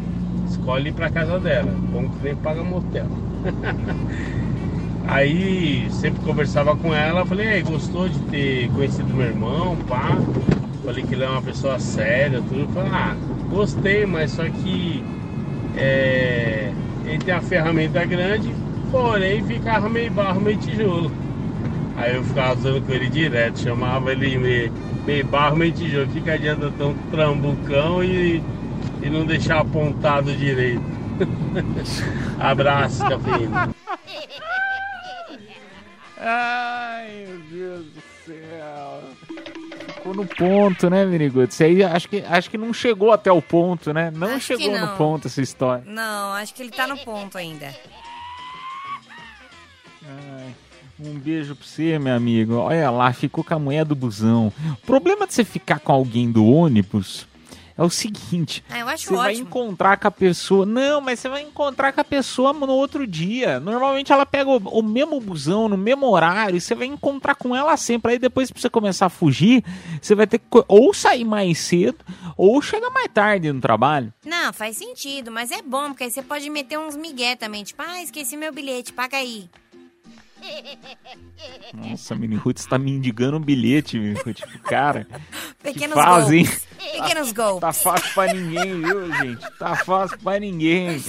Escolhe 0.47 0.89
ir 0.89 0.93
pra 0.93 1.09
casa 1.09 1.37
dela, 1.37 1.69
como 1.91 2.09
que 2.11 2.23
nem 2.23 2.35
paga 2.37 2.63
motel. 2.63 3.07
Aí 5.11 5.87
sempre 5.89 6.23
conversava 6.23 6.75
com 6.75 6.93
ela, 6.93 7.25
falei, 7.25 7.47
"Ei, 7.55 7.61
gostou 7.63 8.07
de 8.07 8.19
ter 8.31 8.69
conhecido 8.69 9.11
meu 9.11 9.25
irmão, 9.25 9.75
pá. 9.87 10.15
Falei 10.85 11.03
que 11.03 11.15
ele 11.15 11.23
é 11.23 11.29
uma 11.29 11.41
pessoa 11.41 11.79
séria, 11.79 12.41
tudo. 12.47 12.71
Falei, 12.73 12.91
ah, 12.93 13.15
gostei, 13.49 14.05
mas 14.05 14.31
só 14.31 14.43
que 14.43 15.03
é, 15.75 16.71
ele 17.05 17.17
tem 17.17 17.33
a 17.33 17.41
ferramenta 17.41 18.05
grande, 18.05 18.53
porém 18.91 19.43
ficava 19.43 19.89
meio 19.89 20.11
barro, 20.11 20.39
meio 20.41 20.57
tijolo. 20.57 21.11
Aí 21.97 22.15
eu 22.15 22.23
ficava 22.23 22.57
usando 22.57 22.85
com 22.85 22.93
ele 22.93 23.09
direto, 23.09 23.59
chamava 23.59 24.11
ele 24.11 24.37
meio, 24.37 24.71
meio 25.07 25.25
barro, 25.25 25.57
meio 25.57 25.71
tijolo. 25.71 26.07
Fica 26.07 26.33
adianta 26.33 26.69
ter 26.69 26.83
um 26.83 26.93
trambucão 27.09 28.03
e, 28.03 28.43
e 29.01 29.09
não 29.09 29.25
deixar 29.25 29.61
apontado 29.61 30.31
direito. 30.35 30.83
Abraço, 32.39 33.03
cafeína. 33.05 33.69
Ai, 36.19 37.25
meu 37.27 37.39
Deus 37.49 37.85
do 37.85 38.01
céu. 38.25 39.01
Ficou 39.95 40.13
no 40.13 40.25
ponto, 40.25 40.89
né, 40.89 41.05
Miniguts? 41.05 41.53
Isso 41.55 41.63
aí 41.63 41.83
acho 41.83 42.09
que, 42.09 42.21
acho 42.27 42.49
que 42.49 42.57
não 42.57 42.73
chegou 42.73 43.11
até 43.11 43.31
o 43.31 43.41
ponto, 43.41 43.93
né? 43.93 44.11
Não 44.11 44.35
Acho 44.35 44.47
chegou 44.47 44.71
no 44.71 44.85
não. 44.85 44.97
ponto 44.97 45.27
essa 45.27 45.41
história. 45.41 45.83
Não, 45.85 46.33
acho 46.33 46.53
que 46.53 46.61
ele 46.61 46.71
tá 46.71 46.85
no 46.87 46.97
ponto 46.97 47.37
ainda. 47.37 47.73
Ai, 50.05 50.53
um 50.99 51.13
beijo 51.19 51.55
pra 51.55 51.65
você, 51.65 51.97
meu 51.97 52.13
amigo. 52.15 52.55
Olha 52.55 52.89
lá, 52.91 53.13
ficou 53.13 53.43
com 53.43 53.53
a 53.53 53.59
mulher 53.59 53.85
do 53.85 53.95
busão. 53.95 54.51
O 54.73 54.85
problema 54.85 55.25
de 55.25 55.33
você 55.33 55.43
ficar 55.45 55.79
com 55.79 55.91
alguém 55.93 56.29
do 56.31 56.45
ônibus 56.45 57.25
é 57.79 57.83
o 57.83 57.89
seguinte: 57.89 58.63
Ah, 58.69 58.79
eu 58.79 58.87
acho 58.89 59.05
você 59.07 59.15
vai 59.15 59.31
ótimo. 59.31 59.47
encontrar 59.47 59.97
com 59.97 60.07
a 60.07 60.11
pessoa. 60.11 60.65
Não, 60.65 60.99
mas 60.99 61.19
você 61.19 61.29
vai 61.29 61.41
encontrar 61.41 61.93
com 61.93 62.01
a 62.01 62.03
pessoa 62.03 62.51
no 62.51 62.67
outro 62.67 63.07
dia. 63.07 63.59
Normalmente 63.59 64.11
ela 64.11 64.25
pega 64.25 64.49
o, 64.49 64.57
o 64.57 64.83
mesmo 64.83 65.19
busão, 65.21 65.69
no 65.69 65.77
mesmo 65.77 66.05
horário, 66.07 66.59
você 66.59 66.75
vai 66.75 66.87
encontrar 66.87 67.35
com 67.35 67.55
ela 67.55 67.77
sempre. 67.77 68.11
Aí 68.13 68.19
depois, 68.19 68.51
pra 68.51 68.61
você 68.61 68.69
começar 68.69 69.05
a 69.05 69.09
fugir, 69.09 69.63
você 70.01 70.13
vai 70.13 70.27
ter 70.27 70.39
que 70.39 70.45
ou 70.67 70.93
sair 70.93 71.23
mais 71.23 71.57
cedo, 71.59 71.97
ou 72.35 72.61
chegar 72.61 72.89
mais 72.89 73.07
tarde 73.13 73.51
no 73.51 73.61
trabalho. 73.61 74.13
Não, 74.25 74.51
faz 74.51 74.75
sentido, 74.75 75.31
mas 75.31 75.49
é 75.51 75.61
bom, 75.61 75.87
porque 75.89 76.03
aí 76.03 76.11
você 76.11 76.21
pode 76.21 76.49
meter 76.49 76.77
uns 76.77 76.97
migué 76.97 77.35
também. 77.35 77.63
Tipo, 77.63 77.81
ah, 77.81 78.01
esqueci 78.01 78.35
meu 78.35 78.51
bilhete, 78.51 78.91
paga 78.91 79.17
aí. 79.17 79.49
Nossa, 81.73 82.15
Mini 82.15 82.35
Roots 82.35 82.65
tá 82.65 82.77
me 82.77 82.91
indigando 82.91 83.37
um 83.37 83.39
bilhete, 83.39 83.97
Mini 83.97 84.15
Roots. 84.15 84.43
Tipo, 84.43 84.59
cara. 84.59 85.07
Pequenos 85.61 85.95
que 85.95 86.03
fase, 86.03 86.37
hein? 86.37 86.45
golpes. 86.45 86.67
Pequenos 86.91 87.31
golpes. 87.31 87.61
Tá 87.61 87.73
fácil 87.73 88.13
pra 88.13 88.33
ninguém, 88.33 88.81
viu, 88.81 89.15
gente? 89.15 89.51
Tá 89.57 89.75
fácil 89.75 90.19
pra 90.19 90.39
ninguém. 90.39 91.01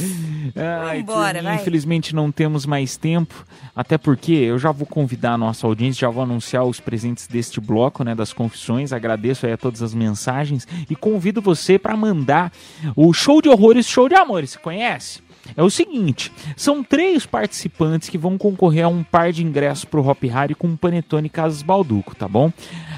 Ai, 0.57 0.99
Vambora, 1.01 1.35
turminha. 1.35 1.55
Infelizmente 1.55 2.15
não 2.15 2.31
temos 2.31 2.67
mais 2.67 2.97
tempo, 2.97 3.47
até 3.75 3.97
porque 3.97 4.33
eu 4.33 4.59
já 4.59 4.71
vou 4.71 4.87
convidar 4.87 5.33
a 5.33 5.39
nossa 5.39 5.67
audiência, 5.67 6.01
já 6.01 6.11
vou 6.11 6.23
anunciar 6.23 6.65
os 6.65 6.81
presentes 6.81 7.27
deste 7.27 7.61
bloco, 7.61 8.05
né, 8.05 8.15
das 8.15 8.33
confissões. 8.33 8.93
Agradeço 8.93 9.47
aí 9.47 9.53
a 9.53 9.57
todas 9.57 9.83
as 9.83 9.95
mensagens 9.95 10.67
e 10.89 10.97
convido 10.97 11.41
você 11.41 11.79
para 11.79 11.97
mandar 11.97 12.53
o 12.95 13.13
show 13.13 13.41
de 13.41 13.49
horrores, 13.49 13.87
show 13.87 14.09
de 14.09 14.15
amores. 14.15 14.51
Você 14.51 14.59
conhece? 14.59 15.30
É 15.57 15.63
o 15.63 15.71
seguinte, 15.71 16.33
são 16.57 16.83
três 16.83 17.27
participantes 17.27 18.09
que 18.09 18.19
vão 18.19 18.39
concorrer 18.39 18.85
a 18.85 18.89
um 18.89 19.03
par 19.03 19.33
de 19.33 19.45
ingressos 19.45 19.85
pro 19.85 20.07
Hop 20.07 20.23
Harry 20.25 20.55
com 20.55 20.69
um 20.69 20.77
Panetone 20.77 21.29
Casas 21.29 21.63
Balduco, 21.63 22.15
tá 22.15 22.29
bom? 22.29 22.53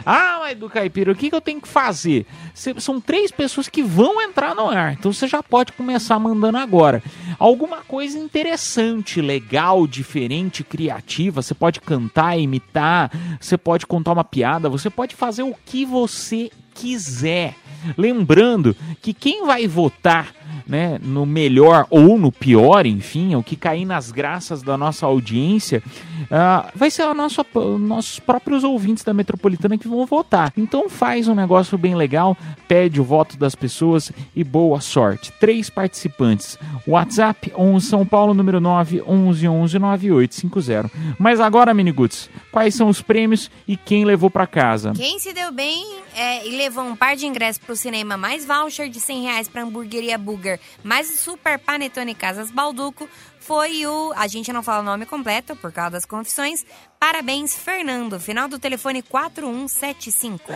Ah, 0.05 0.39
mas 0.41 0.59
do 0.59 0.69
Caipira, 0.69 1.13
o 1.13 1.15
que, 1.15 1.31
que 1.31 1.35
eu 1.37 1.41
tenho 1.41 1.61
que 1.61 1.69
fazer? 1.69 2.27
Cê- 2.55 2.75
são 2.79 3.01
três 3.01 3.31
pessoas 3.31 3.69
que 3.69 3.83
vão 3.83 4.21
entrar 4.21 4.55
no 4.55 4.69
ar, 4.69 4.93
então 4.95 5.13
você 5.13 5.27
já 5.29 5.43
pode 5.43 5.73
começar 5.73 6.19
mandando 6.19 6.59
agora. 6.59 7.03
Alguma 7.39 7.79
coisa 7.79 8.19
interessante, 8.19 9.21
legal, 9.21 9.87
diferente, 9.87 10.65
criativa, 10.65 11.41
você 11.43 11.55
pode 11.55 11.81
cantar, 11.81 12.37
imitar, 12.39 13.11
você 13.41 13.57
pode 13.57 13.87
contar 13.87 14.13
uma 14.13 14.25
piada, 14.25 14.69
você 14.69 14.91
pode 14.91 15.15
fazer 15.15 15.43
o 15.43 15.55
que 15.65 15.85
você 15.85 16.51
quiser. 16.75 17.55
Lembrando 17.97 18.77
que 19.01 19.13
quem 19.13 19.45
vai 19.47 19.67
votar 19.67 20.33
né, 20.73 20.99
no 21.03 21.27
melhor 21.27 21.87
ou 21.91 22.17
no 22.17 22.33
pior, 22.33 22.87
enfim, 22.87 23.35
o 23.35 23.43
que 23.43 23.57
cair 23.57 23.85
nas 23.85 24.11
graças 24.11 24.63
da 24.63 24.79
nossa 24.79 25.05
audiência, 25.05 25.83
ah, 26.31 26.73
vai 26.75 26.91
ser 26.91 27.03
a 27.03 27.13
nossa, 27.13 27.45
nossos 27.79 28.19
próprios 28.19 28.65
ouvintes 28.65 29.05
da 29.05 29.13
Metropolitana 29.13 29.77
que 29.77 29.87
vão 29.87 30.07
votar. 30.07 30.51
Então 30.57 30.89
faz 30.89 31.29
um 31.29 31.35
negócio 31.35 31.77
bem 31.77 31.95
legal, 31.95 32.35
pede 32.67 33.03
o 33.03 33.05
voto 33.05 33.37
das 33.37 33.55
pessoas 33.55 34.11
e 34.35 34.43
boa 34.43 34.81
sorte. 34.81 35.31
Três 35.39 35.69
participantes. 35.69 36.59
WhatsApp 36.89 37.53
11 37.55 37.87
São 37.87 38.07
Paulo, 38.07 38.33
número 38.33 38.59
9 38.59 39.03
11 39.07 39.47
11 39.47 39.79
9850. 39.79 40.91
Mas 41.19 41.39
agora, 41.39 41.75
Miniguts, 41.75 42.31
quais 42.51 42.75
são 42.75 42.89
os 42.89 43.03
prêmios 43.03 43.51
e 43.69 43.77
quem 43.77 44.07
levou 44.07 44.31
pra 44.31 44.47
casa? 44.47 44.95
Quem 44.97 45.19
se 45.19 45.35
deu 45.35 45.53
bem 45.53 46.01
é, 46.17 46.47
e 46.47 46.57
levou 46.57 46.85
um 46.85 46.97
par 46.97 47.17
de 47.17 47.27
ingressos 47.27 47.59
pro 47.59 47.77
cinema, 47.77 48.17
mais 48.17 48.45
voucher 48.45 48.89
de 48.89 49.01
100 49.01 49.23
reais 49.23 49.49
pra 49.49 49.63
hamburgueria 49.63 50.19
Burger, 50.19 50.59
mais 50.83 51.11
o 51.11 51.17
Super 51.17 51.59
Panetone 51.59 52.15
Casas 52.15 52.51
Balduco, 52.51 53.09
foi 53.41 53.87
o... 53.87 54.13
A 54.17 54.27
gente 54.27 54.53
não 54.53 54.63
fala 54.63 54.81
o 54.81 54.85
nome 54.85 55.07
completo 55.07 55.57
por 55.57 55.73
causa 55.73 55.91
das 55.91 56.05
confissões. 56.05 56.65
Parabéns, 56.99 57.55
Fernando. 57.57 58.21
Final 58.21 58.49
do 58.49 58.59
telefone 58.59 59.03
4175. 59.03 60.53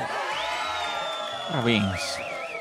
Parabéns. 1.49 2.19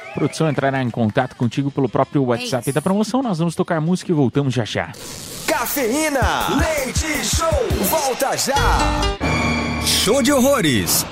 A 0.09 0.13
produção 0.13 0.49
entrará 0.49 0.81
em 0.81 0.89
contato 0.89 1.35
contigo 1.35 1.69
pelo 1.69 1.89
próprio 1.89 2.23
WhatsApp 2.23 2.71
da 2.71 2.81
promoção. 2.81 3.21
Nós 3.21 3.37
vamos 3.37 3.53
tocar 3.53 3.81
música 3.81 4.11
e 4.11 4.15
voltamos 4.15 4.53
já 4.53 4.63
já. 4.63 4.91
Cafeína, 5.45 6.57
leite 6.57 7.23
show, 7.25 7.47
volta 7.89 8.35
já. 8.37 8.55
Show 9.85 10.23
de 10.23 10.31
horrores. 10.31 11.05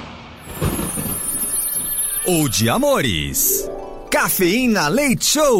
Ou 2.26 2.48
de 2.48 2.70
amores. 2.70 3.70
Cafeína 4.14 4.90
Leite 4.90 5.26
Show. 5.26 5.60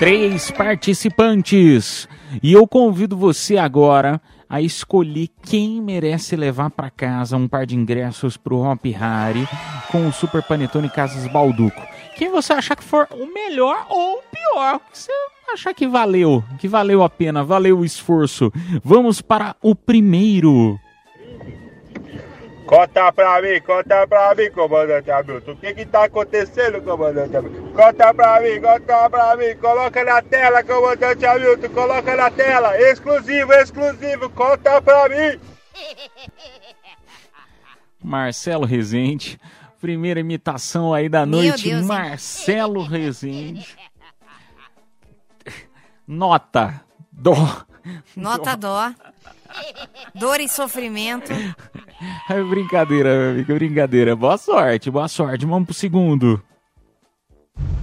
Três 0.00 0.50
participantes. 0.50 2.08
E 2.42 2.52
eu 2.52 2.66
convido 2.66 3.16
você 3.16 3.56
agora 3.56 4.20
a 4.50 4.60
escolher 4.60 5.28
quem 5.40 5.80
merece 5.80 6.34
levar 6.34 6.68
para 6.70 6.90
casa 6.90 7.36
um 7.36 7.46
par 7.46 7.64
de 7.64 7.76
ingressos 7.76 8.36
pro 8.36 8.58
Hop 8.58 8.84
Harry 8.86 9.46
com 9.92 10.08
o 10.08 10.12
Super 10.12 10.42
Panetone 10.42 10.90
Casas 10.90 11.30
Balduco. 11.30 11.80
Quem 12.16 12.28
você 12.28 12.52
achar 12.52 12.74
que 12.74 12.82
for 12.82 13.06
o 13.12 13.32
melhor 13.32 13.86
ou 13.88 14.14
o 14.14 14.22
pior. 14.22 14.80
que 14.80 14.98
Você 14.98 15.12
achar 15.52 15.72
que 15.72 15.86
valeu, 15.86 16.42
que 16.58 16.66
valeu 16.66 17.04
a 17.04 17.08
pena, 17.08 17.44
valeu 17.44 17.78
o 17.78 17.84
esforço. 17.84 18.52
Vamos 18.82 19.22
para 19.22 19.54
o 19.62 19.76
primeiro. 19.76 20.76
Conta 22.68 23.10
pra 23.10 23.40
mim, 23.40 23.58
conta 23.62 24.06
pra 24.06 24.34
mim, 24.34 24.50
comandante 24.50 25.10
Hamilton. 25.10 25.52
O 25.52 25.56
que 25.56 25.72
que 25.72 25.86
tá 25.86 26.04
acontecendo, 26.04 26.82
comandante 26.82 27.34
Hamilton? 27.34 27.72
Conta 27.72 28.12
pra 28.12 28.40
mim, 28.42 28.60
conta 28.60 29.08
pra 29.08 29.36
mim. 29.36 29.56
Coloca 29.56 30.04
na 30.04 30.20
tela, 30.20 30.62
comandante 30.62 31.24
Hamilton. 31.24 31.68
Coloca 31.70 32.14
na 32.14 32.30
tela. 32.30 32.78
Exclusivo, 32.78 33.54
exclusivo. 33.54 34.28
Conta 34.28 34.82
pra 34.82 35.08
mim. 35.08 35.40
Marcelo 38.04 38.66
Rezende. 38.66 39.40
Primeira 39.80 40.20
imitação 40.20 40.92
aí 40.92 41.08
da 41.08 41.24
Meu 41.24 41.38
noite, 41.38 41.70
Deus, 41.70 41.80
hein? 41.80 41.86
Marcelo 41.86 42.82
Rezende. 42.82 43.78
Nota. 46.06 46.84
Dó. 47.10 47.64
Nota 48.14 48.54
dó. 48.54 48.92
Dor 50.14 50.38
e 50.38 50.48
sofrimento. 50.50 51.32
É 52.30 52.42
brincadeira, 52.42 53.08
meu 53.08 53.30
amigo, 53.30 53.52
é 53.52 53.54
brincadeira. 53.54 54.16
Boa 54.16 54.38
sorte, 54.38 54.90
boa 54.90 55.08
sorte. 55.08 55.46
Vamos 55.46 55.66
pro 55.66 55.74
segundo. 55.74 56.42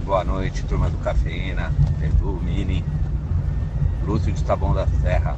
Boa 0.04 0.24
noite, 0.24 0.64
turma 0.64 0.88
do 0.88 0.96
Cafeína, 0.98 1.72
Edu, 2.02 2.40
Mini, 2.42 2.84
Lúcio 4.06 4.32
de 4.32 4.42
Taboão 4.44 4.72
da 4.72 4.86
Serra. 4.86 5.36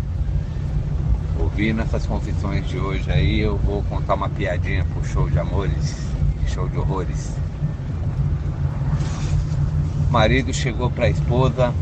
Ouvindo 1.41 1.81
essas 1.81 2.05
confissões 2.07 2.69
de 2.69 2.79
hoje 2.79 3.11
aí, 3.11 3.41
eu 3.41 3.57
vou 3.57 3.83
contar 3.85 4.15
uma 4.15 4.29
piadinha 4.29 4.85
pro 4.85 5.05
show 5.05 5.29
de 5.31 5.39
amores, 5.39 5.97
show 6.47 6.69
de 6.69 6.77
horrores. 6.77 7.35
O 10.09 10.13
marido 10.13 10.53
chegou 10.53 10.91
pra 10.91 11.09
esposa 11.09 11.73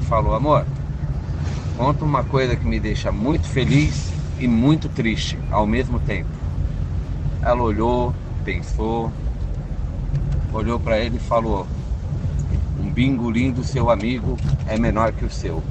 e 0.00 0.04
falou, 0.06 0.34
amor, 0.34 0.66
conta 1.76 2.04
uma 2.04 2.24
coisa 2.24 2.56
que 2.56 2.66
me 2.66 2.80
deixa 2.80 3.12
muito 3.12 3.46
feliz 3.46 4.17
e 4.38 4.46
muito 4.46 4.88
triste 4.88 5.38
ao 5.50 5.66
mesmo 5.66 5.98
tempo. 6.00 6.30
Ela 7.42 7.62
olhou, 7.62 8.14
pensou, 8.44 9.12
olhou 10.52 10.78
pra 10.78 10.98
ele 10.98 11.16
e 11.16 11.20
falou: 11.20 11.66
Um 12.80 12.90
bingolim 12.90 13.50
do 13.50 13.64
seu 13.64 13.90
amigo 13.90 14.36
é 14.66 14.78
menor 14.78 15.12
que 15.12 15.24
o 15.24 15.30
seu. 15.30 15.62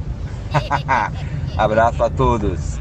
Abraço 1.57 2.03
a 2.03 2.09
todos. 2.09 2.79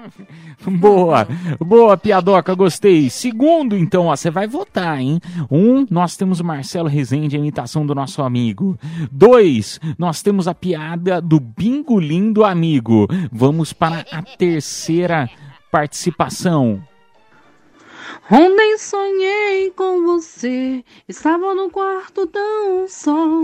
Boa, 0.66 1.26
boa, 1.60 1.96
piadoca, 1.96 2.54
gostei. 2.54 3.10
Segundo, 3.10 3.76
então, 3.76 4.06
ó, 4.06 4.16
você 4.16 4.30
vai 4.30 4.46
votar, 4.46 5.00
hein? 5.00 5.20
Um, 5.50 5.86
nós 5.90 6.16
temos 6.16 6.40
o 6.40 6.44
Marcelo 6.44 6.88
Rezende, 6.88 7.36
a 7.36 7.38
imitação 7.38 7.84
do 7.84 7.94
nosso 7.94 8.22
amigo. 8.22 8.78
Dois, 9.10 9.80
nós 9.98 10.22
temos 10.22 10.48
a 10.48 10.54
piada 10.54 11.20
do 11.20 11.38
bingolim 11.38 12.32
do 12.32 12.44
amigo. 12.44 13.06
Vamos 13.30 13.72
para 13.72 14.04
a 14.10 14.22
terceira 14.22 15.28
participação. 15.70 16.82
Ontem 18.30 18.78
sonhei 18.78 19.70
com 19.70 20.04
você, 20.04 20.84
estava 21.08 21.54
no 21.54 21.68
quarto 21.70 22.26
tão 22.26 22.86
só, 22.88 23.42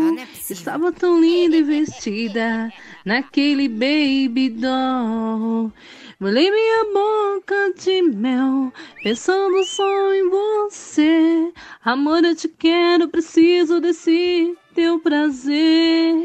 estava 0.49 0.93
tão 0.93 1.21
linda 1.21 1.57
e 1.57 1.63
vestida 1.63 2.73
naquele 3.05 3.69
baby 3.69 4.51
doll. 4.51 5.73
Molhei 6.21 6.51
minha 6.51 6.85
boca 6.93 7.73
de 7.79 8.03
mel, 8.03 8.73
pensando 9.05 9.63
só 9.65 10.13
em 10.13 10.29
você. 10.29 11.53
Amor, 11.85 12.25
eu 12.25 12.35
te 12.35 12.49
quero, 12.49 13.09
preciso 13.09 13.81
desse 13.81 14.57
teu 14.75 14.99
prazer. 14.99 16.17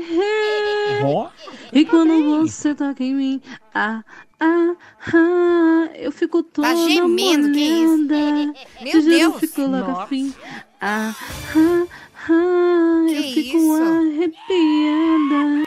Ó. 1.06 1.30
E 1.72 1.86
quando 1.86 2.41
você 2.41 2.74
toca 2.74 3.04
em 3.04 3.14
mim, 3.14 3.41
ah, 3.76 4.04
ah, 4.39 4.76
ah, 5.14 5.89
eu 5.96 6.12
fico 6.12 6.41
toda 6.41 6.70
Tá 6.70 6.76
gemendo, 6.76 7.52
que 7.52 7.60
isso? 7.60 7.98
molhada. 7.98 8.54
Meu 8.82 8.94
Eu 8.94 9.02
juro, 9.02 9.16
Deus. 9.16 9.34
Eu 9.34 9.39
fico 9.39 9.62
logo 9.62 9.91
Nossa. 9.91 10.04
assim. 10.06 10.34
Ah, 10.82 11.16
ah, 11.56 11.88
ah, 12.30 13.06
eu 13.12 13.22
Que 13.22 13.34
fico 13.44 13.58
isso? 13.58 13.84
arrepiada. 13.84 15.64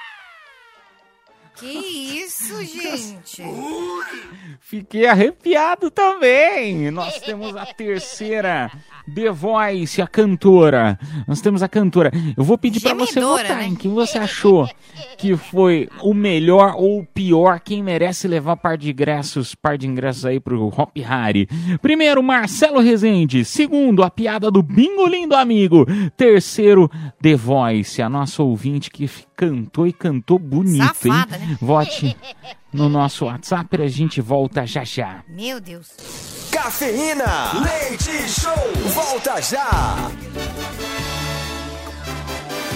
Que 1.57 1.67
isso, 1.67 2.63
gente? 2.65 3.43
Fiquei 4.61 5.07
arrepiado 5.07 5.91
também. 5.91 6.91
Nós 6.91 7.19
temos 7.21 7.57
a 7.57 7.67
terceira 7.67 8.71
The 9.15 9.31
Voice, 9.31 10.03
a 10.03 10.07
cantora. 10.07 10.99
Nós 11.27 11.41
temos 11.41 11.63
a 11.63 11.69
cantora. 11.69 12.11
Eu 12.37 12.45
vou 12.45 12.59
pedir 12.59 12.81
pra 12.81 12.95
você 12.95 13.21
votar 13.21 13.59
né? 13.59 13.67
em 13.67 13.75
quem 13.75 13.93
você 13.93 14.19
achou 14.19 14.69
que 15.17 15.37
foi 15.37 15.89
o 16.03 16.13
melhor 16.13 16.75
ou 16.77 17.01
o 17.01 17.07
pior, 17.07 17.61
quem 17.61 17.83
merece 17.83 18.29
levar 18.29 18.57
par 18.57 18.77
de 18.77 18.91
ingressos, 18.91 19.55
par 19.55 19.79
de 19.79 19.87
ingressos 19.87 20.25
aí 20.25 20.41
pro 20.41 20.67
Hop 20.69 20.97
Harry. 20.99 21.49
Primeiro, 21.81 22.23
Marcelo 22.23 22.81
Rezende. 22.81 23.45
Segundo, 23.45 24.03
a 24.03 24.11
piada 24.11 24.51
do 24.51 24.63
Bingolim 24.63 25.29
do 25.29 25.35
amigo. 25.35 25.87
Terceiro, 26.17 26.91
The 27.21 27.35
Voice, 27.35 28.03
a 28.03 28.09
nossa 28.09 28.43
ouvinte 28.43 28.91
que 28.91 29.09
cantou 29.37 29.87
e 29.87 29.93
cantou 29.93 30.39
bonito, 30.39 30.85
Safada, 30.85 31.37
hein? 31.37 31.49
né? 31.49 31.59
Vote 31.61 32.17
no 32.73 32.89
nosso 32.89 33.25
WhatsApp, 33.25 33.83
a 33.83 33.89
gente 33.89 34.21
volta 34.21 34.67
já 34.67 34.85
já. 34.85 35.25
Meu 35.29 35.61
Deus. 35.61 36.36
Cafeína, 36.57 37.53
leite 37.63 38.27
show, 38.31 38.51
volta 38.87 39.43
já. 39.43 40.11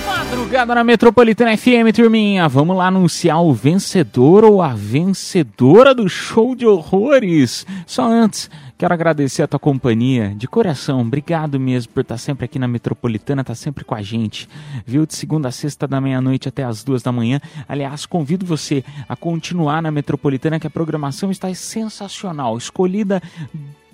Madrugada 0.07 0.75
na 0.75 0.85
Metropolitana 0.85 1.57
FM, 1.57 1.91
turminha. 1.95 2.47
Vamos 2.47 2.77
lá 2.77 2.89
anunciar 2.89 3.43
o 3.43 3.55
vencedor 3.55 4.45
ou 4.45 4.61
a 4.61 4.75
vencedora 4.75 5.95
do 5.95 6.11
show 6.11 6.55
de 6.55 6.67
horrores. 6.67 7.67
Só 7.87 8.05
antes, 8.05 8.51
quero 8.81 8.95
agradecer 8.95 9.43
a 9.43 9.47
tua 9.47 9.61
companhia 9.61 10.35
de 10.35 10.49
coração. 10.49 11.03
Obrigado 11.03 11.61
mesmo 11.61 11.93
por 11.93 12.01
estar 12.01 12.17
sempre 12.17 12.47
aqui 12.47 12.59
na 12.59 12.67
Metropolitana, 12.67 13.43
estar 13.43 13.55
sempre 13.55 13.85
com 13.85 13.95
a 13.95 14.01
gente. 14.01 14.49
Viu? 14.87 15.05
De 15.05 15.15
segunda 15.15 15.49
a 15.49 15.53
sexta 15.53 15.87
da 15.87 16.01
meia-noite 16.01 16.49
até 16.49 16.65
as 16.65 16.83
duas 16.83 17.03
da 17.03 17.13
manhã. 17.13 17.43
Aliás, 17.69 18.07
convido 18.07 18.47
você 18.47 18.83
a 19.07 19.15
continuar 19.15 19.83
na 19.83 19.91
Metropolitana, 19.91 20.59
que 20.59 20.67
a 20.67 20.71
programação 20.71 21.31
está 21.31 21.53
sensacional. 21.53 22.57
Escolhida 22.57 23.23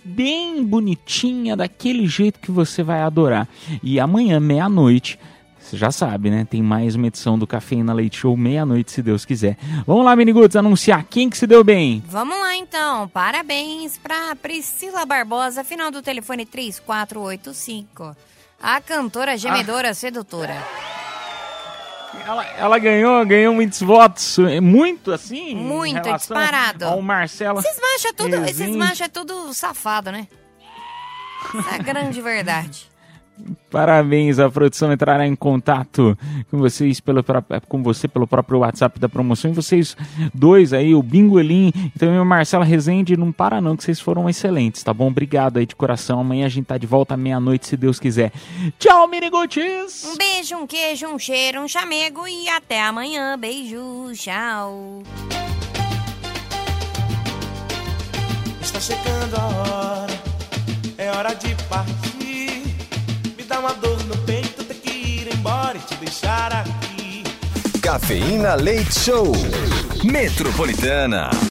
bem 0.05 0.65
bonitinha, 0.65 1.57
daquele 1.57 2.07
jeito 2.07 2.39
que 2.39 2.53
você 2.53 2.85
vai 2.85 3.01
adorar. 3.01 3.49
E 3.83 3.99
amanhã, 3.99 4.39
meia-noite, 4.39 5.19
você 5.67 5.77
já 5.77 5.91
sabe, 5.91 6.31
né? 6.31 6.47
Tem 6.49 6.63
mais 6.63 6.95
uma 6.95 7.09
edição 7.09 7.37
do 7.37 7.47
Cafeína 7.47 7.93
Leite 7.93 8.19
Show, 8.19 8.37
meia-noite, 8.37 8.93
se 8.93 9.03
Deus 9.03 9.25
quiser. 9.25 9.57
Vamos 9.85 10.05
lá, 10.05 10.15
Miniguts, 10.15 10.55
anunciar 10.55 11.03
quem 11.05 11.29
que 11.29 11.37
se 11.37 11.45
deu 11.45 11.65
bem. 11.65 12.05
Vamos 12.07 12.39
lá 12.39 12.55
então. 12.55 13.09
Parabéns 13.09 13.99
pra 13.99 14.37
Priscila 14.37 15.05
Barbosa, 15.05 15.65
final 15.65 15.91
do 15.91 16.01
telefone 16.01 16.47
3485. 16.47 18.17
A 18.63 18.81
cantora 18.81 19.37
gemedora 19.37 19.93
sedutora. 19.93 20.57
Ela, 22.25 22.45
ela 22.57 22.79
ganhou, 22.79 23.27
ganhou 23.27 23.53
muitos 23.53 23.81
votos, 23.81 24.39
muito 24.63 25.13
assim? 25.13 25.55
Muito 25.55 26.13
disparado. 26.13 26.85
Ao 26.85 27.03
Marcelo. 27.03 27.59
Esses 27.59 27.81
machos 27.81 28.05
é 28.05 28.13
tudo, 28.13 28.35
esses 28.45 29.01
é 29.01 29.09
tudo 29.09 29.53
safado, 29.53 30.13
né? 30.13 30.29
Essa 31.59 31.71
é 31.71 31.75
a 31.75 31.79
grande 31.79 32.23
verdade. 32.23 32.96
Parabéns, 33.71 34.39
a 34.39 34.51
produção 34.51 34.93
entrará 34.93 35.27
em 35.27 35.37
contato 35.37 36.17
com 36.51 36.59
vocês 36.59 37.01
pelo 37.01 37.23
com 37.69 37.83
você 37.83 38.09
pelo 38.09 38.27
próprio 38.27 38.61
WhatsApp 38.61 38.99
da 38.99 39.09
promoção 39.09 39.51
e 39.51 39.55
vocês 39.55 39.97
dois 40.33 40.73
aí, 40.73 40.95
o 40.95 41.03
Bingolim 41.03 41.73
e 41.95 41.99
também 41.99 42.19
o 42.19 42.25
Marcelo 42.25 42.65
Rezende, 42.65 43.17
não 43.17 43.31
para 43.31 43.61
não 43.61 43.77
que 43.77 43.85
vocês 43.85 44.01
foram 44.01 44.29
excelentes, 44.29 44.83
tá 44.83 44.95
bom? 44.95 45.09
Obrigado 45.09 45.59
aí 45.59 45.67
de 45.67 45.77
coração. 45.77 46.21
Amanhã 46.21 46.47
a 46.47 46.49
gente 46.49 46.67
tá 46.67 46.79
de 46.79 46.87
volta 46.87 47.15
à 47.15 47.17
meia-noite, 47.17 47.67
se 47.67 47.77
Deus 47.77 48.01
quiser. 48.01 48.33
Tchau, 48.79 49.07
Miniguts! 49.09 50.05
Um 50.05 50.17
beijo, 50.17 50.57
um 50.57 50.67
queijo, 50.67 51.07
um 51.09 51.19
cheiro, 51.19 51.61
um 51.61 51.69
chamego 51.69 52.27
e 52.27 52.49
até 52.49 52.83
amanhã. 52.83 53.37
Beijo, 53.39 54.13
tchau. 54.15 55.03
Está 58.61 58.81
chegando 58.81 59.37
a 59.37 59.47
hora, 59.47 60.21
é 60.99 61.11
hora 61.11 61.35
de 61.35 61.55
partir. 61.69 62.16
Uma 63.67 63.75
dor 63.75 64.01
no 64.05 64.17
peito, 64.19 64.63
ter 64.63 64.75
que 64.75 64.91
ir 64.91 65.35
embora 65.35 65.77
e 65.77 65.81
te 65.81 65.97
deixar 65.97 66.53
aqui. 66.53 67.25
Cafeína 67.83 68.55
Leite 68.55 68.97
Show. 68.97 69.33
Metropolitana. 70.05 71.31